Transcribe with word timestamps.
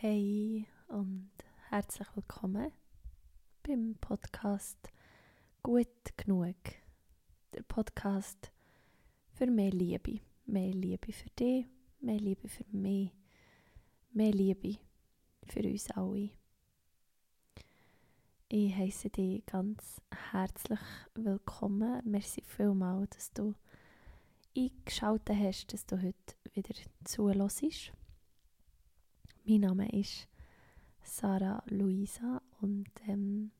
Hey 0.00 0.64
und 0.86 1.28
herzlich 1.70 2.06
willkommen 2.14 2.70
beim 3.64 3.96
Podcast 4.00 4.78
Gut 5.60 6.16
genug. 6.16 6.54
Der 7.52 7.64
Podcast 7.64 8.52
für 9.34 9.48
mehr 9.48 9.72
Liebe. 9.72 10.20
Mehr 10.46 10.70
Liebe 10.70 11.12
für 11.12 11.30
dich, 11.30 11.66
mehr 11.98 12.20
Liebe 12.20 12.46
für 12.46 12.64
mich, 12.70 13.10
mehr 14.12 14.30
Liebe 14.30 14.76
für 15.48 15.64
uns 15.64 15.90
alle. 15.90 16.30
Ich 18.48 18.76
heiße 18.76 19.10
dich 19.10 19.44
ganz 19.46 20.00
herzlich 20.30 20.78
willkommen. 21.16 22.02
Merci 22.04 22.44
vielmals, 22.46 23.16
dass 23.16 23.32
du 23.32 23.52
eingeschaltet 24.56 25.36
hast, 25.36 25.72
dass 25.72 25.84
du 25.86 26.00
heute 26.00 26.36
wieder 26.54 26.76
zuhörst. 27.02 27.92
Mein 29.48 29.62
Name 29.62 29.88
ist 29.98 30.28
Sarah 31.02 31.62
Luisa 31.68 32.42
und 32.60 32.90
ähm, 33.06 33.50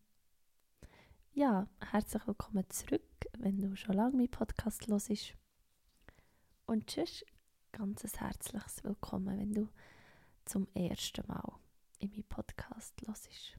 ja, 1.33 1.66
herzlich 1.80 2.27
willkommen 2.27 2.69
zurück, 2.69 3.01
wenn 3.38 3.59
du 3.59 3.74
schon 3.74 3.95
lange 3.95 4.19
meinen 4.19 4.30
Podcast 4.30 4.87
hörst. 4.87 5.32
Und 6.66 6.88
tschüss, 6.88 7.24
ganz 7.73 8.02
herzliches 8.20 8.84
Willkommen, 8.84 9.38
wenn 9.38 9.55
du 9.55 9.70
zum 10.45 10.69
ersten 10.74 11.27
Mal 11.27 11.55
in 12.01 12.10
meinen 12.10 12.24
Podcast 12.24 12.95
hörst. 13.07 13.57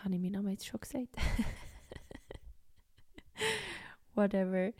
Habe 0.00 0.16
ich 0.16 0.20
meinen 0.20 0.32
Namen 0.32 0.50
jetzt 0.50 0.66
schon 0.66 0.80
gesagt? 0.80 1.16
Whatever. 4.16 4.72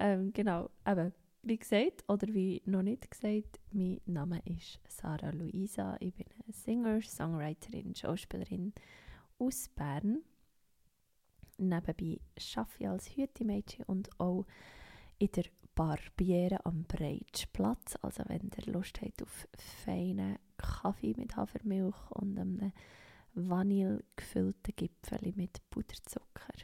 Ähm, 0.00 0.32
genau, 0.32 0.70
aber 0.82 1.12
wie 1.44 1.58
gesagt, 1.58 2.04
oder 2.08 2.26
wie 2.28 2.62
noch 2.64 2.82
nicht 2.82 3.10
gesagt, 3.10 3.60
mein 3.70 4.00
Name 4.06 4.40
ist 4.46 4.80
Sarah 4.88 5.30
Luisa. 5.30 5.96
Ich 6.00 6.14
bin 6.14 6.26
eine 6.42 6.52
Singer, 6.52 7.02
Songwriterin, 7.02 7.94
Schauspielerin 7.94 8.72
aus 9.38 9.68
Bern. 9.68 10.22
Nebenbei 11.58 12.20
arbeite 12.56 12.74
ich 12.80 12.88
als 12.88 13.16
Hütemädchen 13.16 13.84
und 13.84 14.08
auch 14.18 14.46
in 15.18 15.32
der 15.32 15.44
Barbiere 15.74 16.64
am 16.64 16.84
Breitschplatz. 16.84 17.96
Also 18.02 18.24
wenn 18.26 18.50
ihr 18.56 18.72
Lust 18.72 19.00
habt 19.02 19.22
auf 19.22 19.48
feinen 19.84 20.38
Kaffee 20.56 21.14
mit 21.16 21.36
Hafermilch 21.36 22.10
und 22.10 22.38
einem 22.38 22.72
vanillegefüllten 23.34 24.74
Gipfel 24.76 25.32
mit 25.36 25.60
Puderzucker 25.70 26.54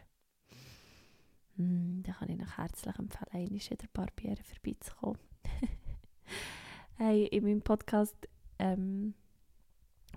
Mm, 1.60 2.02
da 2.04 2.12
kann 2.12 2.30
ich 2.30 2.38
noch 2.38 2.56
herzlich 2.56 2.98
empfehlen, 2.98 3.28
einmal 3.32 3.60
in 3.70 3.76
der 3.76 3.88
Barbiere 3.92 4.42
vorbeizukommen. 4.42 5.18
hey, 6.96 7.26
in 7.26 7.44
meinem 7.44 7.60
Podcast 7.60 8.16
ähm, 8.58 9.12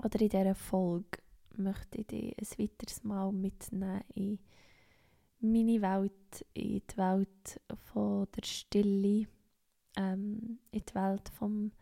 oder 0.01 0.21
in 0.21 0.29
dieser 0.29 0.55
Folge 0.55 1.19
möchte 1.57 1.99
ich 1.99 2.07
dich 2.07 2.33
ein 2.39 2.59
weiteres 2.59 3.03
Mal 3.03 3.31
mitnehmen 3.33 4.01
in 4.13 4.39
meine 5.41 5.81
Welt, 5.81 6.45
in 6.53 6.81
die 6.89 6.97
Welt 6.97 7.61
von 7.91 8.27
der 8.37 8.45
Stille, 8.45 9.27
ähm, 9.97 10.59
in 10.71 10.81
die 10.87 10.95
Welt 10.95 11.27
vom 11.27 11.73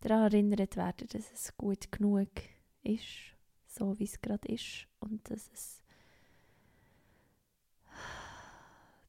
daran 0.00 0.32
erinnert 0.32 0.76
werden, 0.76 1.06
dass 1.06 1.30
es 1.32 1.56
gut 1.56 1.92
genug 1.92 2.30
ist, 2.82 3.36
so 3.68 3.96
wie 4.00 4.04
es 4.04 4.20
gerade 4.20 4.48
ist 4.48 4.88
und 4.98 5.30
dass 5.30 5.48
es 5.52 5.81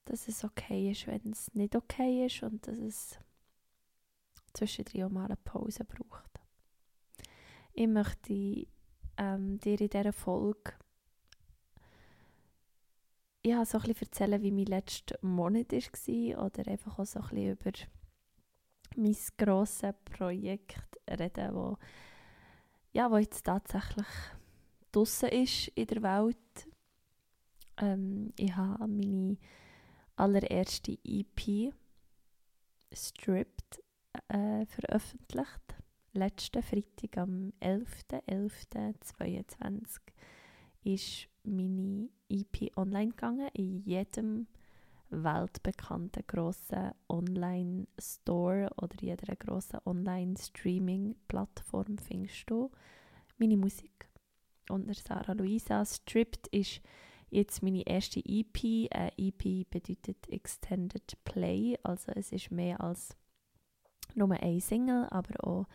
dass 0.05 0.27
es 0.27 0.43
okay 0.43 0.91
ist, 0.91 1.07
wenn 1.07 1.31
es 1.31 1.53
nicht 1.53 1.75
okay 1.75 2.25
ist 2.25 2.43
und 2.43 2.67
dass 2.67 2.77
es 2.77 3.19
zwischendrin 4.53 5.03
auch 5.03 5.09
mal 5.09 5.25
eine 5.25 5.37
Pause 5.37 5.85
braucht. 5.85 6.39
Ich 7.73 7.87
möchte 7.87 8.67
ähm, 9.17 9.59
dir 9.59 9.81
in 9.81 9.89
dieser 9.89 10.13
Folge 10.13 10.73
ja, 13.45 13.65
so 13.65 13.77
ein 13.77 13.93
erzählen, 13.99 14.41
wie 14.41 14.51
mein 14.51 14.65
letzter 14.65 15.17
Monat 15.21 15.71
war 15.71 16.45
oder 16.45 16.67
einfach 16.67 16.99
auch 16.99 17.05
so 17.05 17.19
ein 17.19 17.51
über 17.51 17.71
mein 18.95 19.15
grosses 19.37 19.93
Projekt 20.05 20.99
reden, 21.09 21.53
wo, 21.53 21.77
ja, 22.93 23.11
wo 23.11 23.17
jetzt 23.17 23.43
tatsächlich 23.43 24.07
draußen 24.91 25.29
ist 25.29 25.67
in 25.69 25.87
der 25.87 26.03
Welt. 26.03 26.69
Ähm, 27.77 28.31
ich 28.37 28.55
habe 28.55 28.87
meine 28.87 29.37
allererste 30.15 30.97
EP 31.03 31.73
Stripped 32.91 33.83
äh, 34.27 34.65
veröffentlicht. 34.65 35.75
Letzten 36.13 36.61
Freitag 36.61 37.17
am 37.17 37.51
11.11.22 37.59 39.99
ist 40.83 41.27
meine 41.43 42.09
EP 42.29 42.77
online 42.77 43.09
gegangen. 43.09 43.49
In 43.53 43.79
jedem 43.79 44.47
weltbekannten 45.09 46.23
grossen 46.27 46.91
Online-Store 47.09 48.69
oder 48.77 48.95
jeder 49.01 49.35
grossen 49.35 49.79
Online-Streaming-Plattform 49.85 51.97
findest 51.97 52.49
du 52.49 52.71
meine 53.37 53.57
Musik. 53.57 54.07
Und 54.69 54.95
Sarah 54.95 55.33
Luisa 55.33 55.83
Stripped 55.85 56.47
ist 56.47 56.81
jetzt 57.33 57.63
meine 57.63 57.85
erste 57.85 58.21
EP. 58.25 58.63
Äh, 58.63 59.11
EP 59.17 59.69
bedeutet 59.69 60.29
Extended 60.29 61.17
Play, 61.23 61.77
also 61.83 62.11
es 62.15 62.31
ist 62.31 62.51
mehr 62.51 62.81
als 62.81 63.15
nur 64.15 64.31
ein 64.31 64.59
Single, 64.59 65.07
aber 65.09 65.47
auch 65.47 65.65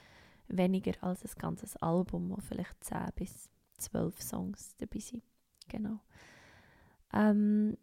weniger 0.48 0.92
als 1.02 1.24
ein 1.24 1.38
ganzes 1.38 1.76
Album, 1.76 2.30
wo 2.30 2.36
vielleicht 2.36 2.82
10 2.84 2.98
bis 3.16 3.48
12 3.78 4.22
Songs 4.22 4.76
dabei 4.78 5.00
sind. 5.00 5.22
Genau. 5.68 6.00
Ähm, 7.12 7.76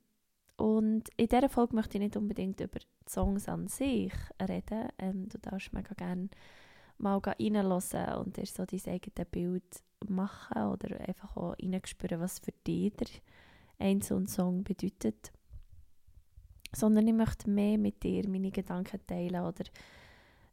und 0.57 1.09
in 1.18 1.28
dieser 1.28 1.50
Folge 1.50 1.75
möchte 1.75 1.97
ich 1.97 2.03
nicht 2.03 2.18
unbedingt 2.18 2.59
über 2.62 2.80
die 2.80 3.09
Songs 3.09 3.50
an 3.50 3.68
sich 3.68 4.13
reden. 4.42 4.90
Ähm, 4.97 5.28
du 5.30 5.38
darfst 5.38 5.74
mega 5.74 5.94
gerne 5.94 6.30
mal 6.97 7.18
reinhören 7.18 8.18
und 8.19 8.38
dir 8.38 8.46
so 8.46 8.66
dein 8.66 8.81
eigenes 8.88 9.30
Bild 9.30 9.84
machen 10.07 10.68
oder 10.68 11.00
einfach 11.02 11.36
auch 11.36 11.56
reinspüren, 11.62 12.22
was 12.22 12.40
für 12.40 12.53
dich 12.66 12.94
einzelnen 13.80 14.28
Song 14.28 14.63
bedeutet. 14.63 15.31
Sondern 16.74 17.08
ich 17.08 17.13
möchte 17.13 17.50
mehr 17.50 17.78
mit 17.78 18.03
dir 18.03 18.28
meine 18.28 18.52
Gedanken 18.52 19.00
teilen 19.08 19.44
oder 19.44 19.63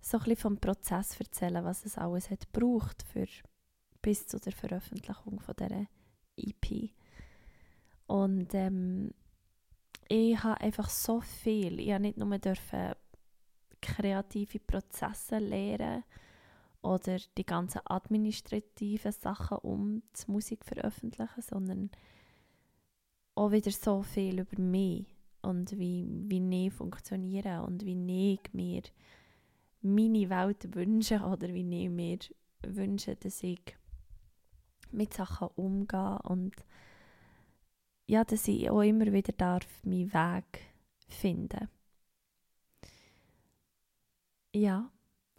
so 0.00 0.18
ein 0.18 0.36
vom 0.36 0.58
Prozess 0.58 1.18
erzählen, 1.18 1.64
was 1.64 1.84
es 1.84 1.98
alles 1.98 2.30
hat 2.30 2.52
gebraucht 2.52 3.02
für 3.02 3.26
bis 4.00 4.26
zu 4.26 4.38
der 4.38 4.52
Veröffentlichung 4.52 5.40
von 5.40 5.54
dieser 5.56 5.86
EP. 6.36 6.90
Und 8.06 8.52
ähm, 8.54 9.12
ich 10.08 10.42
habe 10.42 10.60
einfach 10.60 10.90
so 10.90 11.20
viel, 11.20 11.80
ich 11.80 11.92
habe 11.92 12.02
nicht 12.02 12.18
nur 12.18 12.38
dürfen 12.38 12.94
kreative 13.80 14.60
Prozesse 14.60 15.38
lernen 15.38 16.04
oder 16.82 17.18
die 17.38 17.46
ganzen 17.46 17.80
administrativen 17.84 19.12
Sachen 19.12 19.58
um 19.58 20.02
die 20.02 20.30
Musik 20.30 20.64
veröffentlichen, 20.64 21.42
sondern 21.42 21.90
auch 23.34 23.52
wieder 23.52 23.70
so 23.70 24.02
viel 24.02 24.40
über 24.40 24.60
mich 24.60 25.06
und 25.42 25.78
wie, 25.78 26.06
wie 26.26 26.66
ich 26.66 26.72
funktioniere 26.72 27.62
und 27.62 27.84
wie 27.84 28.34
ich 28.34 28.52
mir 28.52 28.82
meine 29.80 30.30
Welt 30.30 30.74
wünsche 30.74 31.20
oder 31.20 31.48
wie 31.48 31.84
ich 31.84 31.90
mir 31.90 32.18
wünsche, 32.62 33.16
dass 33.16 33.42
ich 33.42 33.60
mit 34.92 35.14
Sachen 35.14 35.48
umgehe 35.56 36.18
und 36.24 36.54
ja, 38.06 38.24
dass 38.24 38.46
ich 38.48 38.70
auch 38.70 38.82
immer 38.82 39.12
wieder 39.12 39.32
darf 39.32 39.66
meinen 39.84 40.12
Weg 40.12 40.60
finden. 41.08 41.68
Ja, 44.54 44.90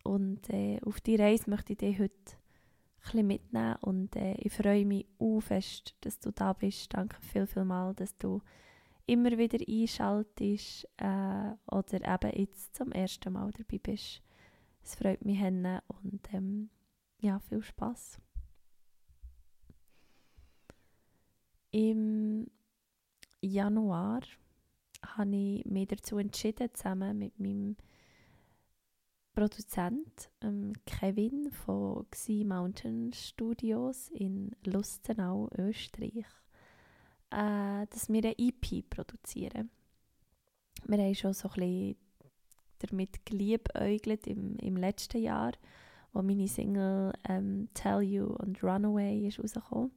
und 0.03 0.49
äh, 0.49 0.79
auf 0.81 0.99
die 0.99 1.15
Reise 1.15 1.49
möchte 1.49 1.73
ich 1.73 1.79
dich 1.79 1.99
heute 1.99 2.35
bisschen 3.03 3.27
mitnehmen 3.27 3.75
und 3.81 4.15
äh, 4.15 4.35
ich 4.35 4.53
freue 4.53 4.85
mich 4.85 5.05
auch 5.19 5.41
fest, 5.41 5.95
dass 6.01 6.19
du 6.19 6.31
da 6.31 6.53
bist. 6.53 6.93
Danke 6.93 7.17
viel, 7.21 7.45
viel 7.45 7.65
mal, 7.65 7.93
dass 7.93 8.17
du 8.17 8.41
immer 9.05 9.37
wieder 9.37 9.59
einschaltest 9.67 10.87
äh, 10.97 11.51
oder 11.71 12.01
eben 12.01 12.39
jetzt 12.39 12.75
zum 12.75 12.91
ersten 12.91 13.33
Mal 13.33 13.51
dabei 13.51 13.79
bist. 13.79 14.21
Es 14.83 14.95
freut 14.95 15.23
mich 15.23 15.39
hin 15.39 15.79
und 15.87 16.33
ähm, 16.33 16.69
ja, 17.19 17.39
viel 17.39 17.61
Spaß. 17.61 18.19
Im 21.71 22.47
Januar 23.41 24.21
habe 25.05 25.35
ich 25.35 25.65
mich 25.65 25.87
dazu 25.87 26.17
entschieden, 26.17 26.69
zusammen 26.73 27.17
mit 27.17 27.39
meinem 27.39 27.75
Produzent 29.33 30.29
ähm, 30.41 30.73
Kevin 30.85 31.51
von 31.51 32.05
Xi 32.11 32.43
Mountain 32.45 33.11
Studios 33.13 34.09
in 34.09 34.51
Lustenau, 34.63 35.49
Österreich, 35.57 36.25
äh, 37.31 37.87
dass 37.89 38.09
wir 38.09 38.23
eine 38.23 38.37
EP 38.37 38.87
produzieren. 38.89 39.71
Wir 40.85 40.99
haben 40.99 41.15
schon 41.15 41.33
so 41.33 41.49
ein 41.57 41.95
damit 42.79 43.25
geliebäugelt 43.25 44.27
im, 44.27 44.57
im 44.57 44.77
letzten 44.77 45.21
Jahr, 45.21 45.53
wo 46.11 46.21
meine 46.21 46.47
Single 46.47 47.13
ähm, 47.27 47.69
«Tell 47.73 48.01
You» 48.01 48.25
und 48.25 48.63
«Runaway» 48.63 49.27
ist 49.27 49.39
rausgekommen. 49.39 49.91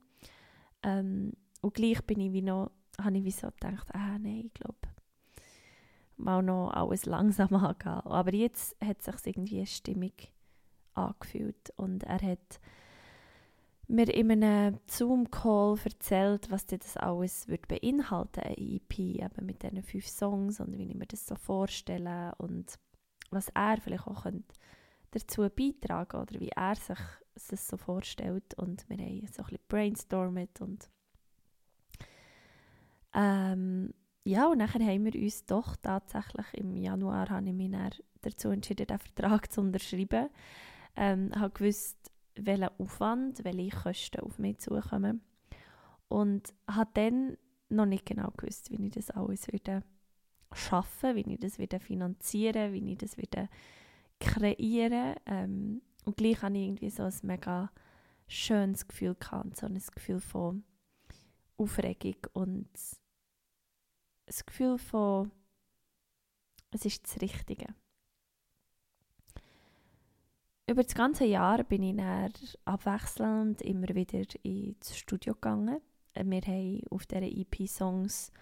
Ähm, 0.83 1.33
und 1.61 1.75
gleich 1.75 2.00
bin 2.03 2.21
ich 2.21 2.33
wie 2.33 2.43
noch, 2.43 2.71
habe 3.00 3.19
ich 3.19 3.25
wie 3.25 3.31
so 3.31 3.49
gedacht, 3.49 3.88
ah 3.93 4.19
nein, 4.19 4.44
ich 4.47 4.55
glaube, 4.55 4.79
mal 6.17 6.43
noch 6.43 6.71
alles 6.71 7.07
langsam 7.07 7.55
angehen. 7.55 8.01
Aber 8.05 8.33
jetzt 8.35 8.77
hat 8.85 9.03
sich 9.03 9.15
irgendwie 9.27 9.67
stimmig 9.67 10.33
angefühlt 10.95 11.73
und 11.77 12.05
er 12.05 12.21
hat 12.21 12.61
mir 13.89 14.13
in 14.13 14.31
einem 14.31 14.81
Zoom-Call 14.87 15.79
erzählt, 15.85 16.51
was 16.51 16.67
das 16.67 16.97
alles 16.97 17.47
wird 17.47 17.69
beinhalten 17.69 18.41
eine 18.41 18.59
EP, 18.59 18.99
eben 18.99 19.47
mit 19.47 19.63
diesen 19.63 19.83
fünf 19.83 20.09
Songs 20.09 20.59
und 20.61 20.77
wie 20.77 20.89
ich 20.89 20.95
mir 20.95 21.07
das 21.07 21.27
so 21.27 21.37
vorstelle 21.37 22.35
und 22.39 22.79
was 23.31 23.49
er 23.55 23.77
vielleicht 23.81 24.07
auch 24.07 24.25
könnte 24.25 24.55
dazu 25.12 25.49
beitragen 25.49 26.21
oder 26.21 26.41
wie 26.41 26.49
er 26.49 26.75
sich 26.75 26.99
das 27.49 27.69
so 27.69 27.77
vorstellt 27.77 28.55
und 28.55 28.89
wir 28.89 28.99
haben 28.99 29.27
so 29.29 29.43
ein 29.43 29.49
bisschen 29.49 29.65
brainstormt 29.69 30.61
und 30.61 30.91
ähm, 33.15 33.95
ja, 34.26 34.49
und 34.49 34.58
nachher 34.58 34.84
haben 34.84 35.05
wir 35.05 35.14
uns 35.14 35.46
doch 35.46 35.76
tatsächlich 35.76 36.46
im 36.55 36.76
Januar 36.76 37.31
habe 37.31 37.46
ich 37.46 37.55
mich 37.55 37.70
dazu 38.23 38.49
entschieden, 38.49 38.88
den 38.88 38.99
Vertrag 38.99 39.52
zu 39.52 39.61
unterschreiben. 39.61 40.31
Ähm, 40.96 41.31
habe 41.37 41.50
gewusst, 41.50 41.96
welchen 42.34 42.70
Aufwand, 42.78 43.44
welche 43.44 43.76
Kosten 43.76 44.20
auf 44.23 44.40
mich 44.40 44.58
zukommen. 44.58 45.20
Und 46.08 46.52
habe 46.69 46.90
dann 46.94 47.37
noch 47.69 47.87
nicht 47.87 48.05
genau 48.05 48.32
gewusst, 48.37 48.73
wie 48.73 48.87
ich 48.87 48.93
das 48.93 49.11
alles 49.11 49.46
wieder 49.52 49.84
schaffen, 50.52 51.14
wie 51.14 51.32
ich 51.32 51.38
das 51.38 51.61
wieder 51.61 51.78
finanzieren, 51.78 52.73
wie 52.73 52.93
ich 52.93 52.99
das 52.99 53.17
wieder 53.19 53.49
kreieren. 54.19 55.14
Ähm, 55.26 55.82
und 56.05 56.17
gleich 56.17 56.43
hatte 56.43 56.56
ich 56.56 56.67
irgendwie 56.67 56.90
so 56.90 57.05
ein 57.05 57.14
mega 57.23 57.70
schönes 58.26 58.88
Gefühl 58.88 59.14
gehabt, 59.14 59.56
so 59.56 59.67
ein 59.67 59.81
Gefühl 59.94 60.19
von 60.19 60.64
Aufregung 61.58 62.17
und 62.32 62.69
ein 64.26 64.46
Gefühl 64.46 64.78
von, 64.78 65.31
es 66.70 66.84
ist 66.84 67.05
das 67.05 67.20
Richtige 67.20 67.67
über 70.69 70.82
das 70.82 70.94
ganze 70.94 71.25
Jahr 71.25 71.62
bin 71.62 71.82
ich 71.82 71.96
dann 71.96 72.32
abwechselnd 72.64 73.62
immer 73.62 73.88
wieder 73.88 74.25
ins 74.43 74.96
Studio 74.96 75.34
gegangen. 75.34 75.81
Wir 76.14 76.40
haben 76.43 76.81
auf 76.90 77.06
dieser 77.06 77.23
EP 77.23 77.69
Songs, 77.69 78.32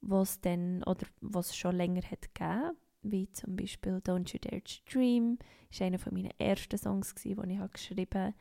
was 0.00 0.40
dann 0.40 0.82
oder 0.84 1.06
was 1.20 1.56
schon 1.56 1.76
länger 1.76 2.02
hat 2.02 2.34
gegeben, 2.34 2.76
wie 3.02 3.30
zum 3.32 3.56
Beispiel 3.56 4.02
Don't 4.04 4.32
You 4.32 4.38
Dare 4.40 4.62
to 4.62 4.74
Dream, 4.90 5.38
ist 5.70 5.80
einer 5.80 5.98
von 5.98 6.12
meinen 6.12 6.32
ersten 6.38 6.76
Songs 6.76 7.14
die 7.14 7.30
ich 7.30 7.58
habe 7.58 7.68
geschrieben. 7.70 8.34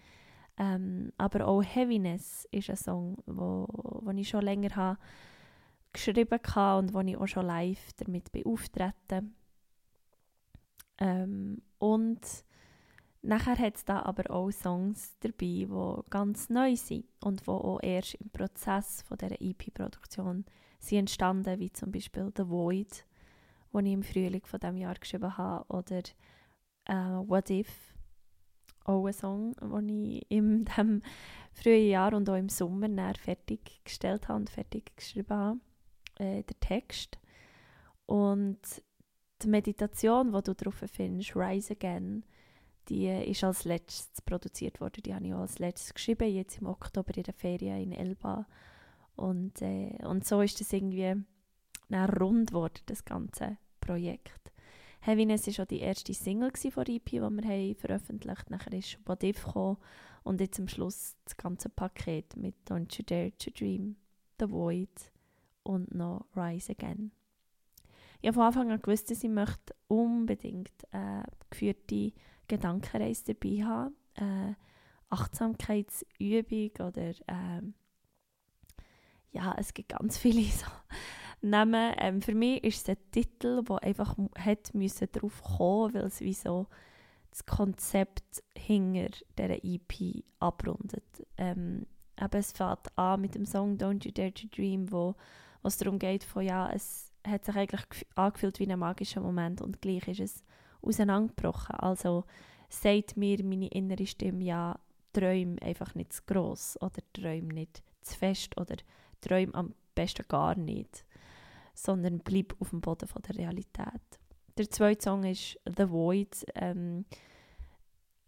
Ähm, 0.57 1.13
aber 1.17 1.47
auch 1.47 1.61
Heaviness 1.61 2.47
ist 2.51 2.69
ein 2.69 2.75
Song, 2.75 3.17
wo 3.25 3.65
ich 4.13 4.27
schon 4.27 4.43
länger 4.43 4.75
habe 4.75 4.99
geschrieben 5.93 6.39
habe 6.55 6.79
und 6.79 6.93
wo 6.93 6.99
ich 7.01 7.17
auch 7.17 7.27
schon 7.27 7.45
live 7.45 7.93
damit 7.97 8.31
beauftreten. 8.31 9.35
Ähm, 10.99 11.61
und 11.79 12.21
Nachher 13.23 13.57
hat 13.57 13.75
es 13.75 13.85
da 13.85 14.01
aber 14.01 14.31
auch 14.31 14.49
Songs 14.49 15.15
dabei, 15.19 15.35
die 15.37 15.69
ganz 16.09 16.49
neu 16.49 16.75
sind 16.75 17.05
und 17.23 17.41
die 17.41 17.47
auch 17.49 17.79
erst 17.83 18.15
im 18.15 18.31
Prozess 18.31 19.03
von 19.03 19.17
dieser 19.17 19.39
EP-Produktion 19.39 20.43
sind 20.79 20.97
entstanden, 20.97 21.59
wie 21.59 21.71
zum 21.71 21.91
Beispiel 21.91 22.31
«The 22.35 22.49
Void», 22.49 23.05
den 23.73 23.85
ich 23.85 23.93
im 23.93 24.01
Frühling 24.01 24.43
von 24.43 24.59
diesem 24.59 24.77
Jahr 24.77 24.95
geschrieben 24.95 25.37
habe, 25.37 25.65
oder 25.71 26.01
äh, 26.85 27.27
«What 27.27 27.51
If», 27.51 27.93
auch 28.85 29.05
ein 29.05 29.13
Song, 29.13 29.53
den 29.61 29.89
ich 29.89 30.25
in 30.31 30.65
diesem 30.65 31.03
frühen 31.53 31.89
Jahr 31.89 32.13
und 32.15 32.27
auch 32.27 32.35
im 32.37 32.49
Sommer 32.49 33.13
fertiggestellt 33.13 34.29
habe 34.29 34.39
und 34.39 34.49
fertig 34.49 34.95
geschrieben 34.95 35.29
habe, 35.29 35.59
äh, 36.15 36.43
der 36.43 36.59
Text. 36.59 37.19
Und 38.05 38.59
die 39.41 39.47
Meditation, 39.47 40.33
die 40.33 40.41
du 40.43 40.53
darauf 40.53 40.83
findest, 40.91 41.35
«Rise 41.35 41.73
Again», 41.73 42.23
die 42.89 43.07
ist 43.07 43.43
als 43.43 43.63
letztes 43.63 44.21
produziert 44.21 44.81
worden. 44.81 45.03
Die 45.03 45.13
habe 45.13 45.25
ich 45.25 45.33
auch 45.33 45.39
als 45.39 45.59
letztes 45.59 45.93
geschrieben, 45.93 46.33
jetzt 46.33 46.59
im 46.59 46.67
Oktober 46.67 47.15
in 47.15 47.23
der 47.23 47.33
Ferien 47.33 47.79
in 47.79 47.91
Elba. 47.93 48.47
Und, 49.15 49.61
äh, 49.61 49.97
und 50.03 50.25
so 50.25 50.41
ist 50.41 50.59
das 50.59 50.73
irgendwie 50.73 51.15
rund 51.91 52.49
geworden, 52.49 52.81
das 52.87 53.05
ganze 53.05 53.57
Projekt. 53.79 54.51
Heaviness 55.01 55.47
war 55.47 55.63
auch 55.63 55.67
die 55.67 55.79
erste 55.79 56.13
Single 56.13 56.51
von 56.55 56.85
EP, 56.85 57.05
die 57.05 57.19
wir 57.19 57.23
haben 57.23 57.75
veröffentlicht 57.75 58.45
haben. 58.45 58.51
Nachher 58.51 58.73
ist 58.73 58.99
What 59.05 59.23
If 59.23 59.43
gekommen 59.43 59.77
und 60.23 60.39
jetzt 60.39 60.59
am 60.59 60.67
Schluss 60.67 61.15
das 61.25 61.35
ganze 61.37 61.69
Paket 61.69 62.35
mit 62.37 62.55
Don't 62.67 62.95
You 62.95 63.03
Dare 63.05 63.31
to 63.37 63.49
Dream, 63.51 63.95
The 64.39 64.49
Void 64.49 65.10
und 65.63 65.93
noch 65.93 66.25
Rise 66.35 66.73
Again. 66.73 67.11
Ich 68.21 68.27
habe 68.27 68.35
von 68.35 68.43
Anfang 68.43 68.71
an 68.71 68.81
gewusst, 68.81 69.09
dass 69.09 69.23
ich 69.23 69.29
möchte 69.29 69.73
unbedingt 69.87 70.71
äh, 70.91 71.23
geführte 71.49 72.13
Gedankenreise 72.47 73.33
dabei 73.33 73.63
haben, 73.63 73.95
äh, 74.15 74.53
Achtsamkeitsübung 75.09 76.71
oder 76.87 77.09
äh, 77.09 77.61
ja, 79.31 79.55
es 79.57 79.73
gibt 79.73 79.89
ganz 79.89 80.17
viele 80.17 80.43
so 80.51 80.67
Namen. 81.41 81.93
Ähm, 81.97 82.21
für 82.21 82.35
mich 82.35 82.63
ist 82.63 82.87
es 82.87 82.89
ein 82.89 83.11
Titel, 83.11 83.63
der 83.63 83.83
einfach 83.83 84.15
hat 84.37 84.73
müssen 84.73 85.07
drauf 85.11 85.41
kommen, 85.41 85.93
weil 85.93 86.03
es 86.03 86.21
wie 86.21 86.33
so 86.33 86.67
das 87.31 87.45
Konzept 87.45 88.43
hinter 88.55 89.09
dieser 89.37 89.63
EP 89.63 90.23
abrundet. 90.39 91.25
Ähm, 91.37 91.87
aber 92.17 92.39
es 92.39 92.51
fängt 92.51 92.97
an 92.97 93.21
mit 93.21 93.35
dem 93.35 93.45
Song 93.45 93.77
Don't 93.77 94.05
You 94.05 94.11
Dare 94.11 94.33
to 94.33 94.47
Dream, 94.51 94.91
wo 94.91 95.15
es 95.67 95.77
darum 95.77 95.99
geht, 95.99 96.23
von 96.23 96.43
ja, 96.43 96.69
es 96.71 97.11
hat 97.25 97.45
sich 97.45 97.55
eigentlich 97.55 98.05
angefühlt 98.15 98.59
wie 98.59 98.71
ein 98.71 98.79
magischer 98.79 99.21
Moment 99.21 99.61
und 99.61 99.81
gleich 99.81 100.07
ist 100.07 100.19
es 100.19 100.43
auseinandergebrochen. 100.81 101.75
Also 101.75 102.23
sagt 102.69 103.17
mir 103.17 103.43
meine 103.43 103.67
innere 103.67 104.07
Stimme, 104.07 104.43
ja, 104.43 104.79
träum 105.13 105.57
einfach 105.61 105.93
nicht 105.95 106.13
zu 106.13 106.23
gross 106.25 106.77
oder 106.81 107.01
träum 107.13 107.49
nicht 107.49 107.83
zu 108.01 108.17
fest 108.17 108.57
oder 108.57 108.75
träum 109.19 109.53
am 109.53 109.75
besten 109.93 110.25
gar 110.27 110.55
nicht, 110.55 111.05
sondern 111.73 112.19
bleib 112.19 112.55
auf 112.59 112.69
dem 112.69 112.81
Boden 112.81 113.07
von 113.07 113.21
der 113.21 113.37
Realität. 113.37 114.01
Der 114.57 114.69
zweite 114.69 115.03
Song 115.03 115.23
ist 115.23 115.59
The 115.65 115.89
Void, 115.89 116.45
ähm, 116.55 117.05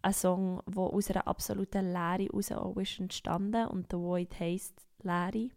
ein 0.02 0.12
Song, 0.12 0.62
der 0.66 0.82
aus 0.82 1.10
einer 1.10 1.26
absoluten 1.26 1.92
Leere 1.92 2.24
heraus 2.24 2.52
auch 2.52 2.76
ist 2.76 3.00
entstanden 3.00 3.66
und 3.68 3.90
The 3.90 3.96
Void 3.96 4.38
heisst 4.38 4.86
Leere. 5.02 5.48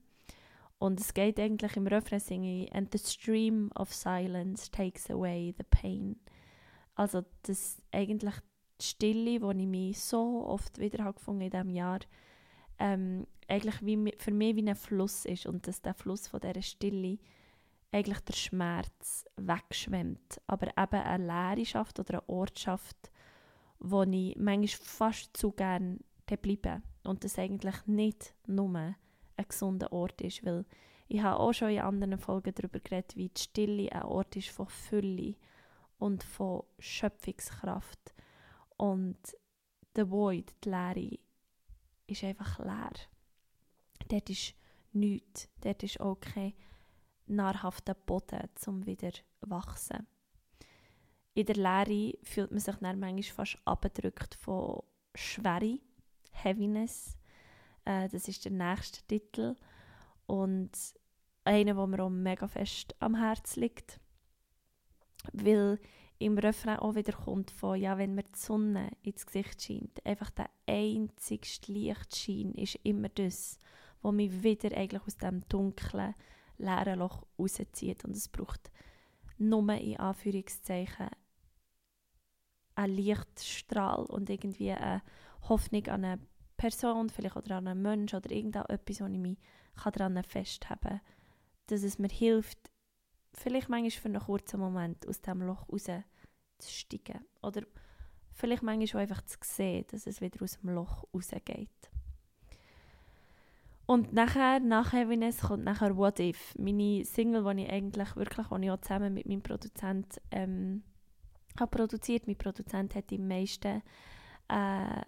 Und 0.79 0.99
es 0.99 1.13
geht 1.13 1.39
eigentlich 1.39 1.75
im 1.75 1.87
Refrain 1.87 2.19
singe 2.19 2.67
«And 2.71 2.91
the 2.91 2.99
stream 2.99 3.71
of 3.75 3.93
silence 3.93 4.69
takes 4.69 5.09
away 5.09 5.53
the 5.57 5.63
pain». 5.63 6.19
Also, 6.95 7.23
dass 7.43 7.81
eigentlich 7.91 8.35
die 8.79 8.85
Stille, 8.85 9.39
die 9.39 9.61
ich 9.61 9.67
mich 9.67 9.99
so 9.99 10.45
oft 10.45 10.79
wieder 10.79 11.03
habe 11.03 11.15
gefunden 11.15 11.41
in 11.41 11.49
diesem 11.49 11.69
Jahr, 11.69 11.99
ähm, 12.79 13.25
eigentlich 13.47 13.83
wie, 13.85 14.13
für 14.17 14.31
mich 14.31 14.55
wie 14.55 14.67
ein 14.67 14.75
Fluss 14.75 15.25
ist 15.25 15.45
und 15.45 15.67
dass 15.67 15.81
der 15.81 15.93
Fluss 15.93 16.27
von 16.27 16.39
dieser 16.39 16.61
Stille 16.61 17.17
eigentlich 17.91 18.19
der 18.19 18.33
Schmerz 18.33 19.25
wegschwemmt, 19.37 20.41
aber 20.45 20.67
eben 20.67 21.01
eine 21.01 21.25
Leere 21.25 21.65
schafft 21.65 21.99
oder 21.99 22.15
eine 22.15 22.29
Ort 22.29 22.59
schafft, 22.59 23.11
wo 23.79 24.03
ich 24.03 24.35
manchmal 24.37 24.85
fast 24.85 25.35
zu 25.37 25.51
gerne 25.51 25.99
bleibe 26.25 26.81
und 27.03 27.23
das 27.23 27.39
eigentlich 27.39 27.85
nicht 27.85 28.35
nur 28.45 28.95
ein 29.37 29.47
gesunder 29.47 29.91
Ort 29.91 30.21
ist, 30.21 30.45
weil 30.45 30.65
ich 31.07 31.21
habe 31.21 31.39
auch 31.39 31.53
schon 31.53 31.69
in 31.69 31.79
anderen 31.79 32.17
Folgen 32.17 32.53
darüber 32.53 32.79
geredet, 32.79 33.15
wie 33.15 33.29
die 33.29 33.41
Stille 33.41 33.91
ein 33.91 34.03
Ort 34.03 34.35
ist 34.35 34.49
von 34.49 34.67
Fülle 34.67 35.35
und 35.99 36.23
von 36.23 36.63
Schöpfungskraft. 36.79 38.13
Und 38.75 39.17
der 39.95 40.11
Void, 40.11 40.53
die 40.63 40.69
Leere, 40.69 41.19
ist 42.07 42.23
einfach 42.23 42.59
leer. 42.59 42.91
Dort 44.09 44.29
ist 44.29 44.53
nichts. 44.91 45.49
Dort 45.61 45.83
ist 45.83 45.99
auch 45.99 46.19
kein 46.19 46.53
nahrhafter 47.25 47.93
Boden, 47.93 48.49
um 48.67 48.85
wieder 48.85 49.11
zu 49.11 49.23
wachsen. 49.41 50.07
In 51.33 51.45
der 51.45 51.55
Leere 51.55 52.17
fühlt 52.23 52.51
man 52.51 52.59
sich 52.59 52.75
dann 52.75 52.99
manchmal 52.99 53.23
fast 53.23 53.59
abgedrückt 53.65 54.35
von 54.35 54.81
Schwere, 55.13 55.79
Heaviness. 56.31 57.16
Äh, 57.87 58.09
das 58.09 58.27
ist 58.27 58.45
der 58.45 58.51
nächste 58.51 59.01
Titel. 59.07 59.55
Und 60.25 60.71
einer, 61.45 61.73
der 61.73 61.87
mir 61.87 62.03
auch 62.03 62.09
mega 62.09 62.47
fest 62.47 62.95
am 62.99 63.15
Herzen 63.15 63.61
liegt 63.61 63.99
weil 65.33 65.79
im 66.19 66.37
Refrain 66.37 66.79
auch 66.79 66.95
wieder 66.95 67.13
kommt 67.13 67.51
von, 67.51 67.79
ja, 67.79 67.97
wenn 67.97 68.15
mir 68.15 68.23
die 68.23 68.37
Sonne 68.37 68.91
ins 69.03 69.25
Gesicht 69.25 69.61
scheint, 69.61 70.05
einfach 70.05 70.29
der 70.31 70.49
einzigste 70.65 71.71
Lichtschein 71.71 72.53
ist 72.53 72.79
immer 72.83 73.09
das, 73.09 73.59
was 74.01 74.13
mich 74.13 74.43
wieder 74.43 74.75
eigentlich 74.75 75.03
aus 75.03 75.17
dem 75.17 75.47
dunklen, 75.47 76.15
leeren 76.57 76.99
Loch 76.99 77.23
rauszieht. 77.37 78.03
Und 78.03 78.15
es 78.15 78.27
braucht 78.29 78.71
nur 79.37 79.71
in 79.73 79.97
Anführungszeichen 79.97 81.09
ein 82.75 82.91
Lichtstrahl 82.91 84.05
und 84.05 84.29
irgendwie 84.29 84.71
eine 84.71 85.03
Hoffnung 85.49 85.85
an 85.87 86.05
eine 86.05 86.19
Person, 86.57 87.09
vielleicht 87.09 87.35
oder 87.35 87.57
an 87.57 87.67
einen 87.67 87.81
Menschen 87.81 88.17
oder 88.17 88.31
irgendetwas, 88.31 89.01
wo 89.01 89.05
ich 89.05 89.19
mich 89.19 89.37
daran 89.83 90.21
festhalten 90.23 90.89
kann. 90.89 91.01
Dass 91.67 91.83
es 91.83 91.99
mir 91.99 92.09
hilft, 92.09 92.71
vielleicht 93.33 93.69
manchmal 93.69 93.91
für 93.91 94.09
einen 94.09 94.21
kurzen 94.21 94.59
Moment 94.59 95.07
aus 95.07 95.21
diesem 95.21 95.41
Loch 95.43 95.67
rauszusteigen. 95.69 97.25
Oder 97.41 97.63
vielleicht 98.31 98.63
manchmal 98.63 99.03
auch 99.03 99.07
einfach 99.07 99.23
zu 99.23 99.37
sehen, 99.43 99.85
dass 99.91 100.07
es 100.07 100.21
wieder 100.21 100.41
aus 100.41 100.59
dem 100.59 100.71
Loch 100.71 101.05
rausgeht. 101.13 101.69
Und 103.85 104.11
nachher, 104.11 104.59
nach 104.59 104.91
Heaviness, 104.91 105.41
kommt 105.41 105.63
nachher 105.63 105.95
What 105.95 106.19
If. 106.19 106.53
Meine 106.57 107.05
Single, 107.05 107.43
die 107.55 107.63
ich 107.63 107.71
eigentlich 107.71 108.15
wirklich, 108.17 108.45
ich 108.51 108.71
auch 108.71 108.81
zusammen 108.81 109.13
mit 109.13 109.27
meinem 109.27 109.41
Produzent 109.41 110.19
ähm, 110.29 110.83
habe 111.57 111.77
produziert. 111.77 112.27
Mein 112.27 112.37
Produzent 112.37 112.95
hat 112.95 113.09
die 113.09 113.17
meisten 113.17 113.81
äh, 114.49 115.01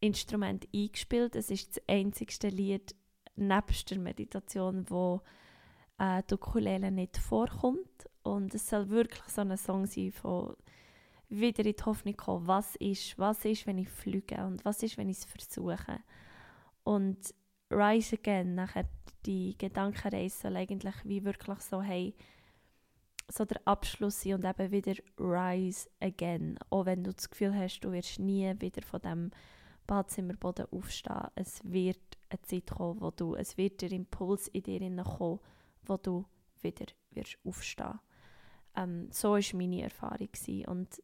Instrumente 0.00 0.68
eingespielt. 0.74 1.36
Es 1.36 1.50
ist 1.50 1.76
das 1.76 1.82
einzigste 1.88 2.48
Lied 2.48 2.94
nebst 3.36 3.90
der 3.90 3.98
Meditation, 3.98 4.88
wo 4.88 5.22
äh, 5.98 6.22
die 6.28 6.34
Ukulele 6.34 6.90
nicht 6.90 7.16
vorkommt. 7.16 8.08
Und 8.22 8.54
es 8.54 8.68
soll 8.68 8.88
wirklich 8.90 9.24
so 9.28 9.42
ein 9.42 9.56
Song 9.56 9.86
sein 9.86 10.12
von 10.12 10.56
wieder 11.28 11.64
in 11.64 11.76
die 11.76 11.84
Hoffnung 11.84 12.16
kommen, 12.16 12.46
was 12.46 12.74
ist, 12.76 13.16
was 13.18 13.44
ist, 13.44 13.66
wenn 13.66 13.78
ich 13.78 13.88
fliege 13.88 14.44
und 14.44 14.64
was 14.64 14.82
ist, 14.82 14.98
wenn 14.98 15.08
ich 15.08 15.18
es 15.18 15.24
versuche. 15.24 16.00
Und 16.82 17.32
Rise 17.70 18.16
Again, 18.16 18.56
nachher 18.56 18.88
die 19.24 19.56
Gedankenreise 19.56 20.36
soll 20.36 20.56
eigentlich 20.56 20.94
wie 21.04 21.24
wirklich 21.24 21.60
so, 21.60 21.82
hey, 21.82 22.16
so 23.28 23.44
der 23.44 23.60
Abschluss 23.64 24.22
sein 24.22 24.34
und 24.34 24.44
eben 24.44 24.72
wieder 24.72 24.94
Rise 25.18 25.88
Again. 26.00 26.58
Auch 26.68 26.86
wenn 26.86 27.04
du 27.04 27.12
das 27.12 27.30
Gefühl 27.30 27.54
hast, 27.54 27.80
du 27.80 27.92
wirst 27.92 28.18
nie 28.18 28.52
wieder 28.58 28.82
von 28.82 29.00
dem 29.00 29.30
Badzimmerboden 29.90 30.66
aufstehen. 30.70 31.30
Es 31.34 31.60
wird 31.64 31.98
eine 32.28 32.40
Zeit 32.42 32.70
kommen, 32.70 33.00
wo 33.00 33.10
du, 33.10 33.34
es 33.34 33.56
wird 33.56 33.82
der 33.82 33.90
Impuls 33.90 34.46
in 34.46 34.62
dir 34.62 35.02
kommen, 35.02 35.40
wo 35.82 35.96
du 35.96 36.24
wieder 36.62 36.86
wirst 37.10 37.38
aufstehen. 37.44 37.98
Ähm, 38.76 39.08
so 39.10 39.30
war 39.32 39.56
meine 39.58 39.82
Erfahrung. 39.82 40.28
Gewesen. 40.30 40.66
Und 40.66 41.02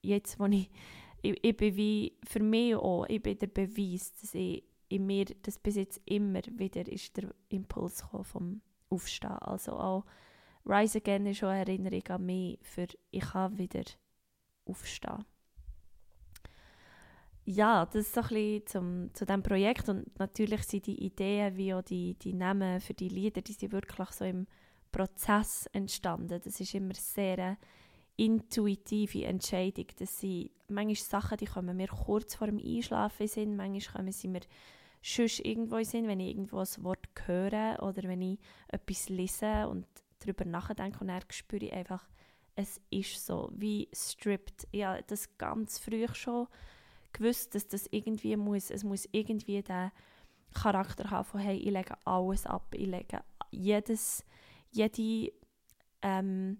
jetzt, 0.00 0.38
wo 0.38 0.46
ich, 0.46 0.70
ich, 1.22 1.42
ich 1.42 1.56
bin 1.56 1.76
wie, 1.76 2.16
für 2.24 2.38
mich 2.38 2.76
auch, 2.76 3.04
ich 3.08 3.20
bin 3.20 3.36
der 3.36 3.48
Beweis, 3.48 4.12
dass 4.20 4.32
ich 4.32 4.62
in 4.88 5.04
mir, 5.04 5.24
dass 5.42 5.58
bis 5.58 5.74
jetzt 5.74 6.00
immer 6.04 6.42
wieder 6.52 6.86
ist 6.86 7.16
der 7.16 7.34
Impuls 7.48 8.04
vom 8.22 8.60
Aufstehen. 8.90 9.32
Also 9.32 9.72
auch 9.72 10.04
Rise 10.64 10.98
Again 10.98 11.26
ist 11.26 11.38
schon 11.38 11.48
eine 11.48 11.66
Erinnerung 11.66 12.06
an 12.06 12.26
mich, 12.26 12.60
für 12.62 12.86
ich 13.10 13.24
kann 13.24 13.58
wieder 13.58 13.82
aufstehen. 14.66 15.24
Ja, 17.50 17.86
das 17.86 18.02
ist 18.02 18.14
so 18.14 18.20
ein 18.20 18.28
bisschen 18.28 18.66
zum, 18.66 19.14
zu 19.14 19.24
diesem 19.24 19.42
Projekt 19.42 19.88
und 19.88 20.18
natürlich 20.18 20.64
sind 20.64 20.84
die 20.84 21.02
Ideen 21.02 21.56
wie 21.56 21.72
auch 21.72 21.80
die, 21.80 22.12
die 22.12 22.34
Namen 22.34 22.78
für 22.78 22.92
die 22.92 23.08
Lieder, 23.08 23.40
die 23.40 23.54
sind 23.54 23.72
wirklich 23.72 24.10
so 24.10 24.26
im 24.26 24.46
Prozess 24.92 25.64
entstanden. 25.72 26.42
Das 26.44 26.60
ist 26.60 26.74
immer 26.74 26.92
sehr 26.92 27.56
intuitive 28.16 29.24
Entscheidung. 29.24 29.86
Das 29.98 30.20
sind 30.20 30.50
manchmal 30.68 30.96
Sachen, 30.96 31.38
die 31.38 31.46
kommen 31.46 31.74
mir 31.74 31.88
kurz 31.88 32.34
vor 32.34 32.48
dem 32.48 32.58
Einschlafen 32.58 33.26
sind, 33.26 33.56
manchmal 33.56 33.96
kommen 33.96 34.12
sie 34.12 34.28
mir 34.28 34.42
sonst 35.00 35.40
irgendwo 35.40 35.82
sind, 35.82 36.06
wenn 36.06 36.20
ich 36.20 36.28
irgendwo 36.28 36.58
ein 36.58 36.84
Wort 36.84 37.08
höre 37.24 37.82
oder 37.82 38.02
wenn 38.02 38.20
ich 38.20 38.38
etwas 38.68 39.08
lese 39.08 39.68
und 39.68 39.86
darüber 40.18 40.44
nachdenke 40.44 41.00
und 41.00 41.08
dann 41.08 41.22
spüre 41.30 41.64
ich 41.64 41.72
einfach, 41.72 42.06
es 42.56 42.78
ist 42.90 43.24
so, 43.24 43.50
wie 43.54 43.88
stripped. 43.94 44.68
Ja, 44.70 45.00
das 45.00 45.38
ganz 45.38 45.78
früh 45.78 46.06
schon 46.12 46.46
gewusst, 47.12 47.54
dass 47.54 47.66
das 47.68 47.86
irgendwie 47.90 48.36
muss, 48.36 48.70
es 48.70 48.84
muss 48.84 49.08
irgendwie 49.12 49.62
den 49.62 49.90
Charakter 50.54 51.10
haben 51.10 51.24
von, 51.24 51.40
hey, 51.40 51.56
ich 51.56 51.70
lege 51.70 51.96
alles 52.04 52.46
ab, 52.46 52.74
ich 52.74 52.86
lege 52.86 53.22
jedes, 53.50 54.24
jede 54.70 55.32
ähm, 56.02 56.58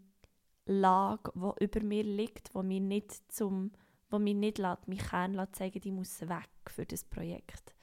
Lage, 0.66 1.32
die 1.34 1.64
über 1.64 1.82
mir 1.82 2.02
liegt, 2.02 2.54
die 2.54 2.62
mich 2.62 2.80
nicht 2.80 3.32
zum, 3.32 3.72
wo 4.10 4.18
mich 4.18 4.34
nicht 4.34 4.58
lässt, 4.58 4.88
mich 4.88 5.00
Kern 5.00 5.34
lässt, 5.34 5.56
zeigen, 5.56 5.80
die 5.80 5.92
muss 5.92 6.20
weg 6.22 6.48
für 6.66 6.84
das 6.84 7.04
Projekt. 7.04 7.74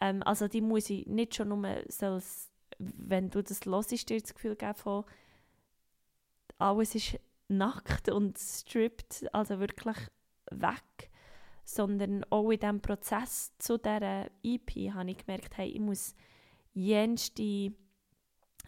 Ähm, 0.00 0.22
also 0.22 0.48
die 0.48 0.60
muss 0.60 0.90
ich 0.90 1.06
nicht 1.06 1.34
schon 1.34 1.48
nur, 1.48 1.82
soll's, 1.88 2.50
wenn 2.78 3.30
du 3.30 3.42
das 3.42 3.64
hörst, 3.64 4.08
dir 4.08 4.20
das 4.20 4.34
Gefühl 4.34 4.56
geben 4.56 4.74
von, 4.74 5.04
alles 6.58 6.94
ist 6.94 7.18
nackt 7.48 8.08
und 8.10 8.38
stripped, 8.38 9.26
also 9.34 9.58
wirklich 9.58 9.96
weg, 10.50 11.09
sondern 11.74 12.24
auch 12.30 12.50
in 12.50 12.60
diesem 12.60 12.80
Prozess 12.80 13.52
zu 13.58 13.78
dieser 13.78 14.26
EP 14.42 14.92
habe 14.92 15.10
ich 15.10 15.18
gemerkt, 15.18 15.56
hey, 15.56 15.68
ich 15.68 15.80
muss 15.80 16.14
jenste 16.72 17.72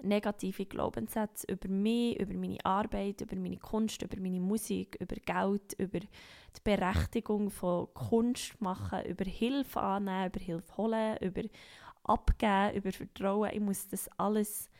negative 0.02 0.66
Glaubenssätze 0.66 1.47
über 1.50 1.68
mich, 1.68 2.18
über 2.18 2.35
meine 2.35 2.64
Arbeit, 2.64 3.21
über 3.21 3.37
meine 3.37 3.59
Kunst, 3.59 4.02
über 4.02 4.21
meine 4.21 4.40
Musik, 4.40 4.97
über 5.00 5.16
Geld, 5.16 5.75
über 5.78 6.00
die 6.00 6.61
Berechtigung 6.64 7.50
von 7.50 7.92
Kunst 7.94 8.61
machen, 8.61 9.04
über 9.06 9.25
Hilfe 9.25 9.80
annehmen, 9.80 10.28
über 10.28 10.40
Hilfe 10.40 10.76
holen, 10.76 11.16
über 11.21 11.42
abgeben, 12.04 12.75
über 12.75 12.92
Vertrauen. 12.92 13.50
Ich 13.52 13.61
muss 13.61 13.88
das 13.88 14.09
alles, 14.16 14.71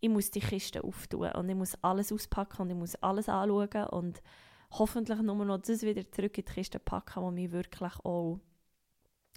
ich 0.00 0.08
muss 0.08 0.30
die 0.30 0.40
Kiste 0.40 0.82
auftun 0.82 1.30
und 1.32 1.48
ich 1.48 1.56
muss 1.56 1.76
alles 1.82 2.12
auspacken 2.12 2.62
und 2.62 2.70
ich 2.70 2.76
muss 2.76 2.94
alles 2.96 3.28
anschauen 3.28 3.86
und 3.90 4.22
hoffentlich 4.70 5.20
nur 5.20 5.44
noch 5.44 5.58
das 5.58 5.82
wieder 5.82 6.10
zurück 6.10 6.38
in 6.38 6.44
die 6.44 6.52
Kiste 6.52 6.78
packen, 6.78 7.22
was 7.22 7.32
mich 7.32 7.52
wirklich 7.52 7.92
auch 8.04 8.40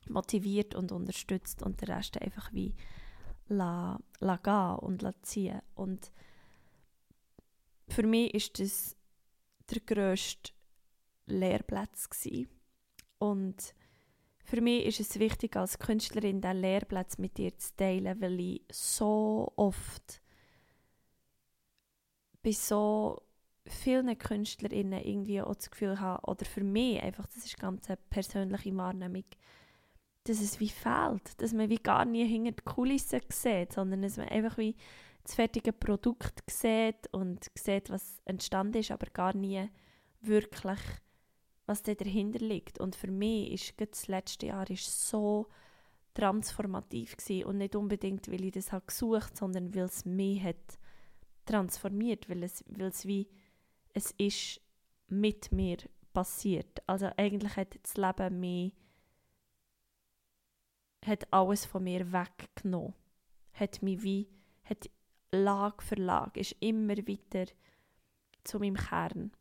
motiviert 0.07 0.75
und 0.75 0.91
unterstützt 0.91 1.62
und 1.62 1.81
der 1.81 1.98
Rest 1.98 2.21
einfach 2.21 2.51
wie 2.53 2.75
la, 3.48 4.00
la 4.19 4.38
gehen 4.38 4.79
und 4.79 5.01
la 5.01 5.13
ziehen. 5.21 5.62
Und 5.75 6.12
für 7.88 8.05
mich 8.05 8.33
ist 8.33 8.59
das 8.59 8.95
der 9.69 9.81
grösste 9.81 10.51
Lehrplatz 11.25 12.09
gewesen. 12.09 12.50
Und 13.19 13.75
für 14.43 14.62
mich 14.62 14.86
ist 14.86 15.00
es 15.00 15.19
wichtig, 15.19 15.55
als 15.55 15.77
Künstlerin 15.77 16.41
diesen 16.41 16.57
Lehrplatz 16.57 17.17
mit 17.17 17.38
dir 17.38 17.55
zu 17.57 17.75
teilen, 17.75 18.19
weil 18.21 18.39
ich 18.39 18.63
so 18.71 19.51
oft 19.55 20.21
bei 22.41 22.51
so 22.51 23.21
vielen 23.70 24.18
KünstlerInnen 24.18 25.04
irgendwie 25.04 25.42
auch 25.42 25.56
das 25.56 25.72
Gefühl 25.72 26.00
habe, 26.00 26.24
oder 26.30 26.46
für 26.46 26.64
mich 26.64 27.02
einfach, 27.02 27.26
das 27.28 27.46
ist 27.46 27.60
ganz 27.60 27.88
eine 27.90 27.98
persönliche 28.10 28.76
Wahrnehmung, 28.76 29.26
dass 30.26 30.42
es 30.42 30.60
wie 30.60 30.70
fehlt, 30.70 31.42
dass 31.42 31.54
man 31.54 31.70
wie 31.70 31.78
gar 31.78 32.06
nie 32.06 32.28
hinter 32.28 32.52
die 32.52 32.64
Kulissen 32.64 33.22
sieht, 33.30 33.74
sondern 33.74 34.02
dass 34.02 34.18
man 34.18 34.28
einfach 34.30 34.58
wie 34.58 34.76
das 35.24 35.36
fertige 35.36 35.74
Produkt 35.74 36.44
sieht 36.50 37.08
und 37.12 37.48
sieht, 37.56 37.90
was 37.90 38.22
entstanden 38.26 38.80
ist, 38.80 38.92
aber 38.92 39.08
gar 39.12 39.36
nie 39.36 39.70
wirklich, 40.22 40.80
was 41.66 41.84
da 41.84 41.94
dahinter 41.94 42.40
liegt. 42.40 42.80
Und 42.80 42.96
für 42.96 43.12
mich 43.12 43.52
ist 43.52 43.74
das 43.78 44.08
letzte 44.08 44.48
Jahr 44.48 44.70
ist 44.70 45.10
so 45.10 45.48
transformativ 46.14 47.16
gewesen. 47.18 47.46
und 47.46 47.58
nicht 47.58 47.76
unbedingt, 47.76 48.30
weil 48.32 48.46
ich 48.46 48.52
das 48.52 48.72
habe 48.72 48.86
gesucht, 48.88 49.38
sondern 49.38 49.74
weil 49.74 49.84
es 49.84 50.06
mich 50.06 50.44
hat 50.44 50.80
transformiert, 51.46 52.30
weil 52.30 52.44
es, 52.44 52.64
weil 52.68 52.88
es 52.88 53.06
wie 53.06 53.28
es 53.93 54.12
ist 54.12 54.62
mit 55.08 55.51
mir 55.51 55.77
passiert. 56.13 56.81
Also 56.88 57.10
eigentlich 57.17 57.55
hat 57.55 57.79
das 57.81 57.98
Leben 57.98 58.39
mich 58.39 58.74
hat 61.05 61.31
alles 61.31 61.65
von 61.65 61.84
mir 61.84 62.12
weggenommen. 62.12 62.93
Hat 63.53 63.81
mich 63.81 64.03
wie, 64.03 64.27
hat 64.63 64.89
Lag 65.31 65.81
für 65.81 65.96
Lag, 65.96 66.36
ist 66.36 66.55
immer 66.60 66.98
weiter 66.98 67.51
zu 68.43 68.60
meinem 68.60 68.75
Kern. 68.75 69.31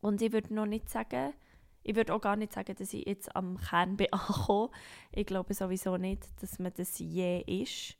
Und 0.00 0.22
ich 0.22 0.32
würde 0.32 0.54
noch 0.54 0.66
nicht 0.66 0.88
sagen, 0.88 1.34
ich 1.82 1.96
würde 1.96 2.14
auch 2.14 2.20
gar 2.20 2.36
nicht 2.36 2.52
sagen, 2.52 2.74
dass 2.76 2.92
ich 2.92 3.06
jetzt 3.06 3.34
am 3.34 3.58
Kern 3.58 3.96
bin. 3.98 4.08
Ich 5.12 5.26
glaube 5.26 5.54
sowieso 5.54 5.96
nicht, 5.96 6.24
dass 6.40 6.58
man 6.58 6.72
das 6.74 6.98
je 6.98 7.40
ist, 7.40 7.96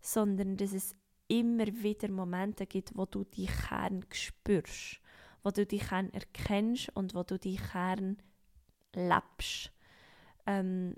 sondern 0.00 0.56
dass 0.56 0.72
es 0.72 0.94
immer 1.28 1.66
wieder 1.66 2.10
Momente 2.10 2.66
gibt, 2.66 2.96
wo 2.96 3.06
du 3.06 3.24
die 3.24 3.46
Kern 3.46 4.04
spürst, 4.12 5.00
wo 5.42 5.50
du 5.50 5.66
die 5.66 5.78
Kern 5.78 6.10
erkennst 6.12 6.90
und 6.94 7.14
wo 7.14 7.22
du 7.22 7.38
die 7.38 7.56
Kern 7.56 8.18
lebst. 8.94 9.72
Ähm, 10.46 10.94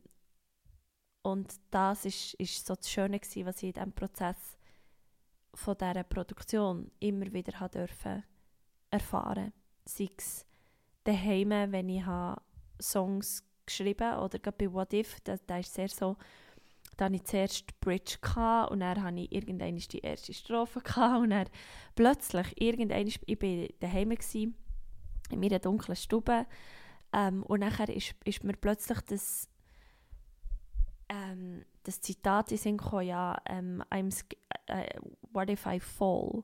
und 1.23 1.54
das 1.71 2.04
ist, 2.04 2.35
ist 2.35 2.66
so 2.66 2.75
das 2.75 2.90
Schöne 2.90 3.18
gewesen, 3.18 3.47
was 3.47 3.56
ich 3.59 3.68
in 3.68 3.73
diesem 3.73 3.92
Prozess 3.92 4.59
von 5.54 5.76
dieser 5.76 6.04
Produktion 6.04 6.90
immer 7.00 7.33
wieder 7.33 7.59
habe 7.59 7.78
dürfen 7.78 8.23
erfahren. 8.90 9.52
Sei 9.85 10.09
es 10.16 10.47
daheim, 11.04 11.50
wenn 11.50 11.88
ich 11.88 12.04
Songs 12.80 13.42
geschrieben 13.64 14.06
habe, 14.06 14.25
oder 14.25 14.38
gerade 14.38 14.56
bei 14.56 14.73
What 14.73 14.92
If, 14.92 15.21
da, 15.21 15.37
da 15.47 15.59
ist 15.59 15.75
sehr 15.75 15.88
so, 15.88 16.16
da 16.96 17.06
hatte 17.06 17.16
ich 17.16 17.24
zuerst 17.24 17.70
die 17.70 17.74
Bridge 17.80 18.16
gehabt, 18.20 18.70
und 18.70 18.80
dann 18.80 19.02
hatte 19.02 19.20
ich 19.20 19.32
irgendwann 19.32 19.76
die 19.76 19.98
erste 19.98 20.32
Strophe 20.32 20.80
gehabt, 20.80 21.22
und 21.22 21.30
dann 21.30 21.48
plötzlich, 21.94 22.60
irgendwann, 22.60 23.06
ich 23.06 23.20
war 23.26 23.68
daheim, 23.80 24.10
gewesen, 24.10 24.54
in 25.30 25.40
meiner 25.40 25.58
dunklen 25.58 25.96
Stube. 25.96 26.46
Ähm, 27.12 27.42
und 27.44 27.60
nachher 27.60 27.88
ist, 27.88 28.14
ist 28.24 28.44
mir 28.44 28.54
plötzlich 28.54 29.00
das, 29.02 29.48
ähm, 31.08 31.64
das 31.84 32.00
Zitat 32.00 32.50
in 32.52 32.58
Sinn 32.58 32.76
gekommen, 32.78 33.06
ja, 33.06 33.40
ähm, 33.46 33.82
I'm 33.90 34.12
uh, 34.70 35.10
what 35.32 35.50
if 35.50 35.66
I 35.66 35.80
fall? 35.80 36.42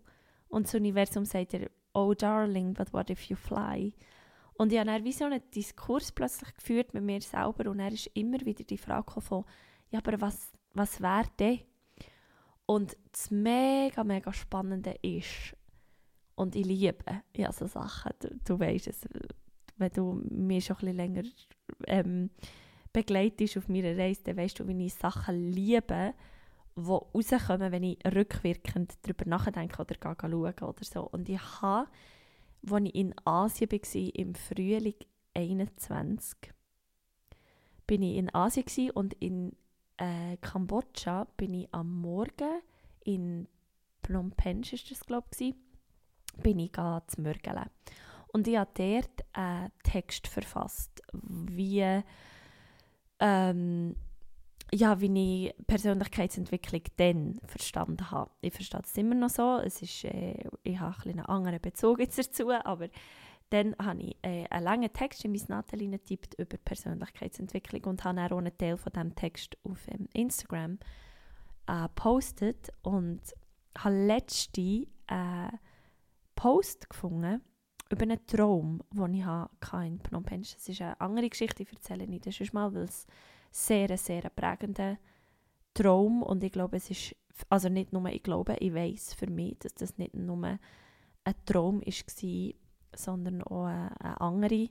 Und 0.49 0.67
das 0.67 0.75
Universum 0.75 1.25
sagt 1.25 1.53
dir, 1.53 1.71
oh 1.95 2.15
darling, 2.15 2.75
but 2.75 2.93
what 2.93 3.11
if 3.11 3.23
you 3.25 3.37
fly? 3.37 3.93
Und 4.55 4.73
ich 4.73 4.79
habe 4.79 4.91
dann 4.91 5.05
wie 5.05 5.13
so 5.13 5.25
einen 5.25 5.43
Diskurs 5.51 6.13
plötzlich 6.13 6.55
geführt 6.55 6.95
mit 6.95 7.03
mir 7.03 7.21
selber 7.23 7.71
und 7.71 7.81
er 7.81 7.91
ist 7.91 8.07
immer 8.15 8.41
wieder 8.43 8.65
die 8.65 8.79
Frage 8.79 9.21
von, 9.21 9.45
ja, 9.93 9.99
aber 9.99 10.21
was, 10.21 10.51
was 10.75 11.01
wäre 11.01 11.29
denn? 11.39 11.61
Und 12.67 12.97
das 13.13 13.31
mega, 13.31 14.03
mega 14.03 14.33
Spannende 14.33 14.97
ist, 15.03 15.55
und 16.35 16.57
ich 16.57 16.65
liebe 16.65 17.05
ja, 17.37 17.53
so 17.53 17.67
Sachen, 17.67 18.13
du, 18.19 18.31
du 18.45 18.59
weißt 18.59 18.89
es, 18.89 19.07
wenn 19.77 19.93
du 19.93 20.23
mich 20.31 20.65
schon 20.65 20.77
ein 20.77 20.81
bisschen 20.81 20.97
länger 20.97 21.23
ähm, 21.87 22.31
begleitest 22.93 23.59
auf 23.59 23.69
meiner 23.69 23.97
Reise, 23.97 24.23
dann 24.25 24.39
weißt 24.39 24.61
du, 24.61 24.67
wie 24.67 24.87
ich 24.87 24.95
Sachen 24.95 25.53
liebe, 25.53 26.15
die 26.75 26.81
rauskommen, 26.81 27.71
wenn 27.71 27.83
ich 27.83 27.99
rückwirkend 28.07 28.95
darüber 29.03 29.27
nachdenke 29.27 29.83
oder 29.83 29.95
gehe 29.95 30.17
schauen 30.19 30.69
oder 30.69 30.85
so. 30.85 31.03
Und 31.03 31.29
ich 31.29 31.61
habe, 31.61 31.91
als 32.71 32.85
ich 32.85 32.95
in 32.95 33.15
Asien 33.27 33.71
war, 33.71 34.15
im 34.15 34.35
Frühling 34.35 34.95
21, 35.35 36.39
bin 37.87 38.03
ich 38.03 38.17
in 38.17 38.35
Asien 38.35 38.91
und 38.93 39.13
in 39.15 39.53
äh, 40.03 40.37
Kambodscha 40.39 41.27
bin 41.37 41.55
ich 41.55 41.69
am 41.73 42.01
Morgen 42.01 42.61
in 43.05 43.47
Phnom 44.03 44.33
Penh, 44.33 44.63
ist 44.73 44.91
das 44.91 45.07
glaube 45.07 45.29
ich, 45.39 45.55
bin 46.43 46.59
ich 46.59 46.73
zu 46.73 47.21
mürgeln. 47.21 47.71
Und 48.33 48.49
ich 48.49 48.57
habe 48.57 48.71
dort 48.75 49.25
einen 49.33 49.71
Text 49.85 50.27
verfasst, 50.27 51.03
wie, 51.13 52.03
ähm, 53.21 53.97
ja, 54.73 55.01
wie 55.01 55.47
ich 55.47 55.67
Persönlichkeitsentwicklung 55.67 56.83
dann 56.97 57.41
verstanden 57.45 58.11
habe. 58.11 58.31
Ich 58.41 58.55
verstehe 58.55 58.81
es 58.83 58.97
immer 58.97 59.15
noch 59.15 59.29
so. 59.29 59.59
Es 59.59 59.83
ist, 59.83 60.05
äh, 60.05 60.49
ich 60.65 60.81
habe 60.81 60.97
ein 61.05 61.11
einen 61.11 61.27
anderen 61.27 61.61
Bezug 61.61 62.01
jetzt 62.01 62.19
dazu, 62.19 62.51
aber 62.51 62.89
dann 63.53 63.77
habe 63.79 64.01
ich 64.01 64.17
äh, 64.23 64.47
einen 64.49 64.65
langen 64.65 64.93
Text 64.93 65.25
in 65.25 65.33
mein 65.33 65.43
Nathalie 65.49 65.91
getippt 65.91 66.35
über 66.39 66.57
Persönlichkeitsentwicklung 66.57 67.85
und 67.85 68.05
habe 68.05 68.35
auch 68.35 68.39
einen 68.39 68.57
Teil 68.57 68.79
von 68.79 68.93
diesem 68.93 69.15
Text 69.15 69.59
auf 69.65 69.87
ähm, 69.89 70.09
Instagram 70.15 70.79
äh, 71.67 71.83
gepostet 71.83 72.73
und 72.83 73.21
habe 73.77 74.07
letzte 74.07 74.87
äh, 75.07 75.49
Post 76.35 76.89
gefunden 76.89 77.43
über 77.91 78.03
einen 78.03 78.27
Traum, 78.27 78.83
den 78.91 79.15
ich 79.15 79.25
hatte 79.25 79.87
in 79.87 80.01
Phnom 80.01 80.23
Penh. 80.25 80.43
Das 80.43 80.67
ist 80.67 80.81
eine 80.81 80.99
andere 80.99 81.29
Geschichte, 81.29 81.63
ich 81.63 81.73
erzähle 81.73 82.07
nicht 82.07 82.27
das 82.27 82.41
ist 82.41 82.55
mal, 82.55 82.73
weil 82.73 82.85
es 82.85 83.07
sehr, 83.51 83.99
sehr 83.99 84.23
prägender 84.31 84.97
Traum 85.75 86.23
und 86.23 86.43
ich 86.43 86.53
glaube, 86.53 86.79
es 86.79 86.91
ist, 86.91 87.15
also 87.51 87.69
nicht 87.69 87.93
nur 87.93 88.07
ich 88.07 88.23
glaube, 88.23 88.57
ich 88.61 88.73
weiß 88.73 89.13
für 89.13 89.31
mich, 89.31 89.59
dass 89.59 89.75
das 89.75 89.99
nicht 89.99 90.15
nur 90.15 90.43
ein 91.25 91.35
Traum 91.45 91.83
war, 91.83 92.62
sondern 92.95 93.43
auch 93.43 93.65
eine, 93.67 94.21
andere, 94.21 94.71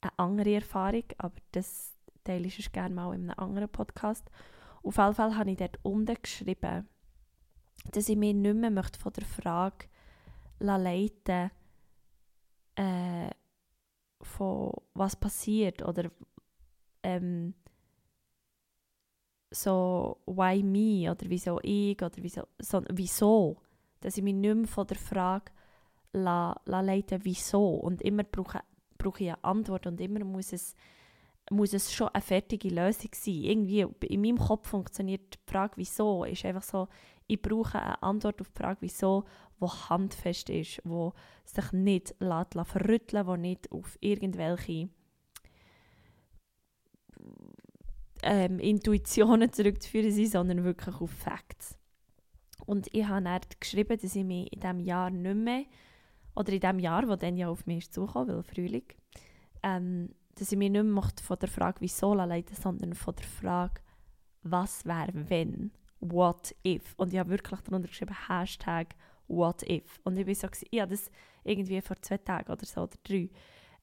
eine 0.00 0.18
andere 0.18 0.54
Erfahrung, 0.54 1.04
aber 1.18 1.36
das 1.52 1.94
teile 2.24 2.46
ich 2.46 2.72
gerne 2.72 2.94
mal 2.94 3.14
in 3.14 3.30
einem 3.30 3.38
anderen 3.38 3.68
Podcast. 3.68 4.30
Auf 4.82 4.96
jeden 4.96 5.14
Fall 5.14 5.36
habe 5.36 5.50
ich 5.50 5.58
dort 5.58 5.78
unten 5.82 6.16
geschrieben, 6.20 6.88
dass 7.92 8.08
ich 8.08 8.16
mich 8.16 8.34
nicht 8.34 8.56
mehr 8.56 8.70
möchte 8.70 8.98
von 8.98 9.12
der 9.12 9.24
Frage 9.24 9.86
leiten 10.58 11.50
äh, 12.76 13.30
von 14.22 14.72
was 14.94 15.16
passiert 15.16 15.82
oder 15.82 16.10
ähm, 17.02 17.54
so 19.50 20.20
why 20.26 20.62
me 20.62 21.10
oder 21.10 21.28
wieso 21.28 21.58
ich 21.62 22.00
oder 22.02 22.16
wieso, 22.16 22.42
so, 22.58 22.82
wieso, 22.90 23.56
dass 24.00 24.16
ich 24.16 24.22
mich 24.22 24.34
nicht 24.34 24.54
mehr 24.54 24.68
von 24.68 24.86
der 24.86 24.98
Frage 24.98 25.52
leiten, 26.12 27.20
wieso 27.22 27.74
und 27.74 28.02
immer 28.02 28.24
brauche, 28.24 28.60
brauche 28.98 29.24
ich 29.24 29.30
eine 29.30 29.44
Antwort 29.44 29.86
und 29.86 30.00
immer 30.00 30.24
muss 30.24 30.52
es, 30.52 30.74
muss 31.50 31.72
es 31.72 31.92
schon 31.92 32.08
eine 32.08 32.22
fertige 32.22 32.68
Lösung 32.68 33.10
sein. 33.14 33.34
Irgendwie 33.34 33.86
in 34.06 34.20
meinem 34.20 34.38
Kopf 34.38 34.68
funktioniert 34.68 35.34
die 35.34 35.50
Frage, 35.50 35.74
wieso, 35.76 36.24
ist 36.24 36.44
einfach 36.44 36.62
so, 36.62 36.88
ich 37.26 37.40
brauche 37.40 37.80
eine 37.80 38.02
Antwort 38.02 38.40
auf 38.40 38.48
die 38.48 38.58
Frage, 38.58 38.78
wieso, 38.80 39.24
wo 39.58 39.70
handfest 39.70 40.50
ist, 40.50 40.80
wo 40.84 41.12
sich 41.44 41.72
nicht 41.72 42.14
lässt, 42.18 42.54
verrütteln 42.54 43.26
wo 43.26 43.36
nicht 43.36 43.70
auf 43.70 43.96
irgendwelche 44.00 44.88
ähm, 48.22 48.58
Intuitionen 48.58 49.52
zurückzuführen 49.52 50.10
sind, 50.10 50.30
sondern 50.30 50.64
wirklich 50.64 51.00
auf 51.00 51.10
Facts. 51.10 51.78
Und 52.66 52.88
ich 52.92 53.06
habe 53.06 53.24
dann 53.24 53.40
geschrieben, 53.58 53.98
dass 54.00 54.16
ich 54.16 54.24
mich 54.24 54.52
in 54.52 54.60
diesem 54.60 54.80
Jahr 54.80 55.10
nicht 55.10 55.36
mehr, 55.36 55.64
oder 56.40 56.52
in 56.52 56.60
dem 56.60 56.78
Jahr, 56.78 57.08
wo 57.08 57.16
dann 57.16 57.36
ja 57.36 57.48
auf 57.48 57.66
mich 57.66 57.90
zugekommen, 57.90 58.34
weil 58.34 58.42
Frühling, 58.42 58.84
ähm, 59.62 60.14
dass 60.34 60.52
ich 60.52 60.58
mich 60.58 60.70
nicht 60.70 60.84
mehr 60.84 61.02
von 61.22 61.38
der 61.38 61.48
Frage, 61.48 61.80
wieso 61.80 62.14
leiten, 62.14 62.56
sondern 62.56 62.94
von 62.94 63.14
der 63.14 63.26
Frage, 63.26 63.80
was 64.42 64.84
wäre, 64.84 65.12
wenn, 65.28 65.72
what 66.00 66.54
if. 66.66 66.94
Und 66.96 67.12
ich 67.12 67.18
habe 67.18 67.30
wirklich 67.30 67.60
darunter 67.60 67.88
geschrieben, 67.88 68.16
Hashtag 68.28 68.94
what 69.28 69.62
if. 69.68 70.00
Und 70.04 70.16
ich 70.16 70.26
war 70.26 70.34
so, 70.34 70.48
ja, 70.70 70.86
das 70.86 71.10
irgendwie 71.44 71.80
vor 71.80 72.00
zwei 72.00 72.18
Tagen 72.18 72.50
oder 72.50 72.64
so, 72.64 72.82
oder 72.82 72.96
drei. 73.04 73.28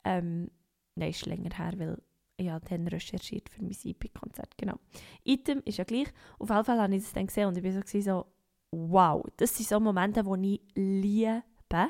Ähm, 0.03 0.49
nein, 0.95 1.09
ist 1.09 1.25
länger 1.25 1.55
her, 1.55 1.73
weil 1.77 2.01
ich 2.37 2.51
dann 2.69 2.87
recherchiert 2.87 3.49
für 3.49 3.61
mein 3.61 3.75
EP-Konzert, 3.83 4.57
genau. 4.57 4.79
Item 5.23 5.61
ist 5.65 5.77
ja 5.77 5.83
gleich. 5.83 6.07
Auf 6.39 6.49
jeden 6.49 6.63
Fall 6.63 6.81
habe 6.81 6.95
ich 6.95 7.03
das 7.03 7.13
dann 7.13 7.27
gesehen 7.27 7.47
und 7.47 7.57
ich 7.57 7.63
war 7.63 8.01
so 8.01 8.25
wow, 8.71 9.23
das 9.37 9.55
sind 9.55 9.69
so 9.69 9.79
Momente, 9.79 10.23
die 10.23 10.55
ich 10.55 10.61
liebe, 10.75 11.89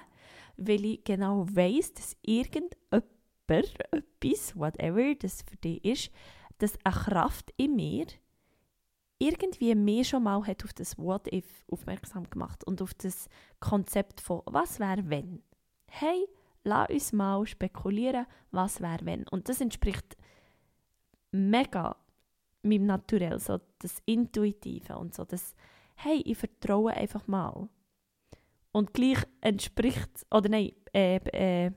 weil 0.57 0.85
ich 0.85 1.03
genau 1.03 1.45
weiss, 1.51 1.93
dass 1.93 2.17
irgendjemand, 2.21 3.05
etwas, 3.47 4.55
whatever 4.55 5.15
das 5.15 5.41
für 5.43 5.55
dich 5.57 5.83
ist, 5.85 6.11
dass 6.57 6.77
eine 6.83 6.93
Kraft 6.93 7.53
in 7.55 7.75
mir 7.75 8.07
irgendwie 9.19 9.73
mehr 9.73 10.03
schon 10.03 10.23
mal 10.23 10.45
hat 10.45 10.63
auf 10.63 10.73
das 10.73 10.97
What 10.97 11.31
If 11.31 11.45
aufmerksam 11.71 12.29
gemacht 12.29 12.63
und 12.65 12.81
auf 12.81 12.93
das 12.93 13.29
Konzept 13.59 14.19
von 14.21 14.41
was 14.45 14.79
wäre 14.79 15.09
wenn. 15.09 15.41
Hey, 15.87 16.27
lass 16.63 16.89
uns 16.89 17.13
mal 17.13 17.47
spekulieren, 17.47 18.27
was 18.51 18.81
wäre 18.81 19.05
wenn. 19.05 19.27
Und 19.27 19.49
das 19.49 19.61
entspricht 19.61 20.17
mega 21.31 21.95
meinem 22.63 22.85
Naturell, 22.85 23.39
so 23.39 23.59
das 23.79 24.01
Intuitive 24.05 24.97
und 24.97 25.15
so 25.15 25.23
das 25.23 25.55
hey, 25.97 26.21
ich 26.25 26.37
vertraue 26.37 26.93
einfach 26.93 27.27
mal. 27.27 27.67
Und 28.77 28.93
gleich 28.93 29.17
entspricht, 29.41 30.27
oder 30.29 30.49
nein, 30.49 30.71
äh, 30.93 31.15
äh, 31.15 31.71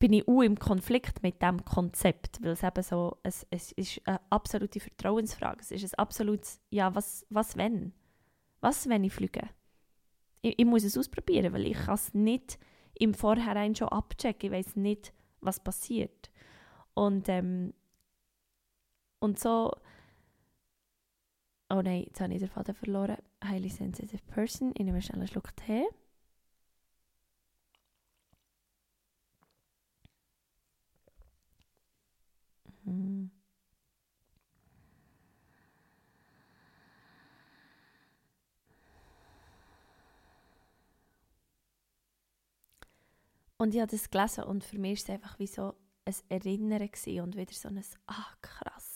bin 0.00 0.12
ich 0.12 0.26
auch 0.26 0.42
im 0.42 0.58
Konflikt 0.58 1.22
mit 1.22 1.40
dem 1.40 1.64
Konzept, 1.64 2.42
weil 2.42 2.54
es 2.54 2.64
eben 2.64 2.82
so, 2.82 3.18
es, 3.22 3.46
es 3.50 3.70
ist 3.70 4.00
eine 4.04 4.20
absolute 4.30 4.80
Vertrauensfrage. 4.80 5.60
Es 5.60 5.70
ist 5.70 5.94
ein 5.94 5.98
absolutes, 6.00 6.60
ja, 6.70 6.92
was, 6.92 7.24
was 7.30 7.56
wenn? 7.56 7.92
Was, 8.62 8.88
wenn 8.88 9.04
ich 9.04 9.12
fliege? 9.12 9.48
Ich, 10.42 10.58
ich 10.58 10.66
muss 10.66 10.82
es 10.82 10.98
ausprobieren, 10.98 11.52
weil 11.52 11.68
ich 11.68 11.78
kann 11.78 11.94
es 11.94 12.12
nicht 12.12 12.58
im 12.94 13.14
Vorhinein 13.14 13.76
schon 13.76 13.90
abchecken. 13.90 14.52
Ich 14.52 14.58
weiß 14.58 14.74
nicht, 14.74 15.14
was 15.40 15.62
passiert. 15.62 16.32
Und, 16.94 17.28
ähm, 17.28 17.74
und 19.20 19.38
so, 19.38 19.70
oh 21.70 21.82
nein, 21.82 22.04
jetzt 22.06 22.20
habe 22.20 22.32
ich 22.34 22.40
den 22.40 22.48
Faden 22.48 22.74
verloren. 22.74 23.16
Highly 23.44 23.68
sensitive 23.68 24.22
person, 24.26 24.72
ich 24.76 24.84
nehme 24.84 25.02
schnell 25.02 25.18
einen 25.18 25.28
Schluck 25.28 25.54
Tee. 25.56 25.86
Mhm. 32.84 33.30
Und 43.56 43.74
ich 43.74 43.80
habe 43.80 43.90
das 43.90 44.10
gelesen 44.10 44.44
und 44.44 44.62
für 44.62 44.78
mich 44.78 45.08
war 45.08 45.14
es 45.14 45.22
einfach 45.22 45.38
wie 45.38 45.46
so 45.46 45.74
ein 46.04 46.14
Erinnern 46.28 46.90
und 47.22 47.36
wieder 47.36 47.52
so 47.52 47.68
ein 47.68 47.82
«Ah, 48.06 48.26
krass». 48.42 48.93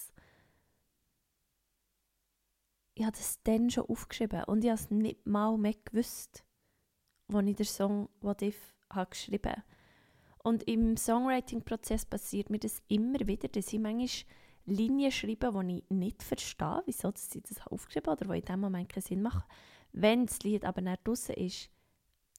Ich 2.98 3.04
habe 3.04 3.16
das 3.16 3.40
dann 3.44 3.70
schon 3.70 3.84
aufgeschrieben 3.84 4.42
und 4.48 4.64
ich 4.64 4.70
habe 4.70 4.80
es 4.80 4.90
nicht 4.90 5.24
mal 5.24 5.56
mehr 5.56 5.76
gewusst, 5.84 6.42
als 7.32 7.46
ich 7.46 7.54
den 7.54 7.64
Song 7.64 8.08
«What 8.20 8.42
If» 8.42 8.74
habe 8.90 9.10
geschrieben 9.10 9.52
habe. 9.52 9.62
Und 10.38 10.64
im 10.64 10.96
Songwriting-Prozess 10.96 12.06
passiert 12.06 12.50
mir 12.50 12.58
das 12.58 12.82
immer 12.88 13.20
wieder, 13.20 13.46
dass 13.46 13.72
ich 13.72 13.78
manchmal 13.78 14.34
Linien 14.66 15.12
schreibe, 15.12 15.52
die 15.64 15.78
ich 15.78 15.90
nicht 15.90 16.24
verstehe, 16.24 16.82
wieso 16.86 17.12
sie 17.14 17.40
das 17.40 17.64
aufgeschrieben 17.68 18.10
haben 18.10 18.18
oder 18.18 18.34
die 18.34 18.40
in 18.40 18.44
dem 18.46 18.60
Moment 18.60 18.88
keinen 18.88 19.02
Sinn 19.02 19.22
machen. 19.22 19.44
Wenn 19.92 20.26
das 20.26 20.40
Lied 20.40 20.64
aber 20.64 20.80
nicht 20.80 21.06
draussen 21.06 21.36
ist, 21.36 21.70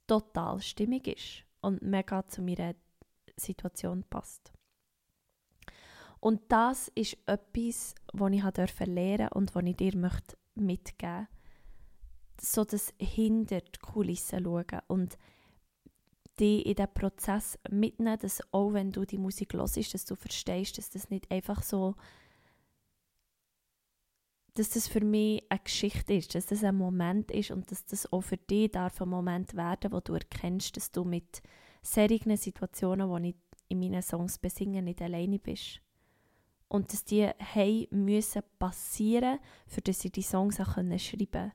total 0.08 0.60
stimmig 0.60 1.08
ist 1.08 1.46
und 1.62 1.82
mega 1.82 2.28
zu 2.28 2.42
meiner 2.42 2.76
Situation 3.38 4.04
passt. 4.10 4.52
Und 6.20 6.42
das 6.52 6.90
ist 6.96 7.18
etwas, 7.28 7.96
was 8.12 8.34
ich 8.34 8.44
durfte 8.44 8.84
lernen 8.84 9.30
und 9.30 9.56
was 9.56 9.64
ich 9.64 9.78
dir 9.78 9.96
möchte 9.96 10.38
mitgeben. 10.60 11.28
So 12.42 12.64
das 12.64 12.94
hinter 13.00 13.62
die 13.62 13.80
Kulissen 13.80 14.44
schauen 14.44 14.82
und 14.88 15.18
dich 16.40 16.66
in 16.66 16.76
diesen 16.76 16.94
Prozess 16.94 17.60
mitnehmen, 17.70 18.18
dass 18.20 18.42
auch 18.54 18.74
wenn 18.74 18.92
du 18.92 19.06
die 19.06 19.18
Musik 19.18 19.54
hörst, 19.54 19.94
dass 19.94 20.06
du 20.06 20.16
verstehst, 20.16 20.78
dass 20.78 20.90
das 20.90 21.10
nicht 21.10 21.30
einfach 21.32 21.62
so 21.64 21.96
dass 24.60 24.72
das 24.72 24.90
für 24.90 25.04
mich 25.04 25.44
eine 25.50 25.62
Geschichte 25.64 26.14
ist, 26.14 26.36
dass 26.36 26.48
das 26.48 26.66
ein 26.66 26.76
Moment 26.76 27.32
ist 27.32 27.52
und 27.52 27.72
dass 27.72 27.86
das 27.86 28.12
auch 28.12 28.22
für 28.22 28.36
dich 28.36 28.72
darf 28.72 29.02
ein 29.02 29.08
Moment 29.08 29.56
werden, 29.56 29.94
wo 29.94 30.02
du 30.02 30.14
erkennst, 30.14 30.76
dass 30.76 30.92
du 30.92 31.06
mit 31.06 31.42
solchen 31.82 32.36
Situationen, 32.36 33.24
die 33.24 33.30
ich 33.30 33.36
in 33.70 33.80
meinen 33.80 34.02
Songs 34.02 34.38
besinge, 34.38 34.82
nicht 34.82 35.02
alleine 35.02 35.40
bist. 35.40 35.82
Und 36.70 36.94
dass 36.94 37.04
die 37.04 37.30
hey 37.38 37.88
müssen 37.92 38.44
passieren, 38.58 39.40
für 39.68 39.82
dass 39.82 40.06
ich 40.06 40.12
die 40.12 40.22
Songs 40.22 40.60
auch 40.60 40.76
schreiben 40.76 41.00
konnte. 41.00 41.52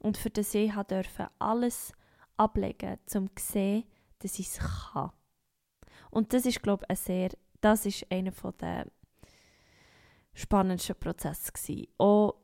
Und 0.00 0.16
für 0.16 0.30
das 0.30 0.54
ich 0.54 0.72
durfte 0.72 1.30
alles 1.38 1.92
ablegen, 2.36 2.98
um 3.14 3.34
zu 3.36 3.44
sehen, 3.44 3.84
dass 4.18 4.38
ich 4.38 4.48
es 4.48 4.58
kann. 4.58 5.10
Und 6.10 6.32
das 6.32 6.46
ist, 6.46 6.62
glaube 6.62 6.84
ich, 6.90 6.98
sehr, 6.98 7.30
das 7.60 7.86
ist 7.86 8.10
einer 8.10 8.32
der 8.60 8.86
spannendsten 10.34 10.96
Prozess 10.96 11.52
gewesen. 11.52 11.88
Auch 11.98 12.34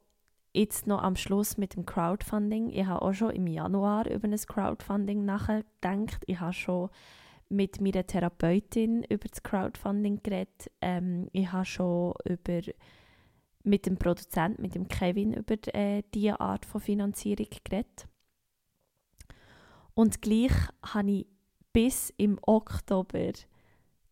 jetzt 0.53 0.87
noch 0.87 1.03
am 1.03 1.17
Schluss 1.17 1.57
mit 1.57 1.75
dem 1.75 1.87
Crowdfunding. 1.87 2.71
Ich 2.71 2.87
habe 2.87 3.03
auch 3.03 3.13
schon 3.13 3.31
im 3.31 3.47
Januar 3.47 4.09
über 4.09 4.29
ein 4.29 4.37
Crowdfunding 4.37 5.25
nachgedacht. 5.25 6.23
Ich 6.27 6.41
habe 6.41 6.53
schon 6.53 6.91
mit 7.49 7.81
meiner 7.81 8.07
Therapeutin 8.07 9.05
über 9.05 9.29
das 9.29 9.43
Crowdfunding 9.43 10.23
geredet. 10.23 10.71
Ähm, 10.81 11.29
ich 11.33 11.51
habe 11.53 11.65
schon 11.65 12.15
über, 12.25 12.61
mit 13.63 13.87
dem 13.87 13.97
Produzenten, 13.97 14.63
mit 14.63 14.75
dem 14.75 14.89
Kevin, 14.89 15.35
über 15.35 15.57
äh, 15.75 16.03
diese 16.15 16.41
Art 16.41 16.65
von 16.67 16.81
Finanzierung 16.81 17.47
geredet. 17.65 18.07
Und 19.95 20.23
gleich 20.23 20.53
habe 20.83 21.11
ich 21.11 21.27
bis 21.73 22.13
im 22.17 22.39
Oktober 22.43 23.33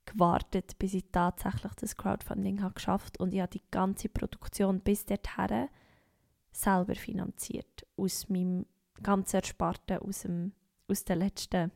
gewartet, 0.04 0.78
bis 0.78 0.94
ich 0.94 1.04
tatsächlich 1.12 1.72
das 1.74 1.96
Crowdfunding 1.96 2.62
habe 2.62 2.74
geschafft 2.74 3.18
und 3.20 3.32
ich 3.32 3.40
habe 3.40 3.50
die 3.50 3.62
ganze 3.70 4.08
Produktion 4.08 4.80
bis 4.80 5.06
dorthin 5.06 5.68
selber 6.50 6.94
finanziert. 6.94 7.86
Aus 7.96 8.28
meinem 8.28 8.66
ganzen 9.02 9.36
Ersparten, 9.36 9.98
aus, 9.98 10.22
dem, 10.22 10.52
aus 10.88 11.04
den 11.04 11.18
letzten, 11.20 11.72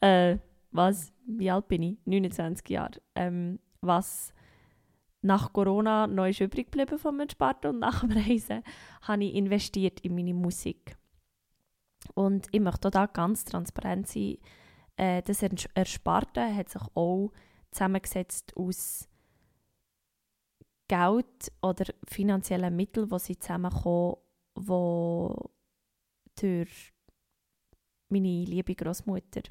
äh, 0.00 0.38
was, 0.72 1.12
wie 1.26 1.50
alt 1.50 1.68
bin 1.68 1.82
ich? 1.82 1.98
29 2.04 2.68
Jahre. 2.68 3.00
Ähm, 3.14 3.58
was 3.80 4.32
nach 5.22 5.52
Corona 5.52 6.06
noch 6.06 6.26
ist 6.26 6.40
übrig 6.40 6.70
geblieben 6.70 6.98
vom 6.98 7.20
Ersparten 7.20 7.70
und 7.70 7.78
nach 7.80 8.00
dem 8.00 8.12
Reisen, 8.12 8.62
habe 9.02 9.24
ich 9.24 9.34
investiert 9.34 10.00
in 10.00 10.14
meine 10.14 10.34
Musik. 10.34 10.96
Und 12.14 12.48
ich 12.52 12.60
möchte 12.60 12.90
da 12.90 13.06
ganz 13.06 13.44
transparent 13.44 14.08
sein, 14.08 14.38
äh, 14.96 15.22
das 15.22 15.42
Ersparte 15.42 16.54
hat 16.54 16.68
sich 16.68 16.82
auch 16.94 17.30
zusammengesetzt 17.70 18.56
aus 18.56 19.08
Geld 20.88 21.52
oder 21.62 21.84
finanziellen 22.08 22.74
Mitteln, 22.74 23.08
die 23.08 23.18
sie 23.18 23.38
zusammenkommen, 23.38 24.16
wo 24.56 25.50
durch 26.40 26.92
meine 28.08 28.44
liebe 28.44 28.74
Großmutter, 28.74 29.42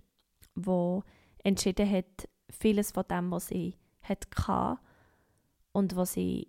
die 0.60 1.00
entschieden 1.43 1.89
hat, 1.89 2.30
vieles 2.50 2.91
von 2.91 3.04
dem, 3.10 3.32
was 3.32 3.48
sie 3.48 3.76
hatte 4.02 4.80
und 5.72 5.95
was 5.95 6.13
sie 6.13 6.48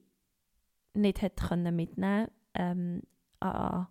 nicht 0.94 1.22
hat 1.22 1.36
können 1.36 1.76
mitnehmen 1.76 2.28
ähm, 2.54 3.02
an, 3.40 3.86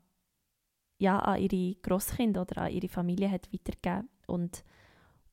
ja, 0.97 1.19
an 1.19 1.41
ihre 1.41 1.75
Großkinder 1.75 2.41
oder 2.41 2.63
an 2.63 2.71
ihre 2.71 2.89
Familie 2.89 3.31
hat 3.31 3.51
weitergegeben. 3.53 4.09
Und 4.27 4.63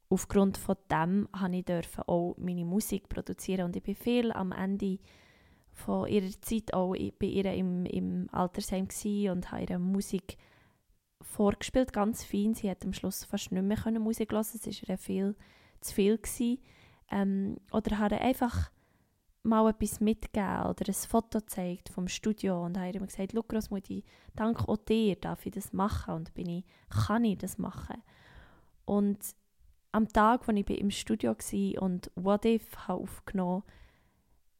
aufgrund 0.09 0.57
von 0.57 0.77
dem 0.91 1.29
habe 1.35 1.57
ich 1.57 1.99
auch 2.07 2.37
meine 2.39 2.65
Musik 2.65 3.09
produzieren. 3.09 3.67
Und 3.67 3.77
ich 3.77 3.83
bin 3.83 3.97
viel 3.97 4.33
am 4.33 4.53
Ende 4.53 4.99
von 5.73 6.09
ihrer 6.09 6.31
Zeit 6.41 6.73
auch 6.73 6.93
bei 6.93 7.27
ihr 7.27 7.53
im, 7.53 7.85
im 7.87 8.29
Altersheim 8.33 8.89
und 9.31 9.51
habe 9.51 9.63
ihre 9.63 9.79
Musik 9.79 10.39
vorgespielt, 11.23 11.93
ganz 11.93 12.25
fein. 12.25 12.55
Sie 12.55 12.71
hat 12.71 12.85
am 12.85 12.93
Schluss 12.93 13.25
fast 13.25 13.53
nicht 13.53 13.63
mehr 13.63 14.01
Musik 14.01 14.33
hören 14.33 14.41
es 14.41 14.67
war 14.67 14.89
ihr 14.89 14.99
viel 14.99 15.37
zu 15.81 15.95
viel. 15.95 16.17
Gewesen. 16.19 16.59
Ähm, 17.11 17.57
oder 17.71 17.99
habe 17.99 18.21
einfach 18.21 18.71
mal 19.43 19.71
etwas 19.71 20.01
mitgegeben 20.01 20.67
oder 20.67 20.85
ein 20.89 20.95
Foto 20.95 21.39
gezeigt 21.39 21.89
vom 21.91 22.09
Studio 22.09 22.65
und 22.65 22.77
habe 22.77 22.91
ihr 22.91 23.01
gesagt, 23.01 23.33
«Schau, 23.33 23.43
Grossmutti, 23.43 24.05
dank 24.35 24.69
auch 24.69 24.77
dir 24.77 25.15
darf 25.17 25.47
ich 25.47 25.53
das 25.53 25.73
machen» 25.73 26.15
und 26.15 26.35
bin 26.35 26.49
ich, 26.49 26.65
kann 26.89 27.25
ich 27.25 27.39
das 27.39 27.57
machen. 27.57 28.03
Und 28.85 29.19
am 29.93 30.09
Tag, 30.09 30.49
als 30.49 30.59
ich 30.59 30.81
im 30.81 30.91
Studio 30.91 31.31
war 31.31 31.83
und 31.83 32.11
What 32.17 32.45
If 32.45 32.77
aufgenommen 32.89 33.63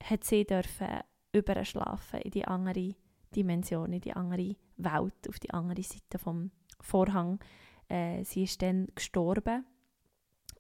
hat 0.03 0.25
sie 0.25 0.45
dürfen 0.45 1.01
überschlafen 1.33 2.21
in 2.21 2.31
die 2.31 2.45
andere 2.47 2.95
Dimension, 3.37 3.93
in 3.93 4.01
die 4.01 4.13
andere 4.13 4.57
Welt, 4.77 5.29
auf 5.29 5.39
die 5.39 5.51
andere 5.51 5.83
Seite 5.83 6.19
vom 6.19 6.51
Vorhang. 6.81 7.39
Äh, 7.89 8.25
sie 8.25 8.45
ist 8.45 8.63
dann 8.63 8.89
gestorben 8.95 9.65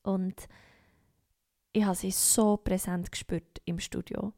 und 0.03 0.49
ich 1.73 1.85
habe 1.85 1.97
sie 1.97 2.11
so 2.11 2.57
präsent 2.57 3.11
gespürt 3.11 3.61
im 3.65 3.79
Studio. 3.79 4.33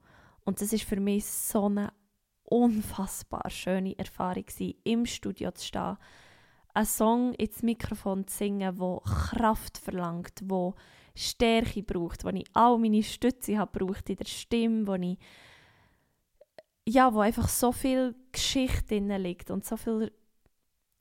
Und 0.44 0.60
das 0.60 0.72
ist 0.72 0.84
für 0.84 0.98
mich 1.00 1.26
so 1.26 1.66
eine 1.66 1.92
unfassbar 2.44 3.50
schöne 3.50 3.98
Erfahrung 3.98 4.44
gewesen, 4.44 4.74
im 4.84 5.04
Studio 5.06 5.50
zu 5.52 5.66
stehen 5.66 5.98
einen 6.78 6.86
Song 6.86 7.34
ins 7.34 7.62
Mikrofon 7.62 8.26
zu 8.28 8.36
singen, 8.36 8.78
wo 8.78 9.00
Kraft 9.00 9.78
verlangt, 9.78 10.42
wo 10.44 10.74
Stärke 11.16 11.82
braucht, 11.82 12.24
wo 12.24 12.28
ich 12.28 12.44
all 12.52 12.78
meine 12.78 13.02
Stütze 13.02 13.58
habe 13.58 13.78
braucht 13.78 14.08
in 14.08 14.16
der 14.16 14.26
Stimme, 14.26 14.86
wo 14.86 14.94
ich 14.94 15.18
ja, 16.88 17.12
wo 17.12 17.20
einfach 17.20 17.48
so 17.48 17.70
viel 17.70 18.14
Geschichte 18.32 18.86
drin 18.86 19.10
liegt 19.22 19.50
und 19.50 19.64
so 19.64 19.76
viel 19.76 20.10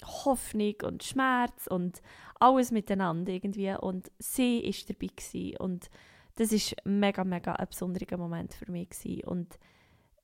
Hoffnung 0.04 0.76
und 0.84 1.04
Schmerz 1.04 1.66
und 1.68 2.02
alles 2.40 2.72
miteinander 2.72 3.32
irgendwie 3.32 3.74
und 3.74 4.12
sie 4.20 4.60
ist 4.60 4.90
dabei 4.90 5.08
gewesen. 5.08 5.58
und 5.58 5.90
das 6.36 6.52
ist 6.52 6.76
mega 6.86 7.24
mega 7.24 7.54
ein 7.54 7.68
besonderer 7.68 8.18
Moment 8.18 8.54
für 8.54 8.70
mich 8.72 8.90
gewesen. 8.90 9.24
und 9.24 9.58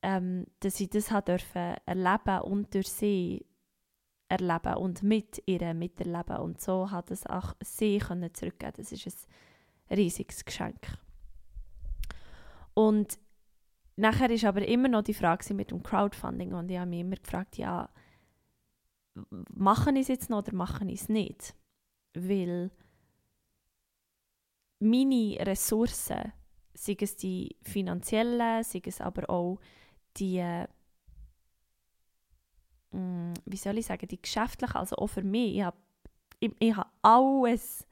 ähm, 0.02 0.46
dass 0.60 0.80
ich 0.82 0.90
das 0.90 1.12
habe 1.12 1.32
dürfen 1.32 1.76
erleben 1.86 2.42
und 2.42 2.74
durch 2.74 2.92
sie 2.92 3.46
erleben 4.28 4.76
und 4.76 5.02
mit 5.02 5.42
ihr 5.46 5.74
miterleben. 5.74 6.38
Und 6.38 6.60
so 6.60 6.92
hat 6.92 7.10
es 7.10 7.26
auch 7.26 7.54
sie 7.62 8.00
können 8.00 8.34
zurückgeben. 8.34 8.74
Das 8.76 8.92
ist 8.92 9.08
ein 9.88 9.96
riesiges 9.96 10.44
Geschenk. 10.44 10.98
Und 12.74 13.18
nachher 13.96 14.30
ist 14.30 14.46
aber 14.46 14.68
immer 14.68 14.88
noch 14.88 15.04
die 15.04 15.14
Frage 15.14 15.54
mit 15.54 15.72
dem 15.72 15.84
Crowdfunding 15.84 16.54
und 16.54 16.70
ich 16.70 16.78
habe 16.78 16.90
mich 16.90 17.02
immer 17.02 17.16
gefragt, 17.16 17.58
ja, 17.58 17.90
machen 19.54 19.96
ich 19.96 20.04
es 20.04 20.08
jetzt 20.08 20.30
noch 20.30 20.40
oder 20.40 20.56
machen 20.56 20.90
ich 20.90 21.02
es 21.02 21.10
nicht? 21.10 21.56
Weil 22.14 22.72
meine 24.80 25.38
Ressourcen, 25.40 26.34
sei 26.74 26.98
es 27.00 27.16
die 27.16 27.56
finanziellen, 27.64 28.64
sei 28.64 28.82
es 28.86 29.02
aber 29.02 29.30
auch 29.30 29.60
die 30.18 30.44
mm, 32.92 33.34
wie 33.46 33.58
soll 33.58 33.78
ich 33.78 33.86
sagen, 33.86 34.08
die 34.08 34.22
geschäftliche, 34.22 34.76
also 34.76 34.96
auch 34.98 35.08
für 35.08 35.24
mich, 35.24 35.56
ich 35.56 35.64
habe 35.64 35.78
ich, 36.40 36.52
ich 36.60 36.76
hab 36.76 36.92
alles, 37.02 37.88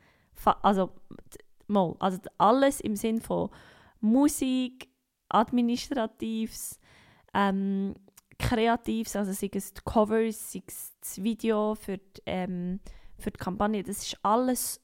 also, 0.61 0.91
also 1.99 2.19
alles 2.37 2.81
im 2.81 2.95
Sinn 2.95 3.21
von 3.21 3.49
Musik, 4.01 4.90
Administratives, 5.33 6.79
ähm, 7.33 7.95
Kreatives, 8.37 9.15
also 9.15 9.31
sei 9.31 9.49
es 9.53 9.73
die 9.73 9.81
Covers, 9.83 10.51
sei 10.51 10.63
es 10.67 10.93
das 10.99 11.23
Video 11.23 11.75
für 11.75 11.97
die, 11.97 12.21
ähm, 12.25 12.79
für 13.17 13.31
die 13.31 13.37
Kampagne, 13.37 13.83
das 13.83 13.99
ist 13.99 14.19
alles 14.23 14.81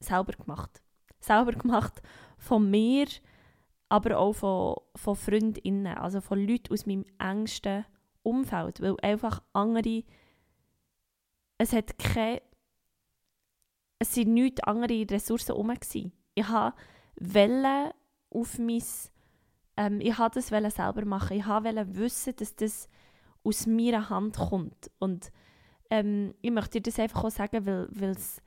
selber 0.00 0.32
gemacht. 0.32 0.82
Selber 1.20 1.52
gemacht 1.52 2.02
von 2.38 2.70
mir, 2.70 3.06
aber 3.88 4.18
auch 4.18 4.32
von, 4.32 4.76
von 4.94 5.16
Freundinnen, 5.16 5.98
also 5.98 6.20
von 6.20 6.38
Leuten 6.44 6.72
aus 6.72 6.86
meinem 6.86 7.04
engsten 7.18 7.84
Umfeld, 8.22 8.80
weil 8.80 8.96
einfach 9.02 9.42
andere, 9.52 10.04
es 11.58 11.72
hat 11.72 11.98
keine, 11.98 12.42
es 13.98 14.14
sind 14.14 14.34
nichts 14.34 14.62
andere 14.62 15.06
Ressourcen 15.08 15.54
herum 15.54 15.72
Ich 16.34 16.48
habe 16.48 16.76
Welle 17.16 17.94
auf 18.30 18.58
mein, 18.58 18.82
ähm, 19.76 20.00
ich 20.00 20.16
habe 20.18 20.34
das 20.34 20.48
selber 20.48 21.04
machen, 21.04 21.36
ich 21.38 21.46
wollte 21.46 21.96
wissen, 21.96 22.34
dass 22.36 22.56
das 22.56 22.88
aus 23.44 23.66
meiner 23.66 24.08
Hand 24.10 24.36
kommt. 24.38 24.90
Und 24.98 25.30
Ähm, 25.90 26.34
ich 26.42 26.50
möchte 26.50 26.80
dir 26.80 26.90
das 26.90 26.98
einfach 26.98 27.24
auch 27.24 27.30
sagen, 27.30 27.64
weil 27.66 28.10
es 28.10 28.42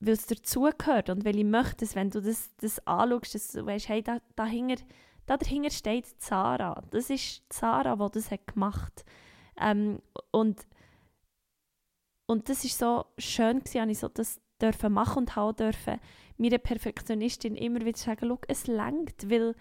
weil 0.00 0.14
es 0.14 0.26
dazugehört. 0.26 1.10
Und 1.10 1.24
weil 1.24 1.38
ich 1.38 1.44
möchte, 1.44 1.76
dass 1.84 1.94
wenn 1.94 2.10
du 2.10 2.20
das, 2.22 2.50
das 2.58 2.78
anschaust, 2.86 3.34
dass 3.34 3.48
du 3.48 3.66
weißt, 3.66 3.88
hey, 3.88 4.02
da, 4.02 4.18
dahinter, 4.36 4.82
da 5.26 5.36
dahinter 5.36 5.70
steht 5.70 6.06
Zara. 6.20 6.82
Das 6.90 7.10
ist 7.10 7.42
Zara, 7.50 7.96
die 7.96 8.12
das 8.14 8.30
hat 8.30 8.46
gemacht 8.46 9.04
ähm, 9.60 10.00
und 10.30 10.66
und 12.26 12.48
das 12.48 12.64
ist 12.64 12.78
so 12.78 13.06
schön 13.18 13.60
gewesen, 13.60 13.90
ich 13.90 13.98
so 13.98 14.08
das 14.08 14.40
dürfen 14.60 14.92
machen 14.92 15.18
und 15.18 15.36
haben 15.36 15.56
dürfen, 15.56 16.00
mir 16.36 16.56
Perfektionistin 16.58 17.56
immer 17.56 17.84
wieder 17.84 17.98
sagen, 17.98 18.26
schau, 18.28 18.38
es 18.48 18.66
längt, 18.66 19.30
weil 19.30 19.54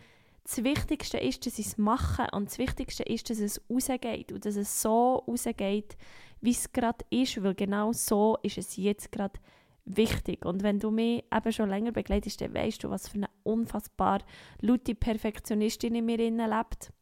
das 0.43 0.63
Wichtigste 0.63 1.17
ist, 1.17 1.45
dass 1.45 1.60
ich 1.60 1.67
es 1.67 1.77
mache 1.77 2.27
und 2.31 2.49
das 2.49 2.57
Wichtigste 2.57 3.03
ist, 3.03 3.29
dass 3.29 3.39
es 3.39 3.62
rausgeht 3.69 4.31
und 4.31 4.45
dass 4.45 4.55
es 4.55 4.81
so 4.81 5.23
rausgeht, 5.27 5.97
wie 6.39 6.51
es 6.51 6.71
gerade 6.71 7.03
ist, 7.10 7.41
weil 7.43 7.55
genau 7.55 7.91
so 7.91 8.38
ist 8.43 8.57
es 8.57 8.77
jetzt 8.77 9.12
gerade 9.12 9.39
wichtig. 9.83 10.45
Und 10.45 10.63
wenn 10.63 10.79
du 10.79 10.91
mich 10.91 11.23
eben 11.33 11.51
schon 11.51 11.69
länger 11.69 11.91
begleitest, 11.91 12.39
dann 12.41 12.53
weißt 12.53 12.83
du, 12.83 12.89
was 12.89 13.10
für 13.10 13.17
eine 13.17 13.29
unfassbar 13.43 14.19
laute 14.62 14.95
Perfektionistin 14.95 15.95
in 15.95 16.05
mir 16.05 16.17
lebt. 16.17 16.93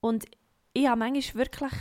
Und 0.00 0.24
ich 0.72 0.88
habe 0.88 0.98
manchmal 0.98 1.44
wirklich 1.44 1.72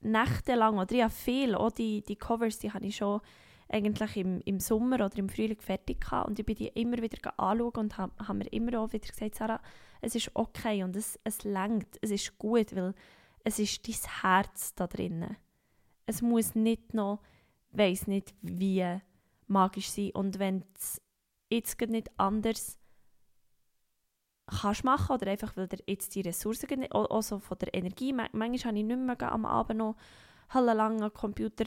nächtelang, 0.00 0.78
oder 0.78 0.92
ich 0.92 1.02
habe 1.02 1.12
viel, 1.12 1.54
auch 1.54 1.70
die, 1.70 2.02
die 2.02 2.16
Covers, 2.16 2.58
die 2.58 2.72
habe 2.72 2.86
ich 2.86 2.96
schon 2.96 3.20
eigentlich 3.68 4.16
im, 4.16 4.40
im 4.44 4.60
Sommer 4.60 4.96
oder 4.96 5.16
im 5.16 5.28
Frühling 5.28 5.60
fertig 5.60 6.00
gehabt 6.00 6.28
und 6.28 6.38
ich 6.38 6.46
bin 6.46 6.56
die 6.56 6.68
immer 6.68 6.98
wieder 6.98 7.38
anschauen 7.38 7.72
und 7.76 7.98
habe 7.98 8.12
hab 8.26 8.36
mir 8.36 8.46
immer 8.52 8.80
auch 8.80 8.92
wieder 8.92 9.08
gesagt, 9.08 9.36
Sarah, 9.36 9.60
es 10.00 10.14
ist 10.14 10.30
okay 10.34 10.84
und 10.84 10.96
es, 10.96 11.18
es 11.24 11.44
längt, 11.44 11.98
es 12.02 12.10
ist 12.10 12.36
gut, 12.38 12.74
weil 12.76 12.94
es 13.42 13.58
ist 13.58 13.86
dein 13.88 14.22
Herz 14.22 14.74
da 14.74 14.86
drinnen. 14.86 15.36
Es 16.06 16.22
muss 16.22 16.54
nicht 16.54 16.94
noch, 16.94 17.20
weiß 17.72 18.06
nicht 18.06 18.34
wie, 18.42 19.00
magisch 19.46 19.90
sein 19.90 20.10
und 20.12 20.38
wenn 20.38 20.64
es 20.74 21.00
jetzt 21.50 21.80
nicht 21.80 22.10
anders 22.18 22.78
kannst 24.46 24.84
machen 24.84 25.14
oder 25.14 25.30
einfach, 25.30 25.56
weil 25.56 25.68
dir 25.68 25.78
jetzt 25.86 26.14
die 26.14 26.20
Ressourcen 26.20 26.90
also 26.92 27.38
von 27.38 27.58
der 27.58 27.74
Energie, 27.74 28.12
manchmal 28.12 28.58
habe 28.58 28.78
ich 28.78 28.84
nicht 28.84 28.98
mehr 28.98 29.32
am 29.32 29.46
Abend 29.46 29.78
noch 29.78 29.96
lang 30.52 31.02
am 31.02 31.12
Computer 31.12 31.64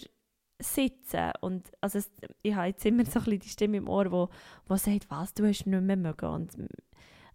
sitzen 0.59 1.31
und 1.41 1.71
also 1.81 1.99
es, 1.99 2.11
ich 2.41 2.55
habe 2.55 2.67
jetzt 2.67 2.85
immer 2.85 3.05
so 3.05 3.19
ein 3.19 3.39
die 3.39 3.49
Stimme 3.49 3.77
im 3.77 3.89
Ohr, 3.89 4.11
wo, 4.11 4.29
wo 4.65 4.75
sagt, 4.75 5.09
was, 5.09 5.33
du 5.33 5.47
hast 5.47 5.65
nicht 5.65 5.81
mehr 5.81 5.97
mögen 5.97 6.25
und 6.25 6.51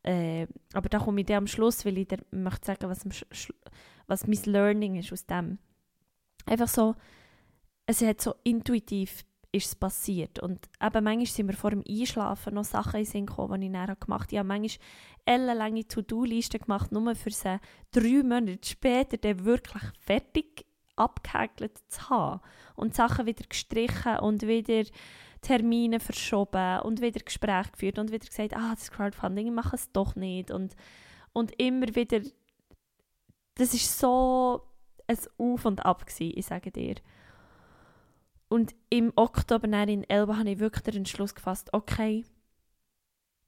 äh, 0.03 0.47
aber 0.73 0.89
da 0.89 0.99
komme 0.99 1.21
ich 1.21 1.27
dann 1.27 1.39
am 1.39 1.47
Schluss, 1.47 1.85
weil 1.85 1.99
ich 1.99 2.09
dir 2.09 2.19
möchte 2.31 2.67
sagen, 2.67 2.89
was, 2.89 3.07
was 4.07 4.27
mein 4.27 4.53
Learning 4.53 4.97
ist 4.97 5.13
aus 5.13 5.27
dem. 5.27 5.59
Einfach 6.47 6.69
so, 6.69 6.97
es 7.87 8.03
hat 8.03 8.21
so 8.21 8.35
intuitiv 8.43 9.25
ist 9.53 9.67
es 9.67 9.75
passiert. 9.75 10.39
Und 10.39 10.67
eben 10.83 11.05
manchmal 11.05 11.27
sind 11.27 11.47
wir 11.47 11.55
vor 11.55 11.71
dem 11.71 11.85
Einschlafen 11.87 12.55
noch 12.55 12.65
Sachen 12.65 13.01
in 13.01 13.07
Sinn 13.07 13.27
gekommen, 13.27 13.61
die 13.61 13.67
ich 13.67 13.73
dann 13.73 13.97
gemacht 14.01 14.29
habe. 14.29 14.33
Ich 14.33 14.39
habe 14.39 14.49
manchmal 14.49 14.87
ellenlange 15.27 15.87
To-Do-Listen 15.87 16.61
gemacht, 16.61 16.91
nur 16.91 17.15
für 17.15 17.31
sie 17.31 17.61
drei 17.93 18.23
Monate 18.23 18.67
später 18.67 19.19
dann 19.19 19.45
wirklich 19.45 19.83
fertig 20.01 20.65
abgehäkelt 20.97 21.79
zu 21.89 22.11
haben. 22.11 22.41
Und 22.75 22.95
Sachen 22.95 23.27
wieder 23.27 23.45
gestrichen 23.49 24.19
und 24.19 24.43
wieder 24.47 24.85
Termine 25.41 25.99
verschoben 26.01 26.81
und 26.81 27.01
wieder 27.01 27.21
Gespräche 27.21 27.73
geführt 27.73 27.99
und 27.99 28.13
wieder 28.13 28.27
gesagt, 28.27 28.57
ah, 28.57 28.75
das 28.75 28.91
Crowdfunding, 28.91 29.49
ich 29.49 29.53
mache 29.53 29.77
es 29.77 29.91
doch 29.93 30.15
nicht. 30.15 30.51
Und, 30.51 30.77
und 31.33 31.53
immer 31.61 31.95
wieder, 31.95 32.21
das 33.57 33.75
ist 33.75 33.99
so 33.99 34.63
ein 35.09 35.19
Auf 35.39 35.65
und 35.65 35.85
Ab 35.85 36.07
gewesen, 36.07 36.33
ich 36.37 36.47
sage 36.47 36.71
dir. 36.71 36.95
Und 38.49 38.75
im 38.91 39.13
Oktober 39.17 39.67
in 39.67 40.05
Elba 40.05 40.37
habe 40.37 40.51
ich 40.51 40.59
wirklich 40.59 40.85
den 40.85 40.97
Entschluss 40.97 41.35
gefasst, 41.35 41.71
okay, 41.73 42.25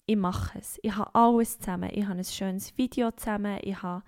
ich 0.07 0.17
mache 0.17 0.59
es. 0.59 0.79
Ich 0.83 0.97
habe 0.97 1.15
alles 1.15 1.59
zusammen. 1.59 1.91
Ich 1.93 2.05
habe 2.07 2.19
ein 2.19 2.25
schönes 2.25 2.77
Video 2.77 3.11
zusammen. 3.13 3.59
Ich 3.63 3.83
habe 3.83 4.03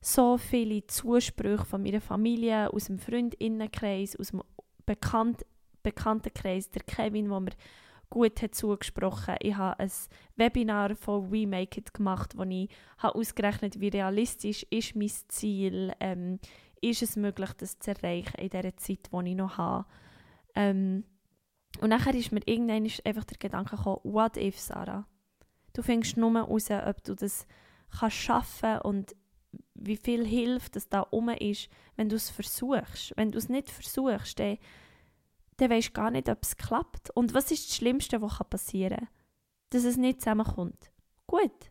so 0.00 0.38
viele 0.38 0.86
Zusprüche 0.86 1.64
von 1.64 1.82
meiner 1.82 2.00
Familie, 2.00 2.72
aus 2.72 2.86
dem 2.86 2.98
Freundinnenkreis, 2.98 4.16
aus 4.16 4.28
dem 4.28 4.42
Bekannt 4.86 5.44
Bekanntenkreis, 5.82 6.70
der 6.70 6.82
Kevin, 6.82 7.30
wo 7.30 7.40
mir 7.40 7.52
gut 8.10 8.42
hat 8.42 8.54
zugesprochen. 8.54 9.36
Ich 9.40 9.56
habe 9.56 9.78
ein 9.78 9.90
Webinar 10.36 10.94
von 10.94 11.30
We 11.30 11.46
Make 11.46 11.80
It 11.80 11.94
gemacht, 11.94 12.36
wo 12.36 12.42
ich 12.42 12.68
habe 12.98 13.14
ausgerechnet, 13.14 13.80
wie 13.80 13.88
realistisch 13.88 14.66
ist 14.70 14.96
mein 14.96 15.10
Ziel, 15.28 15.92
ähm, 16.00 16.38
ist 16.82 17.02
es 17.02 17.16
möglich, 17.16 17.52
das 17.54 17.78
zu 17.78 17.92
erreichen 17.92 18.38
in 18.38 18.50
der 18.50 18.76
Zeit, 18.76 19.10
die 19.12 19.30
ich 19.30 19.36
noch 19.36 19.58
habe. 19.58 19.86
Ähm, 20.54 21.04
und 21.80 21.90
nachher 21.90 22.14
ist 22.14 22.32
mir 22.32 22.40
irgendwann 22.46 22.90
einfach 23.04 23.24
der 23.24 23.38
Gedanke 23.38 23.76
gekommen, 23.76 24.00
what 24.02 24.36
if, 24.36 24.58
Sarah? 24.58 25.06
Du 25.72 25.82
fängst 25.82 26.16
nur 26.16 26.36
raus, 26.36 26.68
ob 26.70 27.04
du 27.04 27.14
das 27.14 27.46
kannst 27.96 28.16
schaffen 28.16 28.78
und 28.80 29.14
wie 29.80 29.96
viel 29.96 30.24
Hilfe 30.24 30.70
das 30.70 30.88
da 30.88 31.06
oben 31.10 31.36
ist, 31.36 31.68
wenn 31.96 32.08
du 32.08 32.16
es 32.16 32.30
versuchst. 32.30 33.12
Wenn 33.16 33.32
du 33.32 33.38
es 33.38 33.48
nicht 33.48 33.70
versuchst, 33.70 34.38
dann, 34.38 34.58
dann 35.56 35.70
weißt 35.70 35.88
du 35.88 35.92
gar 35.92 36.10
nicht, 36.10 36.28
ob 36.28 36.38
es 36.42 36.56
klappt. 36.56 37.10
Und 37.10 37.34
was 37.34 37.50
ist 37.50 37.68
das 37.68 37.76
Schlimmste, 37.76 38.22
was 38.22 38.38
passieren 38.48 38.98
kann? 38.98 39.08
Dass 39.70 39.84
es 39.84 39.96
nicht 39.96 40.20
zusammenkommt. 40.20 40.92
Gut, 41.26 41.70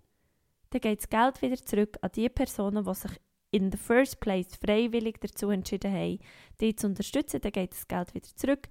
dann 0.72 0.82
geht 0.82 1.00
das 1.00 1.10
Geld 1.10 1.41
wieder 1.41 1.58
zurück 1.58 1.98
an 2.02 2.12
die 2.15 2.30
Personen, 2.30 2.84
die 2.84 2.93
sich 2.93 3.12
in 3.52 3.72
the 3.72 3.78
first 3.78 4.19
place 4.19 4.56
freiwillig 4.56 5.19
dazu 5.22 5.50
entschieden 5.50 5.91
haben, 5.91 6.19
die 6.60 6.76
zu 6.76 6.88
unterstützen, 6.88 7.41
dann 7.41 7.52
geht 7.52 7.72
das 7.72 7.88
Geld 7.88 8.13
wieder 8.13 8.28
zurück. 8.36 8.67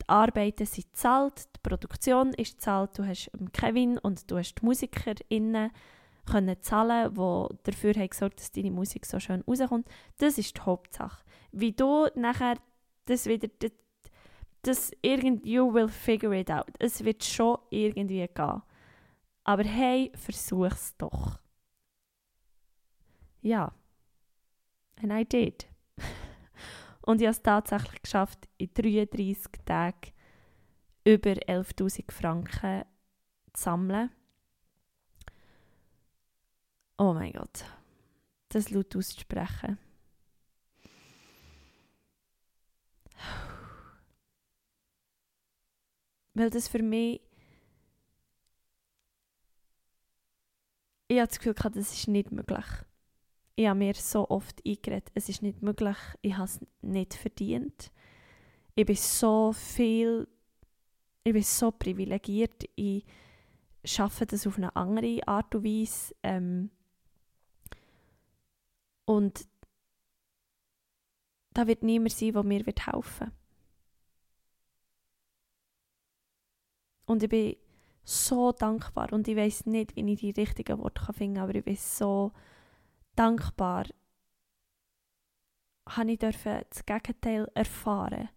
Die 0.00 0.08
Arbeiten 0.08 0.66
sind 0.66 0.96
zahlt, 0.96 1.48
die 1.56 1.60
Produktion 1.62 2.32
ist 2.34 2.60
zahlt, 2.60 2.98
du 2.98 3.06
hast 3.06 3.30
Kevin 3.52 3.98
und 3.98 4.30
du 4.30 4.38
hast 4.38 4.54
die 4.54 4.64
MusikerInnen 4.64 5.70
können 6.26 6.60
zahlen, 6.62 7.14
die 7.14 7.70
dafür 7.70 7.94
haben 7.94 8.08
gesorgt 8.08 8.40
dass 8.40 8.52
deine 8.52 8.70
Musik 8.70 9.06
so 9.06 9.18
schön 9.18 9.42
rauskommt. 9.42 9.88
Das 10.18 10.38
ist 10.38 10.56
die 10.56 10.60
Hauptsache. 10.60 11.24
Wie 11.52 11.72
du 11.72 12.06
nachher 12.14 12.56
das 13.06 13.26
wieder, 13.26 13.48
das, 13.58 13.72
das 14.62 14.92
irgend, 15.02 15.44
you 15.46 15.72
will 15.72 15.88
figure 15.88 16.38
it 16.38 16.50
out. 16.50 16.70
Es 16.78 17.04
wird 17.04 17.24
schon 17.24 17.58
irgendwie 17.70 18.26
gehen. 18.26 18.62
Aber 19.44 19.64
hey, 19.64 20.12
versuch's 20.14 20.96
doch. 20.96 21.40
Ja. 23.40 23.72
And 25.02 25.12
I 25.12 25.24
did. 25.24 25.66
Und 27.02 27.20
ich 27.20 27.26
habe 27.26 27.32
es 27.32 27.42
tatsächlich 27.42 28.02
geschafft, 28.02 28.48
in 28.58 28.72
33 28.72 29.64
Tagen 29.64 30.12
über 31.04 31.30
11.000 31.30 32.12
Franken 32.12 32.84
zu 33.52 33.62
sammeln. 33.62 34.10
Oh 37.02 37.12
mein 37.12 37.32
Gott. 37.32 37.64
Das 38.50 38.70
laut 38.70 38.94
auszusprechen. 38.94 39.76
Weil 46.34 46.50
das 46.50 46.68
für 46.68 46.80
mich. 46.80 47.20
Ich 51.08 51.18
habe 51.18 51.26
das 51.26 51.40
Gefühl, 51.40 51.54
das 51.54 51.92
ist 51.92 52.06
nicht 52.06 52.30
möglich 52.30 52.64
ich 53.56 53.66
habe 53.66 53.78
mir 53.78 53.94
so 53.94 54.28
oft 54.30 54.62
eingeredet, 54.66 55.10
es 55.14 55.28
ist 55.28 55.42
nicht 55.42 55.60
möglich, 55.60 55.96
ich 56.22 56.34
habe 56.34 56.44
es 56.44 56.60
nicht 56.80 57.14
verdient. 57.14 57.90
Ich 58.74 58.86
bin 58.86 58.96
so 58.96 59.52
viel, 59.52 60.26
ich 61.24 61.32
bin 61.32 61.42
so 61.42 61.70
privilegiert, 61.70 62.64
ich 62.76 63.04
schaffe 63.84 64.24
das 64.24 64.46
auf 64.46 64.56
eine 64.56 64.74
andere 64.74 65.20
Art 65.26 65.54
und 65.54 65.64
Weise. 65.64 66.14
Ähm, 66.22 66.70
und 69.12 69.46
da 71.52 71.66
wird 71.66 71.82
niemand 71.82 72.12
sein, 72.12 72.32
der 72.32 72.42
mir 72.42 72.64
wird 72.64 72.86
helfen 72.86 73.26
wird. 73.26 73.32
Und 77.04 77.22
ich 77.22 77.28
bin 77.28 77.56
so 78.04 78.52
dankbar 78.52 79.12
und 79.12 79.28
ich 79.28 79.36
weiß 79.36 79.66
nicht, 79.66 79.94
wie 79.96 80.12
ich 80.12 80.20
die 80.20 80.30
richtigen 80.30 80.78
Worte 80.78 81.12
finden 81.12 81.34
kann, 81.34 81.44
aber 81.44 81.54
ich 81.54 81.64
bin 81.64 81.76
so 81.76 82.32
dankbar 83.14 83.84
habe 85.88 86.12
ich 86.12 86.18
dürfen 86.18 86.62
das 86.70 86.86
Gegenteil 86.86 87.50
erfahren 87.54 88.30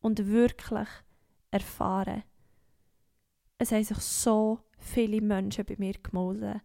und 0.00 0.26
wirklich 0.26 0.88
erfahren. 1.50 2.24
Es 3.58 3.70
haben 3.70 3.84
sich 3.84 3.98
so 3.98 4.60
viele 4.78 5.20
Menschen 5.20 5.66
bei 5.66 5.76
mir 5.78 5.92
gemeldet. 5.92 6.62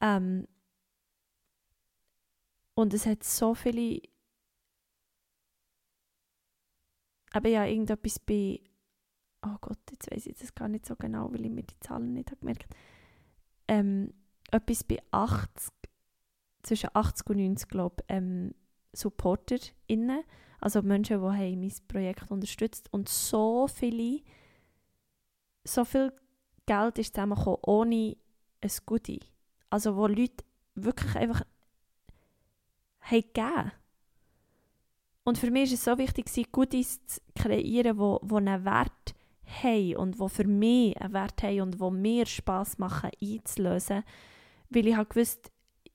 Ähm, 0.00 0.46
und 2.76 2.94
es 2.94 3.06
hat 3.06 3.24
so 3.24 3.54
viele. 3.54 4.00
Aber 7.32 7.48
ja, 7.48 7.64
irgendetwas 7.64 8.18
bei. 8.20 8.60
Oh 9.44 9.56
Gott, 9.60 9.78
jetzt 9.90 10.10
weiß 10.10 10.26
ich 10.26 10.34
das 10.36 10.54
gar 10.54 10.68
nicht 10.68 10.86
so 10.86 10.96
genau, 10.96 11.32
weil 11.32 11.44
ich 11.44 11.50
mir 11.50 11.62
die 11.62 11.78
Zahlen 11.80 12.12
nicht 12.12 12.30
habe 12.30 12.40
gemerkt 12.40 12.66
ähm, 13.68 14.12
Etwas 14.50 14.84
bei 14.84 14.98
80 15.10 15.72
zwischen 16.62 16.90
80 16.92 17.30
und 17.30 17.36
90, 17.38 17.68
glaube 17.68 18.04
ähm, 18.08 18.54
SupporterInnen. 18.92 20.22
Also 20.60 20.82
Menschen, 20.82 21.20
die 21.20 21.26
haben 21.26 21.60
mein 21.60 21.72
Projekt 21.88 22.30
unterstützt 22.30 22.92
und 22.92 23.08
so 23.08 23.68
viele, 23.68 24.20
so 25.64 25.84
viel 25.84 26.12
Geld 26.66 26.98
ist 26.98 27.14
zusammengekommen, 27.14 27.58
ohne 27.62 28.16
ein 28.60 28.70
Goodie. 28.84 29.20
Also 29.70 29.96
wo 29.96 30.06
Leute 30.06 30.44
wirklich 30.74 31.14
einfach 31.16 31.42
haben 33.10 33.22
gegeben. 33.22 33.72
Und 35.24 35.38
für 35.38 35.50
mich 35.50 35.72
ist 35.72 35.80
es 35.80 35.84
so 35.84 35.98
wichtig, 35.98 36.52
Goodies 36.52 37.04
zu 37.06 37.20
kreieren, 37.34 37.98
die, 37.98 38.26
die 38.28 38.34
einen 38.34 38.64
Wert 38.64 39.14
haben 39.44 39.96
und 39.96 40.20
die 40.20 40.28
für 40.28 40.46
mich 40.46 40.96
einen 41.00 41.12
Wert 41.12 41.42
haben 41.42 41.60
und 41.62 41.80
die 41.80 41.90
mir 41.90 42.26
Spass 42.26 42.78
machen 42.78 43.10
einzulösen. 43.20 44.04
Weil 44.70 44.86
ich 44.86 44.96
habe 44.96 45.08
gewusst, 45.08 45.50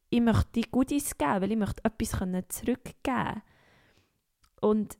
ich 0.09 0.21
möchte 0.21 0.51
die 0.55 0.69
Goodies 0.69 1.17
geben, 1.17 1.41
weil 1.41 1.51
ich 1.51 1.57
möchte 1.57 1.83
etwas 1.85 2.09
zurückgeben 2.49 2.93
können. 3.03 3.41
Und 4.59 4.97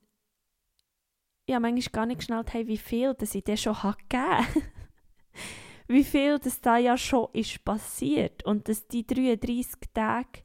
ich 1.46 1.54
habe 1.54 1.64
manchmal 1.64 1.92
gar 1.92 2.06
nicht 2.06 2.20
geschnallt, 2.20 2.54
hey, 2.54 2.68
wie 2.68 2.78
viel 2.78 3.14
das 3.14 3.36
ich 3.36 3.44
dir 3.44 3.58
schon 3.58 3.74
gegeben 3.74 4.24
habe. 4.24 4.46
wie 5.88 6.06
viel 6.06 6.40
das 6.40 6.62
da 6.62 6.78
ja 6.78 6.98
schon 6.98 7.28
ist 7.34 7.64
passiert. 7.66 8.46
Und 8.46 8.70
dass 8.70 8.88
die 8.88 9.06
33 9.06 9.92
Tage 9.94 10.44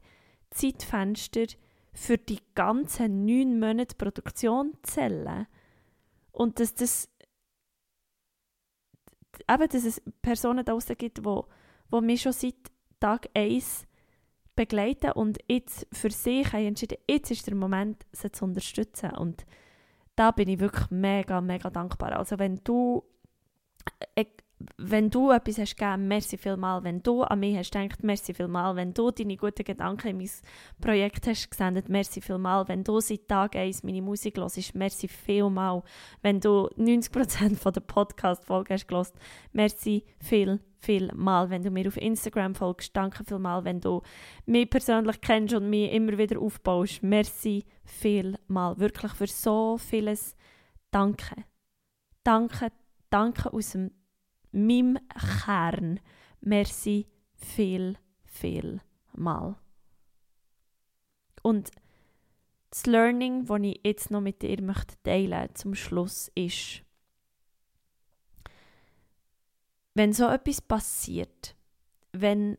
Zeitfenster 0.57 1.45
für 1.93 2.17
die 2.17 2.39
ganzen 2.55 3.25
neun 3.25 3.59
Monate 3.59 3.95
Produktion 3.95 4.73
zählen. 4.83 5.47
Und 6.31 6.59
dass 6.59 6.75
das 6.75 7.09
eben, 9.49 9.69
dass 9.69 9.85
es 9.85 10.01
Personen 10.21 10.63
da 10.63 10.73
draußen 10.73 10.95
gibt, 10.97 11.19
die, 11.19 11.39
die 11.93 12.01
mich 12.01 12.21
schon 12.21 12.33
seit 12.33 12.55
Tag 12.99 13.29
1 13.33 13.87
begleiten 14.55 15.11
und 15.11 15.37
jetzt 15.47 15.87
für 15.91 16.09
sich 16.09 16.51
haben 16.51 16.67
entschieden, 16.67 16.97
jetzt 17.07 17.31
ist 17.31 17.47
der 17.47 17.55
Moment, 17.55 18.05
sie 18.11 18.31
zu 18.31 18.45
unterstützen. 18.45 19.11
Und 19.11 19.45
da 20.15 20.31
bin 20.31 20.49
ich 20.49 20.59
wirklich 20.59 20.89
mega, 20.89 21.41
mega 21.41 21.69
dankbar. 21.69 22.17
Also 22.17 22.39
wenn 22.39 22.61
du 22.63 23.03
äh, 24.15 24.25
wenn 24.77 25.09
du 25.09 25.31
etwas 25.31 25.59
hast 25.59 25.77
gegeben, 25.77 26.07
merci 26.07 26.37
vielmal. 26.37 26.83
Wenn 26.83 27.03
du 27.03 27.21
an 27.21 27.39
mich 27.39 27.55
hast 27.55 27.71
gedacht, 27.71 28.03
merci 28.03 28.33
vielmal. 28.33 28.75
Wenn 28.75 28.93
du 28.93 29.11
deine 29.11 29.37
guten 29.37 29.63
Gedanken 29.63 30.07
in 30.07 30.17
mein 30.17 30.29
Projekt 30.81 31.27
hast 31.27 31.51
gesendet, 31.51 31.89
merci 31.89 32.21
vielmal. 32.21 32.67
Wenn 32.67 32.83
du 32.83 32.99
seit 32.99 33.27
Tag 33.27 33.55
1 33.55 33.83
meine 33.83 34.01
Musik 34.01 34.37
hörst, 34.37 34.73
merci 34.73 35.07
vielmal. 35.07 35.83
Wenn 36.21 36.39
du 36.39 36.67
90% 36.75 37.55
von 37.55 37.73
der 37.73 37.81
Podcast-Folge 37.81 38.73
hast 38.73 38.87
gehört, 38.87 39.13
merci 39.53 40.03
viel, 40.19 40.59
viel 40.79 41.11
mal. 41.13 41.49
Wenn 41.51 41.61
du 41.61 41.69
mir 41.69 41.87
auf 41.87 41.97
Instagram 41.97 42.55
folgst, 42.55 42.95
danke 42.95 43.23
vielmal. 43.23 43.63
Wenn 43.63 43.79
du 43.79 44.01
mich 44.47 44.69
persönlich 44.69 45.21
kennst 45.21 45.53
und 45.53 45.69
mich 45.69 45.91
immer 45.91 46.17
wieder 46.17 46.41
aufbaust, 46.41 47.03
merci 47.03 47.63
viel 47.83 48.39
mal. 48.47 48.77
Wirklich 48.79 49.11
für 49.13 49.27
so 49.27 49.77
vieles 49.77 50.35
Danke. 50.91 51.43
Danke, 52.23 52.71
danke 53.09 53.53
aus 53.53 53.71
dem 53.71 53.91
meinem 54.51 54.99
Kern. 55.43 55.99
Merci 56.41 57.07
viel, 57.35 57.97
viel 58.25 58.81
mal. 59.13 59.57
Und 61.41 61.71
das 62.69 62.85
Learning, 62.85 63.45
das 63.45 63.59
ich 63.61 63.79
jetzt 63.83 64.11
noch 64.11 64.21
mit 64.21 64.41
dir 64.41 64.61
möchte 64.61 65.01
teilen 65.03 65.55
zum 65.55 65.75
Schluss, 65.75 66.29
ist, 66.35 66.83
wenn 69.93 70.13
so 70.13 70.27
etwas 70.27 70.61
passiert, 70.61 71.55
wenn 72.11 72.57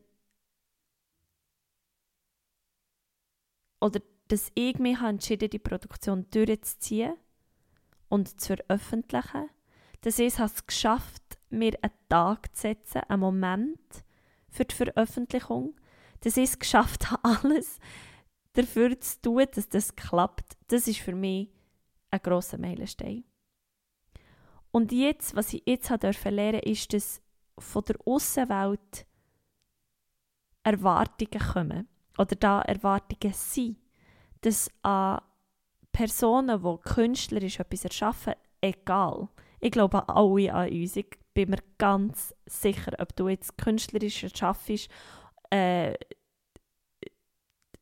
oder 3.79 4.01
dass 4.27 4.51
ich 4.55 4.77
mich 4.77 4.99
habe 4.99 5.09
entschieden, 5.09 5.49
die 5.49 5.59
Produktion 5.59 6.25
durchzuziehen 6.31 7.15
und 8.09 8.41
zu 8.41 8.55
veröffentlichen, 8.55 9.49
dass 10.01 10.19
ich 10.19 10.37
es 10.37 10.65
geschafft 10.65 11.38
mir 11.49 11.77
einen 11.81 11.93
Tag 12.09 12.55
zu 12.55 12.61
setzen, 12.61 13.01
einen 13.07 13.19
Moment 13.19 14.03
für 14.49 14.65
die 14.65 14.75
Veröffentlichung, 14.75 15.75
dass 16.21 16.37
ich 16.37 16.49
es 16.49 16.59
geschafft 16.59 17.11
habe, 17.11 17.23
alles 17.43 17.79
dafür 18.53 18.99
zu 18.99 19.21
tun, 19.21 19.45
dass 19.53 19.69
das 19.69 19.95
klappt, 19.95 20.57
das 20.67 20.87
ist 20.87 20.99
für 20.99 21.15
mich 21.15 21.49
ein 22.11 22.19
grosser 22.21 22.57
Meilenstein. 22.57 23.23
Und 24.71 24.91
jetzt, 24.91 25.35
was 25.35 25.53
ich 25.53 25.63
jetzt 25.65 25.89
habe 25.89 26.11
lernen, 26.29 26.61
ist, 26.61 26.93
dass 26.93 27.21
von 27.57 27.83
der 27.85 27.95
Außenwelt 28.05 29.05
Erwartungen 30.63 31.53
kommen 31.53 31.87
oder 32.17 32.35
da 32.35 32.61
Erwartungen 32.61 33.33
sind, 33.33 33.77
dass 34.41 34.69
an 34.83 35.21
Personen, 35.91 36.61
die 36.61 36.89
künstlerisch 36.93 37.59
etwas 37.59 37.85
erschaffen, 37.85 38.35
egal. 38.61 39.29
Ich 39.59 39.71
glaube 39.71 40.07
alle 40.07 40.53
an 40.53 40.69
uns. 40.69 40.95
Ich 40.95 41.07
bin 41.45 41.51
mir 41.51 41.63
ganz 41.77 42.35
sicher, 42.45 42.91
ob 42.99 43.15
du 43.15 43.29
jetzt 43.29 43.57
künstlerisch 43.57 44.25
schaffst, 44.35 44.89
äh, 45.49 45.93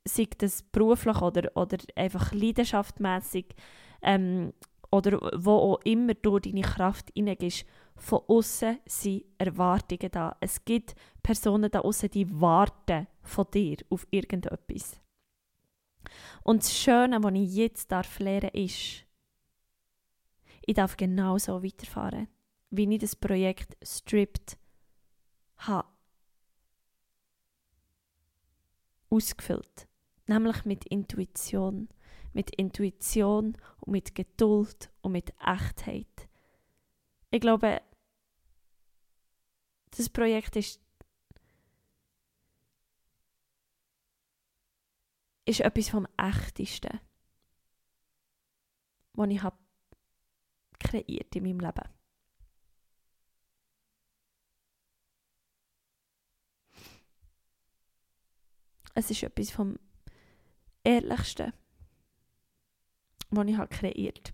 sei 0.06 0.28
das 0.38 0.62
beruflich 0.62 1.20
oder, 1.22 1.52
oder 1.56 1.78
einfach 1.96 2.34
leidenschaftmäßig 2.34 3.48
ähm, 4.04 4.54
oder 4.92 5.20
wo 5.36 5.52
auch 5.52 5.82
immer 5.86 6.14
du 6.14 6.40
deine 6.40 6.62
Kraft 6.62 7.10
hineingehst, 7.16 7.66
von 7.96 8.22
außen 8.28 8.80
sind 8.86 9.26
Erwartungen 9.40 10.12
da. 10.12 10.38
Es 10.40 10.64
gibt 10.64 10.96
Personen 11.24 11.72
da 11.72 11.80
außen, 11.80 12.12
die 12.12 12.40
warten 12.40 13.08
von 13.24 13.48
dir 13.52 13.78
auf 13.90 14.08
irgendetwas. 14.12 15.02
Und 16.44 16.62
das 16.62 16.78
Schöne, 16.78 17.22
was 17.22 17.34
ich 17.34 17.56
jetzt 17.56 17.92
darf 17.92 18.20
lernen 18.20 18.52
ist, 18.54 19.04
ich 20.66 20.76
darf 20.76 20.96
genau 20.96 21.40
so 21.40 21.64
weiterfahren 21.64 22.28
wie 22.70 22.94
ich 22.94 23.00
das 23.00 23.16
Projekt 23.16 23.78
Stripped 23.84 24.58
habe 25.58 25.88
ausgefüllt. 29.10 29.88
Nämlich 30.28 30.66
mit 30.66 30.86
Intuition. 30.86 31.90
Mit 32.34 32.54
Intuition 32.56 33.58
und 33.80 33.92
mit 33.92 34.14
Geduld 34.14 34.92
und 35.02 35.14
mit 35.14 35.34
Echtheit. 35.40 36.30
Ich 37.32 37.42
glaube, 37.42 37.82
das 39.92 40.10
Projekt 40.10 40.56
ist, 40.56 40.80
ist 45.46 45.62
etwas 45.62 45.90
vom 45.90 46.08
Echtesten, 46.18 47.00
was 49.14 49.30
ich 49.30 49.42
habe 49.42 49.58
kreiert 50.80 51.36
in 51.36 51.44
meinem 51.44 51.60
Leben. 51.60 51.97
Es 58.98 59.12
ist 59.12 59.22
etwas 59.22 59.52
vom 59.52 59.78
Ehrlichsten, 60.84 61.54
was 63.30 63.48
ich 63.48 63.56
habe 63.56 63.68
kreiert 63.68 64.34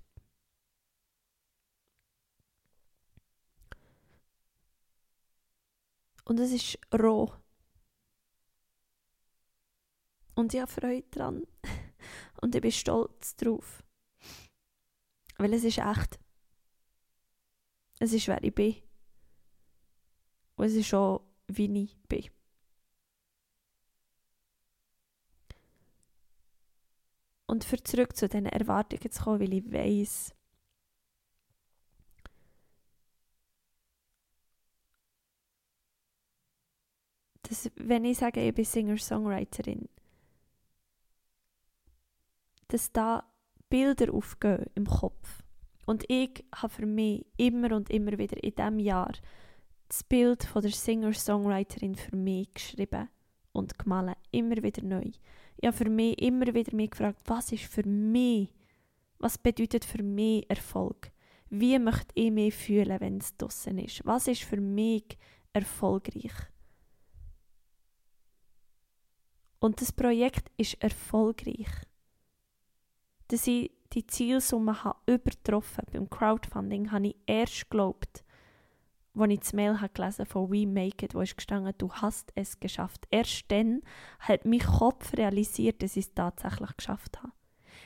Und 6.23 6.39
es 6.39 6.53
ist 6.53 6.79
roh. 6.97 7.33
Und 10.33 10.53
ich 10.53 10.61
habe 10.61 10.71
Freude 10.71 11.07
daran. 11.11 11.45
Und 12.41 12.55
ich 12.55 12.61
bin 12.61 12.71
stolz 12.71 13.35
drauf. 13.35 13.83
Weil 15.37 15.53
es 15.55 15.65
ist 15.65 15.79
echt. 15.79 16.21
Es 17.99 18.13
ist, 18.13 18.29
wer 18.29 18.41
ich 18.41 18.55
bin. 18.55 18.81
Und 20.55 20.67
es 20.67 20.73
ist 20.75 20.93
auch, 20.93 21.27
wie 21.47 21.83
ich 21.83 21.97
bin. 22.07 22.29
Und 27.53 27.63
für 27.63 27.77
zurück 27.83 28.15
zu 28.15 28.27
diesen 28.27 28.47
Erwartungen 28.47 29.11
zu 29.11 29.23
kommen, 29.23 29.39
weil 29.39 29.53
ich 29.53 29.71
weiß, 29.71 30.33
dass, 37.43 37.69
wenn 37.75 38.05
ich 38.05 38.17
sage, 38.17 38.41
ich 38.41 38.55
bin 38.55 38.65
Singer-Songwriterin, 38.65 39.87
dass 42.69 42.91
da 42.91 43.31
Bilder 43.69 44.11
aufgehen 44.11 44.65
im 44.73 44.87
Kopf. 44.87 45.43
Und 45.85 46.05
ich 46.07 46.43
habe 46.55 46.73
für 46.73 46.87
mich 46.87 47.23
immer 47.37 47.75
und 47.75 47.91
immer 47.91 48.17
wieder 48.17 48.43
in 48.43 48.55
diesem 48.55 48.79
Jahr 48.79 49.13
das 49.89 50.03
Bild 50.03 50.43
von 50.43 50.63
der 50.63 50.71
Singer-Songwriterin 50.71 51.93
für 51.93 52.15
mich 52.15 52.51
geschrieben 52.51 53.09
und 53.51 53.77
gemalt. 53.77 54.17
Immer 54.31 54.63
wieder 54.63 54.81
neu 54.81 55.11
ich 55.57 55.67
habe 55.67 55.77
für 55.77 55.89
mich 55.89 56.21
immer 56.21 56.53
wieder 56.53 56.75
mich 56.75 56.91
gefragt, 56.91 57.19
was 57.25 57.51
ist 57.51 57.65
für 57.65 57.87
mich, 57.87 58.49
was 59.19 59.37
bedeutet 59.37 59.85
für 59.85 60.03
mich 60.03 60.49
Erfolg? 60.49 61.11
Wie 61.49 61.77
möchte 61.77 62.11
ich 62.15 62.31
mich 62.31 62.55
fühlen, 62.55 62.99
wenn 62.99 63.17
es 63.17 63.37
draußen 63.37 63.77
ist? 63.77 64.05
Was 64.05 64.27
ist 64.27 64.43
für 64.43 64.59
mich 64.59 65.17
erfolgreich? 65.53 66.33
Und 69.59 69.79
das 69.79 69.93
Projekt 69.93 70.51
ist 70.57 70.81
erfolgreich. 70.83 71.69
Dass 73.29 73.47
ich 73.47 73.71
die 73.93 74.05
Zielsumme 74.05 74.83
habe 74.83 74.99
übertroffen 75.05 75.85
beim 75.91 76.09
Crowdfunding, 76.09 76.91
habe 76.91 77.07
ich 77.07 77.15
erst 77.25 77.69
geglaubt, 77.69 78.22
als 79.15 79.31
ich 79.31 79.39
das 79.39 79.53
Mail 79.53 79.79
habe 79.79 79.93
gelesen 79.93 80.25
von 80.25 80.51
We 80.51 80.65
Make 80.65 81.05
It, 81.05 81.15
wo 81.15 81.21
ist 81.21 81.37
gestanden, 81.37 81.73
du 81.77 81.91
hast 81.91 82.31
es 82.35 82.59
geschafft. 82.59 83.05
Erst 83.11 83.51
dann 83.51 83.81
hat 84.19 84.45
mein 84.45 84.59
Kopf 84.59 85.13
realisiert, 85.13 85.83
dass 85.83 85.97
ich 85.97 86.07
es 86.07 86.13
tatsächlich 86.13 86.75
geschafft 86.77 87.21
habe. 87.21 87.33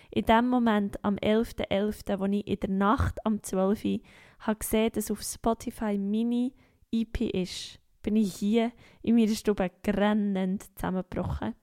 In 0.09 0.25
dem 0.25 0.49
Moment, 0.49 1.03
am 1.03 1.15
11.11., 1.15 1.67
.11., 1.69 2.19
wo 2.19 2.25
ich 2.25 2.47
in 2.47 2.59
der 2.59 2.69
Nacht 2.69 3.25
am 3.25 3.43
12. 3.43 3.85
Uhr 3.85 3.99
habe 4.39 4.59
gesehen, 4.59 4.91
dass 4.93 5.11
auf 5.11 5.21
Spotify 5.21 5.97
meine 5.97 6.51
EP 6.91 7.21
ist, 7.33 7.79
bin 8.01 8.15
ich 8.15 8.35
hier 8.35 8.71
in 9.01 9.15
meiner 9.15 9.35
Stube 9.35 9.69
grennend 9.83 10.63
zusammengebrochen. 10.75 11.55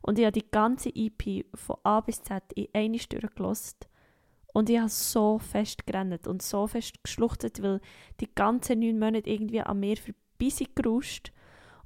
Und 0.00 0.18
ich 0.18 0.24
habe 0.24 0.32
die 0.32 0.50
ganze 0.50 0.90
EP 0.94 1.44
von 1.54 1.76
A 1.82 2.00
bis 2.00 2.22
Z 2.22 2.42
in 2.54 2.68
eine 2.72 2.98
Stunde 2.98 3.28
gelost. 3.28 3.88
Und 4.54 4.70
ich 4.70 4.78
habe 4.78 4.88
so 4.88 5.40
fest 5.40 5.84
gerannt 5.84 6.28
und 6.28 6.40
so 6.40 6.68
fest 6.68 7.02
geschluchtet, 7.02 7.60
weil 7.60 7.80
die 8.20 8.32
ganzen 8.32 8.78
neun 8.78 9.00
Monate 9.00 9.28
irgendwie 9.28 9.60
an 9.60 9.80
mir 9.80 9.96
vorbei 9.96 10.48
sind 10.48 10.76
geruscht. 10.76 11.32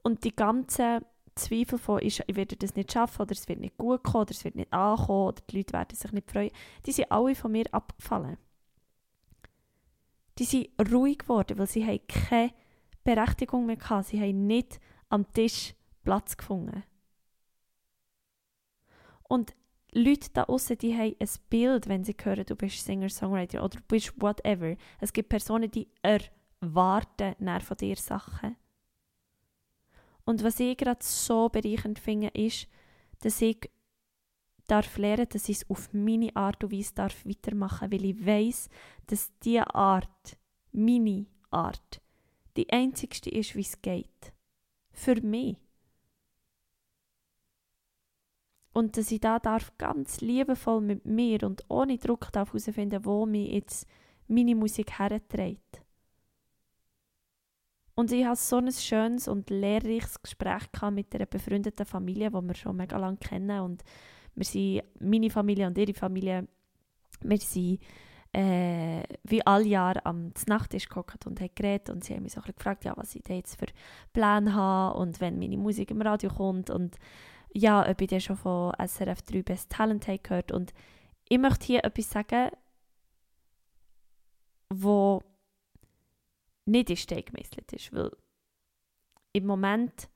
Und 0.03 0.23
die 0.23 0.37
ganzen 0.37 1.01
Zweifel 1.35 1.79
von, 1.79 2.03
ich 2.03 2.23
werde 2.31 2.57
das 2.57 2.77
nicht 2.77 2.93
schaffen 2.93 3.23
oder 3.23 3.33
es 3.33 3.49
wird 3.49 3.61
nicht 3.61 3.79
gut 3.79 4.05
kommen 4.05 4.23
oder 4.23 4.33
es 4.33 4.45
wird 4.45 4.55
nicht 4.55 4.71
ankommen 4.71 5.29
oder 5.29 5.43
die 5.49 5.57
Leute 5.57 5.73
werden 5.73 5.97
sich 5.97 6.13
nicht 6.13 6.31
freuen, 6.31 6.51
die 6.85 6.93
sind 6.93 7.11
alle 7.11 7.35
von 7.35 7.53
mir 7.53 7.65
abgefallen. 7.73 8.37
Die 10.39 10.45
sind 10.45 10.69
ruhig 10.93 11.21
geworden, 11.21 11.57
weil 11.57 11.67
sie 11.67 11.87
haben 11.87 12.07
keine 12.07 12.53
Berechtigung 13.03 13.65
mehr 13.65 13.79
hatten. 13.81 14.05
Sie 14.05 14.21
haben 14.21 14.47
nicht 14.47 14.79
am 15.09 15.33
Tisch 15.33 15.75
Platz 16.05 16.37
gefunden. 16.37 16.83
Und 19.23 19.55
Leute 19.93 20.31
da 20.33 20.45
außen, 20.45 20.77
die 20.79 20.95
haben 20.95 21.17
ein 21.19 21.29
Bild, 21.49 21.89
wenn 21.89 22.05
sie 22.05 22.17
hören, 22.23 22.45
du 22.45 22.55
bist 22.55 22.85
Singer-Songwriter 22.85 23.65
oder 23.65 23.79
du 23.79 23.85
bist 23.89 24.13
whatever. 24.21 24.77
Es 25.01 25.13
gibt 25.13 25.31
Personen, 25.31 25.71
die 25.71 25.89
erwarten 26.03 27.35
von 27.61 27.77
dir 27.77 27.97
Sachen. 27.97 28.57
Und 30.25 30.45
was 30.45 30.61
ich 30.61 30.77
gerade 30.77 31.03
so 31.03 31.49
bereichernd 31.49 31.99
finde, 31.99 32.29
ist, 32.29 32.69
dass 33.21 33.41
ich 33.41 33.71
darf 34.67 34.99
lernen, 34.99 35.27
dass 35.31 35.49
ich 35.49 35.57
es 35.59 35.71
auf 35.71 35.93
meine 35.93 36.37
Art 36.37 36.63
und 36.63 36.73
Weise 36.73 36.95
darf 36.95 37.25
weitermachen 37.25 37.91
weil 37.91 38.05
ich 38.05 38.27
weiß, 38.27 38.69
dass 39.07 39.33
diese 39.41 39.75
Art, 39.75 40.39
meine 40.73 41.27
Art, 41.51 42.03
die 42.57 42.71
einzigste 42.71 43.31
ist, 43.31 43.57
wie 43.57 43.63
es 43.63 43.81
geht. 43.81 44.33
Für 44.93 45.21
mich. 45.23 45.57
Und 48.79 48.97
dass 48.97 49.11
ich 49.11 49.19
da 49.19 49.41
darf 49.41 49.77
ganz 49.77 50.21
liebevoll 50.21 50.81
mit 50.81 51.05
mir 51.05 51.43
und 51.43 51.65
ohne 51.67 51.99
Druck 51.99 52.29
herausfinden, 52.33 53.05
wo 53.05 53.27
mich 53.27 53.51
jetzt 53.51 53.89
meine 54.29 54.55
Musik 54.55 55.01
herträgt. 55.01 55.83
Und 57.97 58.13
ich 58.13 58.25
hatte 58.25 58.41
so 58.41 58.59
ein 58.59 58.71
schönes 58.71 59.27
und 59.27 59.51
lehrreiches 59.51 60.23
Gespräch 60.23 60.63
mit 60.93 61.13
einer 61.13 61.27
befreundeten 61.27 61.87
Familie, 61.87 62.31
die 62.31 62.41
wir 62.41 62.55
schon 62.55 62.77
mega 62.77 62.97
lange 62.99 63.17
kennen. 63.17 63.63
Und 63.63 63.83
wir 64.37 64.45
sind, 64.45 64.85
meine 65.01 65.29
Familie 65.29 65.67
und 65.67 65.77
ihre 65.77 65.95
Familie, 65.95 66.47
wir 67.23 67.39
sind 67.39 67.81
äh, 68.33 69.03
wie 69.25 69.45
alle 69.45 69.67
Jahre 69.67 70.07
am 70.07 70.31
Nachttisch 70.47 70.89
gekocht 70.89 71.27
und 71.27 71.41
haben 71.41 71.51
geredet 71.57 71.91
und 71.91 72.05
sie 72.05 72.15
haben 72.15 72.23
mich 72.23 72.35
so 72.35 72.43
ein 72.43 72.53
gefragt, 72.57 72.85
ja, 72.85 72.97
was 72.97 73.17
ich 73.17 73.29
jetzt 73.29 73.59
für 73.59 73.67
Pläne 74.13 74.55
habe 74.55 75.01
und 75.01 75.21
wenn 75.21 75.37
meine 75.37 75.57
Musik 75.57 75.91
im 75.91 76.01
Radio 76.01 76.31
kommt 76.31 76.71
und 76.71 76.97
ja, 77.53 77.89
ob 77.89 78.01
ich 78.01 78.09
dann 78.09 78.21
schon 78.21 78.37
von 78.37 78.73
SRF 78.75 79.23
3 79.23 79.43
Best 79.43 79.71
Talent 79.71 80.07
habe 80.07 80.19
gehört. 80.19 80.53
Und 80.53 80.73
ich 81.29 81.39
möchte 81.39 81.67
hier 81.67 81.85
etwas 81.85 82.11
sagen, 82.11 82.51
wo 84.71 85.23
nicht 86.67 86.91
in 86.91 86.97
Stein 86.97 87.25
gemeißelt 87.25 87.73
ist, 87.73 87.93
weil 87.93 88.11
im 89.33 89.47
Moment 89.47 90.09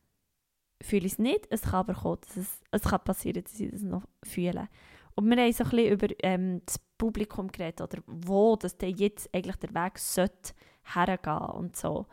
fühle 0.82 1.06
ich 1.06 1.12
es 1.12 1.18
nicht, 1.18 1.46
es 1.50 1.62
kann 1.62 1.74
aber 1.74 1.94
kommen, 1.94 2.18
dass 2.20 2.36
es, 2.36 2.60
es 2.70 2.82
kann 2.82 3.04
passieren, 3.04 3.42
dass 3.42 3.58
ich 3.58 3.70
das 3.70 3.82
noch 3.82 4.02
fühle. 4.22 4.68
Und 5.14 5.28
wir 5.28 5.36
haben 5.36 5.52
so 5.52 5.64
ein 5.64 5.70
bisschen 5.70 5.92
über 5.92 6.08
ähm, 6.22 6.62
das 6.64 6.78
Publikum 6.98 7.48
geredet, 7.48 7.80
oder 7.80 8.02
wo 8.06 8.56
das 8.56 8.76
denn 8.78 8.96
jetzt 8.96 9.32
eigentlich 9.34 9.56
der 9.56 9.74
Weg 9.74 9.98
sollte 9.98 10.52
hergehen 10.94 11.50
und 11.54 11.76
so. 11.76 12.06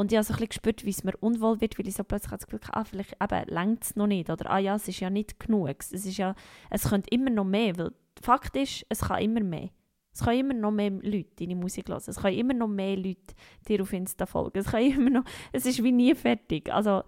Und 0.00 0.12
ich 0.12 0.16
habe 0.16 0.24
so 0.24 0.32
ein 0.32 0.36
bisschen 0.36 0.48
gespürt, 0.48 0.86
wie 0.86 0.90
es 0.90 1.04
mir 1.04 1.12
unwohl 1.20 1.60
wird, 1.60 1.78
weil 1.78 1.86
ich 1.86 1.94
so 1.94 2.04
plötzlich 2.04 2.30
das 2.30 2.46
Gefühl 2.46 2.60
habe, 2.68 2.78
ah, 2.78 2.84
vielleicht 2.84 3.50
längt 3.50 3.84
es 3.84 3.96
noch 3.96 4.06
nicht. 4.06 4.30
Oder 4.30 4.50
ah 4.50 4.56
ja, 4.56 4.76
es 4.76 4.88
ist 4.88 4.98
ja 5.00 5.10
nicht 5.10 5.38
genug. 5.38 5.68
Es, 5.78 5.92
ist 5.92 6.16
ja, 6.16 6.34
es 6.70 6.88
könnte 6.88 7.10
immer 7.10 7.28
noch 7.28 7.44
mehr, 7.44 7.76
weil 7.76 7.92
Fakt 8.22 8.56
ist, 8.56 8.86
es 8.88 9.00
kann 9.00 9.20
immer 9.20 9.42
mehr. 9.42 9.68
Es 10.14 10.24
können 10.24 10.40
immer 10.40 10.54
noch 10.54 10.70
mehr 10.70 10.88
Leute 10.90 11.28
deine 11.38 11.54
Musik 11.54 11.90
hören. 11.90 12.02
Es 12.06 12.16
können 12.16 12.38
immer 12.38 12.54
noch 12.54 12.68
mehr 12.68 12.96
Leute 12.96 13.34
dir 13.68 13.82
auf 13.82 13.92
Insta 13.92 14.24
folgen. 14.24 14.58
Es, 14.58 14.68
kann 14.68 14.82
immer 14.82 15.10
noch, 15.10 15.24
es 15.52 15.66
ist 15.66 15.82
wie 15.82 15.92
nie 15.92 16.14
fertig. 16.14 16.72
Also, 16.72 17.02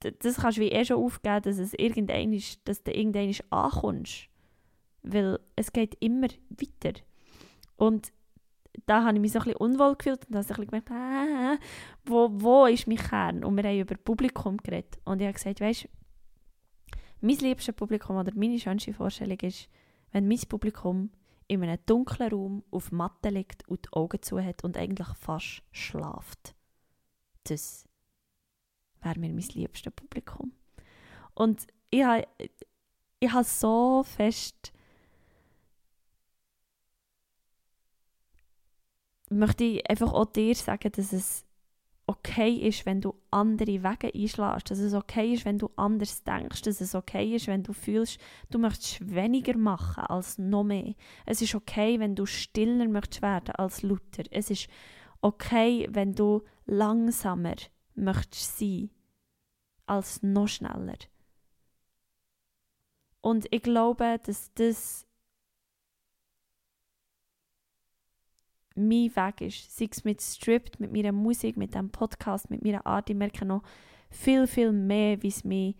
das 0.00 0.36
kannst 0.36 0.58
du 0.58 0.60
wie 0.60 0.68
eh 0.68 0.84
schon 0.84 1.02
aufgeben, 1.02 1.40
dass, 1.40 1.56
es 1.56 1.72
irgendein 1.72 2.38
dass 2.66 2.82
du 2.82 2.92
irgendwann 2.92 3.34
ankommst. 3.48 4.28
Weil 5.04 5.40
es 5.56 5.72
geht 5.72 5.96
immer 6.00 6.28
weiter. 6.50 7.00
Und 7.76 8.12
da 8.86 9.04
habe 9.04 9.16
ich 9.16 9.20
mich 9.20 9.32
so 9.32 9.38
ein 9.38 9.44
bisschen 9.44 9.60
unwohl 9.60 9.96
gefühlt 9.96 10.26
und 10.26 10.36
habe 10.36 10.44
so 10.44 10.54
gemerkt, 10.54 10.90
äh, 10.90 11.58
wo, 12.04 12.28
wo 12.32 12.66
ist 12.66 12.86
mein 12.86 12.96
Kern? 12.96 13.44
Und 13.44 13.56
wir 13.56 13.64
haben 13.64 13.80
über 13.80 13.96
Publikum 13.96 14.56
geredet. 14.58 14.98
Und 15.04 15.20
ich 15.20 15.26
habe 15.26 15.34
gesagt, 15.34 15.60
weißt 15.60 15.84
du, 15.84 15.88
mein 17.20 17.36
liebstes 17.36 17.74
Publikum 17.74 18.16
oder 18.16 18.32
meine 18.34 18.58
schönste 18.58 18.92
Vorstellung 18.92 19.38
ist, 19.40 19.68
wenn 20.12 20.28
mein 20.28 20.40
Publikum 20.48 21.10
in 21.48 21.62
einem 21.62 21.78
dunklen 21.86 22.30
Raum 22.30 22.64
auf 22.70 22.92
Matte 22.92 23.30
liegt 23.30 23.66
und 23.68 23.86
die 23.86 23.92
Augen 23.92 24.22
zu 24.22 24.42
hat 24.42 24.64
und 24.64 24.76
eigentlich 24.76 25.08
fast 25.18 25.62
schlaft. 25.72 26.54
Das 27.44 27.88
wäre 29.00 29.18
mir 29.18 29.32
mein 29.32 29.48
liebstes 29.54 29.92
Publikum. 29.92 30.52
Und 31.34 31.66
ich 31.90 32.04
habe, 32.04 32.26
ich 33.20 33.32
habe 33.32 33.44
so 33.44 34.02
fest 34.02 34.72
möchte 39.30 39.64
ich 39.64 39.90
einfach 39.90 40.12
auch 40.12 40.26
dir 40.26 40.54
sagen, 40.54 40.90
dass 40.92 41.12
es 41.12 41.44
okay 42.08 42.54
ist, 42.54 42.86
wenn 42.86 43.02
du 43.02 43.14
andere 43.30 43.82
Wege 43.84 44.12
einschlägst, 44.14 44.70
dass 44.70 44.78
es 44.78 44.94
okay 44.94 45.34
ist, 45.34 45.44
wenn 45.44 45.58
du 45.58 45.70
anders 45.76 46.24
denkst, 46.24 46.62
dass 46.62 46.80
es 46.80 46.94
okay 46.94 47.36
ist, 47.36 47.46
wenn 47.46 47.62
du 47.62 47.74
fühlst, 47.74 48.18
du 48.50 48.58
möchtest 48.58 49.14
weniger 49.14 49.56
machen 49.56 50.04
als 50.04 50.38
noch 50.38 50.64
mehr. 50.64 50.94
Es 51.26 51.42
ist 51.42 51.54
okay, 51.54 52.00
wenn 52.00 52.14
du 52.14 52.24
stiller 52.24 52.88
möchtest 52.88 53.20
werden 53.20 53.54
als 53.56 53.82
lauter. 53.82 54.24
Es 54.30 54.50
ist 54.50 54.68
okay, 55.20 55.86
wenn 55.90 56.14
du 56.14 56.42
langsamer 56.64 57.56
möchtest 57.94 58.58
sein 58.58 58.90
als 59.86 60.22
noch 60.22 60.48
schneller. 60.48 60.96
Und 63.20 63.46
ich 63.50 63.62
glaube, 63.62 64.18
dass 64.24 64.52
das 64.54 65.07
mein 68.78 69.14
Weg 69.14 69.40
ist. 69.40 69.76
Sei 69.76 69.88
es 69.90 70.04
mit 70.04 70.20
Stripped, 70.20 70.80
mit 70.80 70.92
meiner 70.92 71.12
Musik, 71.12 71.56
mit 71.56 71.74
dem 71.74 71.90
Podcast, 71.90 72.50
mit 72.50 72.64
meiner 72.64 72.86
Art. 72.86 73.10
Ich 73.10 73.16
merke 73.16 73.44
noch 73.44 73.62
viel, 74.10 74.46
viel 74.46 74.72
mehr, 74.72 75.22
wie 75.22 75.28
es 75.28 75.44
mich 75.44 75.76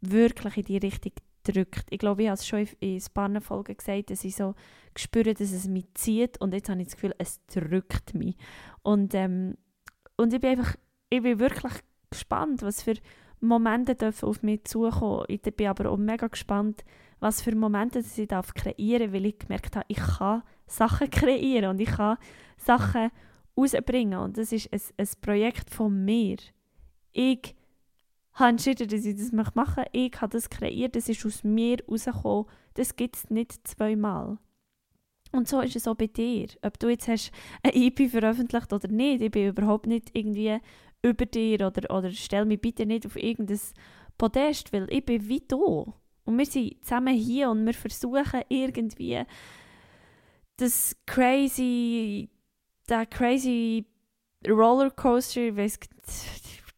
wirklich 0.00 0.58
in 0.58 0.64
die 0.64 0.76
Richtung 0.78 1.12
drückt. 1.44 1.86
Ich 1.90 1.98
glaube, 1.98 2.22
ich 2.22 2.28
habe 2.28 2.34
es 2.34 2.46
schon 2.46 2.66
in 2.80 2.96
ein 2.96 3.02
paar 3.14 3.40
Folgen 3.40 3.76
gesagt, 3.76 4.10
dass 4.10 4.24
ich 4.24 4.36
so 4.36 4.54
spüre, 4.96 5.34
dass 5.34 5.52
es 5.52 5.66
mich 5.66 5.86
zieht 5.94 6.40
und 6.40 6.54
jetzt 6.54 6.68
habe 6.68 6.80
ich 6.80 6.88
das 6.88 6.96
Gefühl, 6.96 7.14
es 7.18 7.44
drückt 7.46 8.14
mich. 8.14 8.36
Und, 8.82 9.14
ähm, 9.14 9.56
und 10.16 10.32
ich 10.32 10.40
bin 10.40 10.50
einfach, 10.58 10.76
ich 11.10 11.22
bin 11.22 11.38
wirklich 11.40 11.72
gespannt, 12.10 12.62
was 12.62 12.82
für 12.82 12.94
Momente 13.40 13.94
dürfen 13.94 14.28
auf 14.28 14.42
mich 14.42 14.64
zukommen. 14.64 15.24
Ich 15.28 15.42
bin 15.42 15.66
aber 15.66 15.90
auch 15.90 15.96
mega 15.96 16.28
gespannt, 16.28 16.84
was 17.18 17.42
für 17.42 17.54
Momente 17.54 18.00
ich 18.00 18.28
darf 18.28 18.54
kreieren 18.54 19.06
darf, 19.06 19.12
weil 19.12 19.26
ich 19.26 19.38
gemerkt 19.38 19.76
habe, 19.76 19.86
ich 19.88 19.96
kann 19.96 20.42
Sachen 20.72 21.10
kreieren 21.10 21.70
und 21.70 21.80
ich 21.80 21.90
kann 21.90 22.16
Sachen 22.56 23.10
rausbringen. 23.56 24.18
Und 24.18 24.38
das 24.38 24.52
ist 24.52 24.72
ein, 24.72 24.80
ein 24.96 25.08
Projekt 25.20 25.70
von 25.70 26.04
mir. 26.04 26.36
Ich 27.12 27.54
habe 28.32 28.50
entschieden, 28.50 28.88
dass 28.88 29.04
ich 29.04 29.16
das 29.16 29.32
machen 29.32 29.52
möchte. 29.54 29.84
Ich 29.92 30.20
habe 30.20 30.32
das 30.32 30.48
kreiert, 30.48 30.96
das 30.96 31.08
ist 31.08 31.24
aus 31.26 31.44
mir 31.44 31.78
rausgekommen. 31.86 32.46
Das 32.74 32.96
gibt 32.96 33.16
es 33.16 33.30
nicht 33.30 33.66
zweimal. 33.66 34.38
Und 35.32 35.48
so 35.48 35.60
ist 35.60 35.76
es 35.76 35.88
auch 35.88 35.94
bei 35.94 36.06
dir. 36.06 36.48
Ob 36.62 36.78
du 36.78 36.88
jetzt 36.88 37.08
hast 37.08 37.32
eine 37.62 37.74
EP 37.74 38.10
veröffentlicht 38.10 38.72
oder 38.72 38.88
nicht, 38.88 39.22
ich 39.22 39.30
bin 39.30 39.48
überhaupt 39.48 39.86
nicht 39.86 40.10
irgendwie 40.14 40.58
über 41.02 41.26
dir 41.26 41.66
oder, 41.66 41.94
oder 41.94 42.10
stell 42.10 42.44
mich 42.44 42.60
bitte 42.60 42.86
nicht 42.86 43.06
auf 43.06 43.16
irgendein 43.16 43.60
Podest, 44.18 44.72
weil 44.72 44.86
ich 44.90 45.04
bin 45.04 45.26
wie 45.28 45.42
du. 45.46 45.92
Und 46.24 46.38
wir 46.38 46.46
sind 46.46 46.84
zusammen 46.84 47.14
hier 47.14 47.50
und 47.50 47.64
wir 47.64 47.74
versuchen 47.74 48.42
irgendwie 48.48 49.24
das 50.56 50.96
crazy, 51.06 52.30
der 52.88 53.06
crazy 53.06 53.86
Rollercoaster, 54.46 55.56
weiss, 55.56 55.78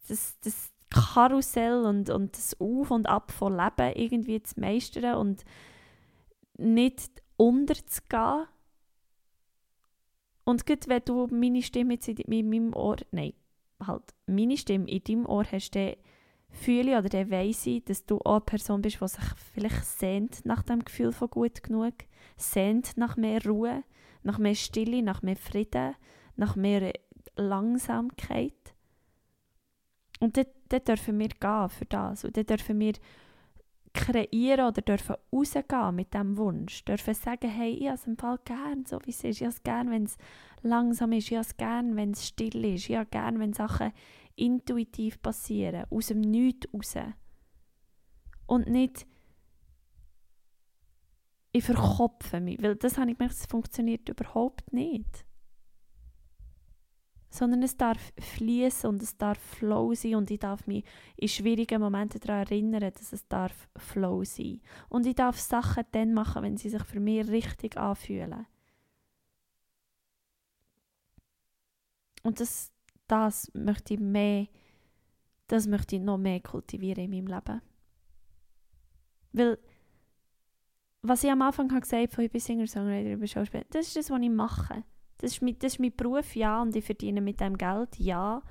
das, 0.07 0.39
das 0.41 0.71
Karussell 0.89 1.83
und, 1.83 2.09
und 2.09 2.37
das 2.37 2.59
Auf 2.59 2.91
und 2.91 3.07
Ab 3.07 3.31
von 3.31 3.55
Leben 3.57 3.93
irgendwie 3.95 4.41
zu 4.41 4.59
meistern 4.59 5.15
und 5.15 5.43
nicht 6.57 7.21
unterzugehen. 7.37 8.47
Und 10.45 10.65
gerade 10.65 10.87
wenn 10.87 11.01
du 11.03 11.27
meine 11.31 11.61
Stimme 11.63 11.95
jetzt 11.95 12.07
in 12.07 12.49
meinem 12.49 12.73
Ohr, 12.73 12.97
nein, 13.11 13.33
halt 13.85 14.13
meine 14.27 14.57
Stimme 14.57 14.89
in 14.89 15.03
deinem 15.03 15.25
Ohr 15.25 15.43
hast, 15.51 15.71
dann 15.71 15.95
fühle 16.55 16.97
oder 16.97 17.09
dann 17.09 17.29
weiss 17.29 17.65
ich, 17.65 17.83
dass 17.83 18.05
du 18.05 18.19
auch 18.19 18.35
eine 18.35 18.41
Person 18.41 18.81
bist, 18.81 19.01
die 19.01 19.07
sich 19.07 19.23
vielleicht 19.53 19.85
sehnt 19.85 20.45
nach 20.45 20.63
dem 20.63 20.83
Gefühl 20.83 21.11
von 21.11 21.29
gut 21.29 21.63
genug, 21.63 21.93
sehnt 22.37 22.97
nach 22.97 23.17
mehr 23.17 23.43
Ruhe, 23.45 23.83
nach 24.23 24.37
mehr 24.37 24.55
Stille, 24.55 25.03
nach 25.03 25.21
mehr 25.21 25.35
Frieden, 25.35 25.95
nach 26.35 26.55
mehr 26.55 26.93
Langsamkeit. 27.35 28.53
Und 30.19 30.37
dort, 30.37 30.47
dort 30.69 30.87
dürfen 30.87 31.19
wir 31.19 31.27
gehen 31.27 31.69
für 31.69 31.85
das. 31.85 32.23
Und 32.23 32.37
dort 32.37 32.49
dürfen 32.49 32.79
wir 32.79 32.93
kreieren 33.93 34.67
oder 34.67 34.81
dürfen 34.81 35.15
rausgehen 35.31 35.95
mit 35.95 36.13
diesem 36.13 36.37
Wunsch. 36.37 36.83
Dürfen 36.85 37.13
sagen, 37.13 37.49
hey, 37.49 37.71
ich 37.71 37.87
habe 37.87 37.95
es 37.95 38.07
im 38.07 38.17
Fall 38.17 38.39
gern, 38.45 38.85
so 38.85 38.99
wie 39.05 39.11
es 39.11 39.23
ist. 39.23 39.37
Ich 39.37 39.41
habe 39.41 39.53
es 39.53 39.63
gern, 39.63 39.91
wenn 39.91 40.03
es 40.03 40.17
langsam 40.61 41.11
ist. 41.11 41.31
Ich 41.31 41.37
habe 41.37 41.45
es 41.45 41.57
gern, 41.57 41.95
wenn 41.95 42.11
es 42.11 42.27
still 42.27 42.63
ist. 42.65 42.89
Ich 42.89 42.95
habe 42.95 43.07
gern, 43.07 43.39
wenn 43.39 43.53
Sachen 43.53 43.91
intuitiv 44.35 45.21
passieren, 45.21 45.85
aus 45.89 46.07
dem 46.07 46.21
Nichts 46.21 46.67
raus. 46.73 46.95
Und 48.47 48.67
nicht 48.67 49.07
ich 51.55 51.63
verkopfe 51.63 52.41
mich, 52.41 52.61
weil 52.61 52.75
das 52.75 52.97
habe 52.97 53.11
ich 53.11 53.17
gemerkt, 53.17 53.39
das 53.39 53.45
funktioniert 53.45 54.09
überhaupt 54.09 54.73
nicht. 54.73 55.25
Sondern 57.29 57.63
es 57.63 57.77
darf 57.77 58.11
fließen 58.19 58.89
und 58.89 59.01
es 59.01 59.15
darf 59.15 59.37
Flow 59.37 59.93
sein 59.93 60.15
und 60.15 60.29
ich 60.31 60.39
darf 60.39 60.67
mich 60.67 60.83
in 61.15 61.29
schwierigen 61.29 61.79
Momenten 61.79 62.19
daran 62.19 62.41
erinnern, 62.45 62.91
dass 62.93 63.13
es 63.13 63.25
darf 63.29 63.69
Flow 63.77 64.25
sein. 64.25 64.59
Und 64.89 65.05
ich 65.05 65.15
darf 65.15 65.39
Sachen 65.39 65.85
dann 65.93 66.13
machen, 66.13 66.43
wenn 66.43 66.57
sie 66.57 66.69
sich 66.69 66.83
für 66.83 66.99
mich 66.99 67.25
richtig 67.29 67.77
anfühlen. 67.77 68.45
Und 72.23 72.41
das, 72.41 72.73
das 73.07 73.51
möchte 73.53 73.95
ich 73.95 73.99
mehr, 73.99 74.47
das 75.47 75.67
möchte 75.67 75.95
ich 75.95 76.01
noch 76.01 76.17
mehr 76.17 76.39
kultivieren 76.39 77.05
in 77.05 77.11
meinem 77.11 77.27
Leben. 77.27 77.61
Weil, 79.33 79.57
was 81.01 81.23
ich 81.23 81.29
am 81.29 81.41
Anfang 81.41 81.69
habe 81.71 81.81
gesagt 81.81 82.13
habe, 82.13 82.25
ich 82.25 82.31
bin 82.31 82.41
Singer-Songwriter, 82.41 83.11
ich 83.11 83.19
bin 83.19 83.27
Schauspieler, 83.27 83.65
das 83.69 83.87
ist 83.87 83.95
das, 83.95 84.09
was 84.09 84.21
ich 84.21 84.29
mache. 84.29 84.83
Das 85.17 85.31
ist, 85.33 85.41
mein, 85.41 85.57
das 85.59 85.73
ist 85.73 85.79
mein 85.79 85.95
Beruf, 85.95 86.35
ja, 86.35 86.61
und 86.61 86.75
ich 86.75 86.83
verdiene 86.83 87.21
mit 87.21 87.39
dem 87.39 87.57
Geld, 87.57 87.97
ja. 87.99 88.41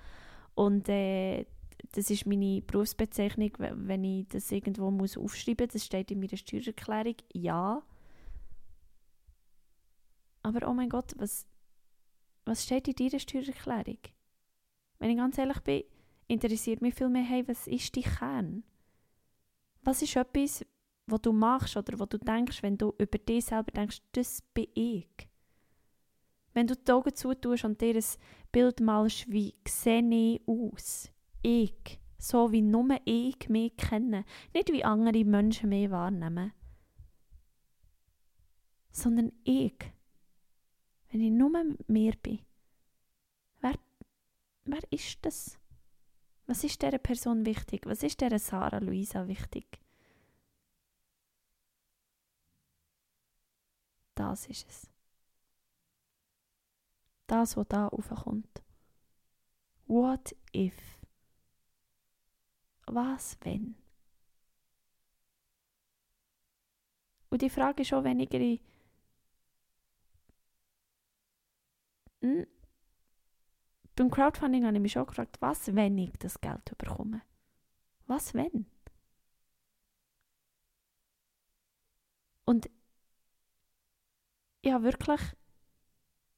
Und 0.54 0.88
äh, 0.88 1.46
das 1.92 2.10
ist 2.10 2.26
meine 2.26 2.62
Berufsbezeichnung, 2.62 3.50
wenn 3.58 4.04
ich 4.04 4.28
das 4.28 4.50
irgendwo 4.50 4.90
muss 4.90 5.16
aufschreiben 5.16 5.66
muss, 5.66 5.72
das 5.74 5.84
steht 5.84 6.10
in 6.10 6.20
meiner 6.20 6.36
Steuererklärung, 6.36 7.16
ja. 7.32 7.82
Aber 10.42 10.68
oh 10.68 10.74
mein 10.74 10.88
Gott, 10.88 11.14
was, 11.16 11.46
was 12.44 12.64
steht 12.64 12.88
in 12.88 12.94
deiner 12.94 13.18
Steuererklärung? 13.18 13.98
Wenn 14.98 15.10
ich 15.10 15.16
ganz 15.16 15.38
ehrlich 15.38 15.60
bin, 15.60 15.84
interessiert 16.28 16.80
mich 16.80 16.94
viel 16.94 17.08
mehr, 17.08 17.22
hey, 17.22 17.46
was 17.46 17.66
ist 17.66 17.96
dein 17.96 18.02
Kern? 18.02 18.64
Was 19.82 20.02
ist 20.02 20.16
etwas, 20.16 20.64
was 21.06 21.20
du 21.20 21.32
machst 21.32 21.76
oder 21.76 21.98
was 21.98 22.08
du 22.08 22.18
denkst, 22.18 22.62
wenn 22.62 22.78
du 22.78 22.94
über 22.98 23.18
dich 23.18 23.44
selber 23.44 23.70
denkst, 23.70 24.00
das 24.12 24.42
bin 24.54 24.68
ich? 24.74 25.28
Wenn 26.54 26.68
du 26.68 26.76
die 26.76 26.92
Augen 26.92 27.14
zutust 27.14 27.64
und 27.64 27.80
dir 27.80 27.96
ein 27.96 28.04
Bild 28.52 28.80
malst, 28.80 29.30
wie 29.30 29.54
sehe 29.66 30.02
ich 30.08 30.40
aus? 30.46 31.10
Ich. 31.42 32.00
So 32.16 32.52
wie 32.52 32.62
nur 32.62 32.96
ich 33.04 33.48
mich 33.48 33.76
kenne. 33.76 34.24
Nicht 34.54 34.72
wie 34.72 34.84
andere 34.84 35.24
Menschen 35.24 35.68
mich 35.68 35.90
wahrnehmen. 35.90 36.52
Sondern 38.92 39.32
ich. 39.42 39.74
Wenn 41.10 41.20
ich 41.20 41.32
nur 41.32 41.50
mit 41.50 41.88
mir 41.88 42.14
bin. 42.22 42.38
Wer, 44.64 44.80
ist 44.90 45.18
das? 45.22 45.58
Was 46.46 46.64
ist 46.64 46.82
dieser 46.82 46.98
Person 46.98 47.46
wichtig? 47.46 47.86
Was 47.86 48.02
ist 48.02 48.20
dieser 48.20 48.38
Sarah 48.38 48.78
Luisa 48.78 49.26
wichtig? 49.28 49.80
Das 54.14 54.46
ist 54.46 54.68
es. 54.68 54.90
Das, 57.26 57.56
was 57.56 57.68
da 57.68 57.88
aufkommt. 57.88 58.62
What 59.86 60.34
if? 60.52 60.74
Was, 62.86 63.38
wenn? 63.42 63.76
Und 67.30 67.42
die 67.42 67.50
Frage 67.50 67.82
ist 67.82 67.92
auch 67.92 68.04
weniger 68.04 68.38
hm, 72.22 72.46
beim 73.96 74.10
Crowdfunding 74.10 74.64
habe 74.64 74.76
ich 74.76 74.82
mich 74.82 74.92
schon 74.92 75.06
gefragt, 75.06 75.36
was, 75.40 75.74
wenn 75.74 75.98
ich 75.98 76.12
das 76.18 76.40
Geld 76.40 76.76
bekomme? 76.78 77.22
Was, 78.06 78.34
wenn? 78.34 78.66
Und 82.44 82.68
ich 84.62 84.72
habe 84.72 84.84
wirklich, 84.84 85.20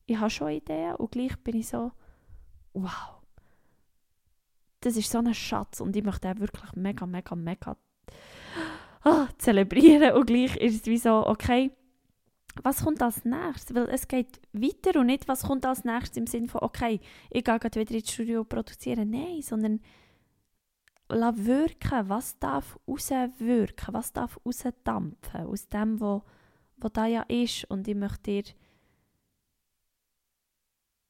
ich 0.07 0.19
habe 0.19 0.31
schon 0.31 0.51
Ideen 0.51 0.97
und 0.97 1.11
gleich 1.11 1.37
bin 1.39 1.57
ich 1.57 1.69
so, 1.69 1.93
wow, 2.75 3.23
das 4.81 4.97
ist 4.97 5.11
so 5.11 5.19
ein 5.19 5.35
Schatz 5.35 5.81
und 5.81 5.97
ich 5.97 6.05
möchte 6.05 6.29
den 6.29 6.41
wirklich 6.41 6.73
mega, 6.75 7.07
mega, 7.07 7.35
mega 7.35 7.77
ah, 9.03 9.29
zelebrieren 9.39 10.15
und 10.15 10.27
gleich 10.27 10.57
ist 10.57 10.83
es 10.83 10.87
wie 10.87 10.99
so, 10.99 11.27
okay, 11.27 11.73
was 12.65 12.85
kommt 12.85 13.03
als 13.03 13.25
nächstes? 13.25 13.75
Weil 13.75 13.89
es 13.89 14.09
geht 14.09 14.41
weiter 14.53 15.01
und 15.01 15.07
nicht, 15.07 15.29
was 15.29 15.43
kommt 15.43 15.67
als 15.67 15.85
nächstes 15.85 16.17
im 16.17 16.27
Sinne 16.27 16.49
von, 16.49 16.63
okay, 16.63 17.01
ich 17.31 17.45
gehe 17.45 17.59
gerade 17.59 17.81
wieder 17.81 17.95
ins 17.95 18.11
Studio 18.11 18.45
produzieren. 18.45 19.11
Nein, 19.11 19.43
sondern 19.43 19.81
lass 21.09 21.37
wirken, 21.45 22.09
was 22.09 22.39
darf 22.39 22.79
rauswirken, 22.89 23.95
was 23.95 24.13
darf 24.13 24.39
rausdampfen 24.45 25.47
aus 25.47 25.69
dem, 25.69 26.01
was 26.01 26.23
wo 26.79 26.89
da 26.89 27.07
ja 27.07 27.23
ist. 27.23 27.65
Und 27.71 27.89
ich 27.89 27.95
möchte 27.95 28.43
dir, 28.43 28.45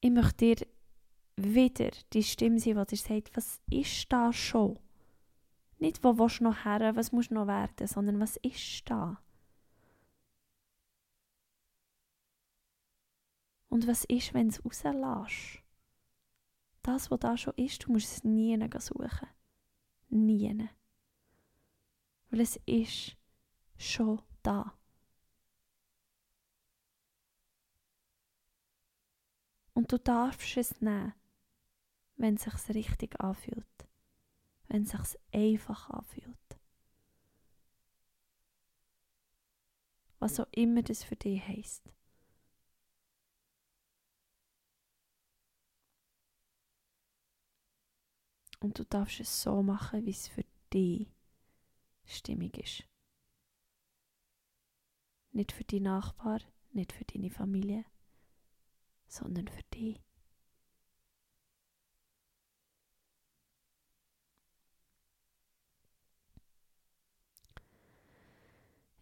ich 0.01 0.11
möchte 0.11 0.55
dir 0.55 0.67
wieder 1.35 1.91
die 2.13 2.23
Stimme 2.23 2.59
sein, 2.59 2.77
die 2.77 2.95
dir 2.95 2.97
sagt, 2.97 3.37
was 3.37 3.61
ist 3.69 4.11
da 4.11 4.33
schon? 4.33 4.79
Nicht, 5.79 6.03
wo 6.03 6.17
willst 6.17 6.39
du 6.39 6.45
noch 6.45 6.65
her, 6.65 6.95
was 6.95 7.11
muss 7.11 7.29
noch 7.29 7.47
werden, 7.47 7.87
sondern 7.87 8.19
was 8.19 8.37
ist 8.37 8.89
da? 8.89 9.21
Und 13.69 13.87
was 13.87 14.05
ist, 14.05 14.33
wenn 14.33 14.49
du 14.49 14.69
es 14.69 14.85
rauslässt? 14.85 15.63
Das, 16.83 17.11
was 17.11 17.19
da 17.19 17.35
schon 17.35 17.53
ist, 17.55 17.83
du 17.83 17.91
musst 17.91 18.11
es 18.11 18.23
nie 18.23 18.57
suchen. 18.79 19.27
Nie. 20.09 20.69
Weil 22.29 22.39
es 22.39 22.57
ist 22.65 23.17
schon 23.77 24.21
da. 24.41 24.73
Und 29.73 29.91
du 29.91 29.99
darfst 29.99 30.57
es 30.57 30.81
nehmen, 30.81 31.13
wenn 32.15 32.35
es 32.35 32.43
sich 32.43 32.69
richtig 32.69 33.19
anfühlt. 33.19 33.87
Wenn 34.69 34.83
es 34.83 34.91
sich 34.91 35.19
einfach 35.31 35.89
anfühlt. 35.89 36.59
Was 40.19 40.39
auch 40.39 40.47
immer 40.51 40.81
das 40.81 41.03
für 41.03 41.15
dich 41.15 41.45
heisst. 41.47 41.83
Und 48.59 48.79
du 48.79 48.85
darfst 48.85 49.19
es 49.19 49.41
so 49.41 49.61
machen, 49.61 50.05
wie 50.05 50.11
es 50.11 50.27
für 50.27 50.45
dich 50.73 51.07
stimmig 52.05 52.57
ist. 52.57 52.83
Nicht 55.31 55.51
für 55.51 55.63
die 55.63 55.79
Nachbar, 55.79 56.39
nicht 56.71 56.91
für 56.91 57.05
deine 57.05 57.29
Familie, 57.29 57.85
sondern 59.07 59.47
für 59.47 59.63
dich. 59.73 60.01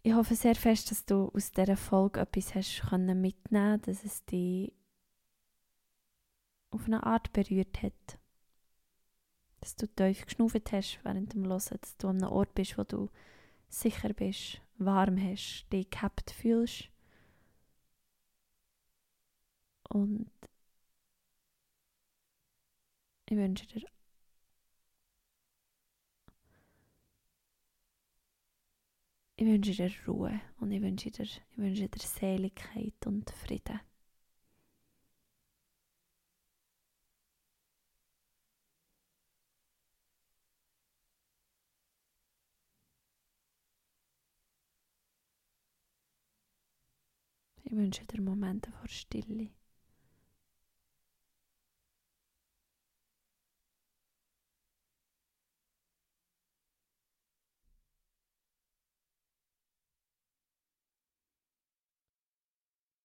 Ich 0.06 0.14
hoffe 0.14 0.36
sehr 0.36 0.54
fest, 0.54 0.92
dass 0.92 1.04
du 1.04 1.32
aus 1.34 1.50
dieser 1.50 1.76
Folge 1.76 2.20
etwas 2.20 2.54
hast 2.54 2.92
mitnehmen 2.92 3.82
dass 3.82 4.04
es 4.04 4.24
dich 4.24 4.72
auf 6.70 6.86
eine 6.86 7.02
Art 7.02 7.32
berührt 7.32 7.82
hat. 7.82 8.18
Dass 9.66 9.74
du 9.74 9.88
tief 9.88 10.24
geschnauft 10.24 10.70
hast 10.70 11.00
während 11.02 11.34
dem 11.34 11.44
Hören, 11.44 11.78
dass 11.80 11.96
du 11.98 12.06
an 12.06 12.22
einem 12.22 12.32
Ort 12.32 12.54
bist, 12.54 12.78
wo 12.78 12.84
du 12.84 13.10
sicher 13.68 14.12
bist, 14.12 14.60
warm 14.78 15.20
hast, 15.20 15.66
dich 15.72 15.90
gehabt 15.90 16.30
fühlst 16.30 16.88
und 19.88 20.30
ich 23.28 23.36
wünsche 23.36 23.66
dir 23.66 23.82
Ich 29.34 29.46
wünsche 29.46 29.72
dir 29.72 29.90
Ruhe 30.06 30.40
und 30.60 30.70
ich 30.70 30.80
wünsche 30.80 31.10
dir, 31.10 31.24
ich 31.24 31.42
wünsche 31.56 31.88
dir 31.88 32.00
Seligkeit 32.00 33.04
und 33.04 33.28
Frieden. 33.30 33.80
Ich 47.68 47.76
wünsche 47.76 48.04
dir 48.04 48.22
Momente 48.22 48.70
vor 48.70 48.88
Stille. 48.88 49.50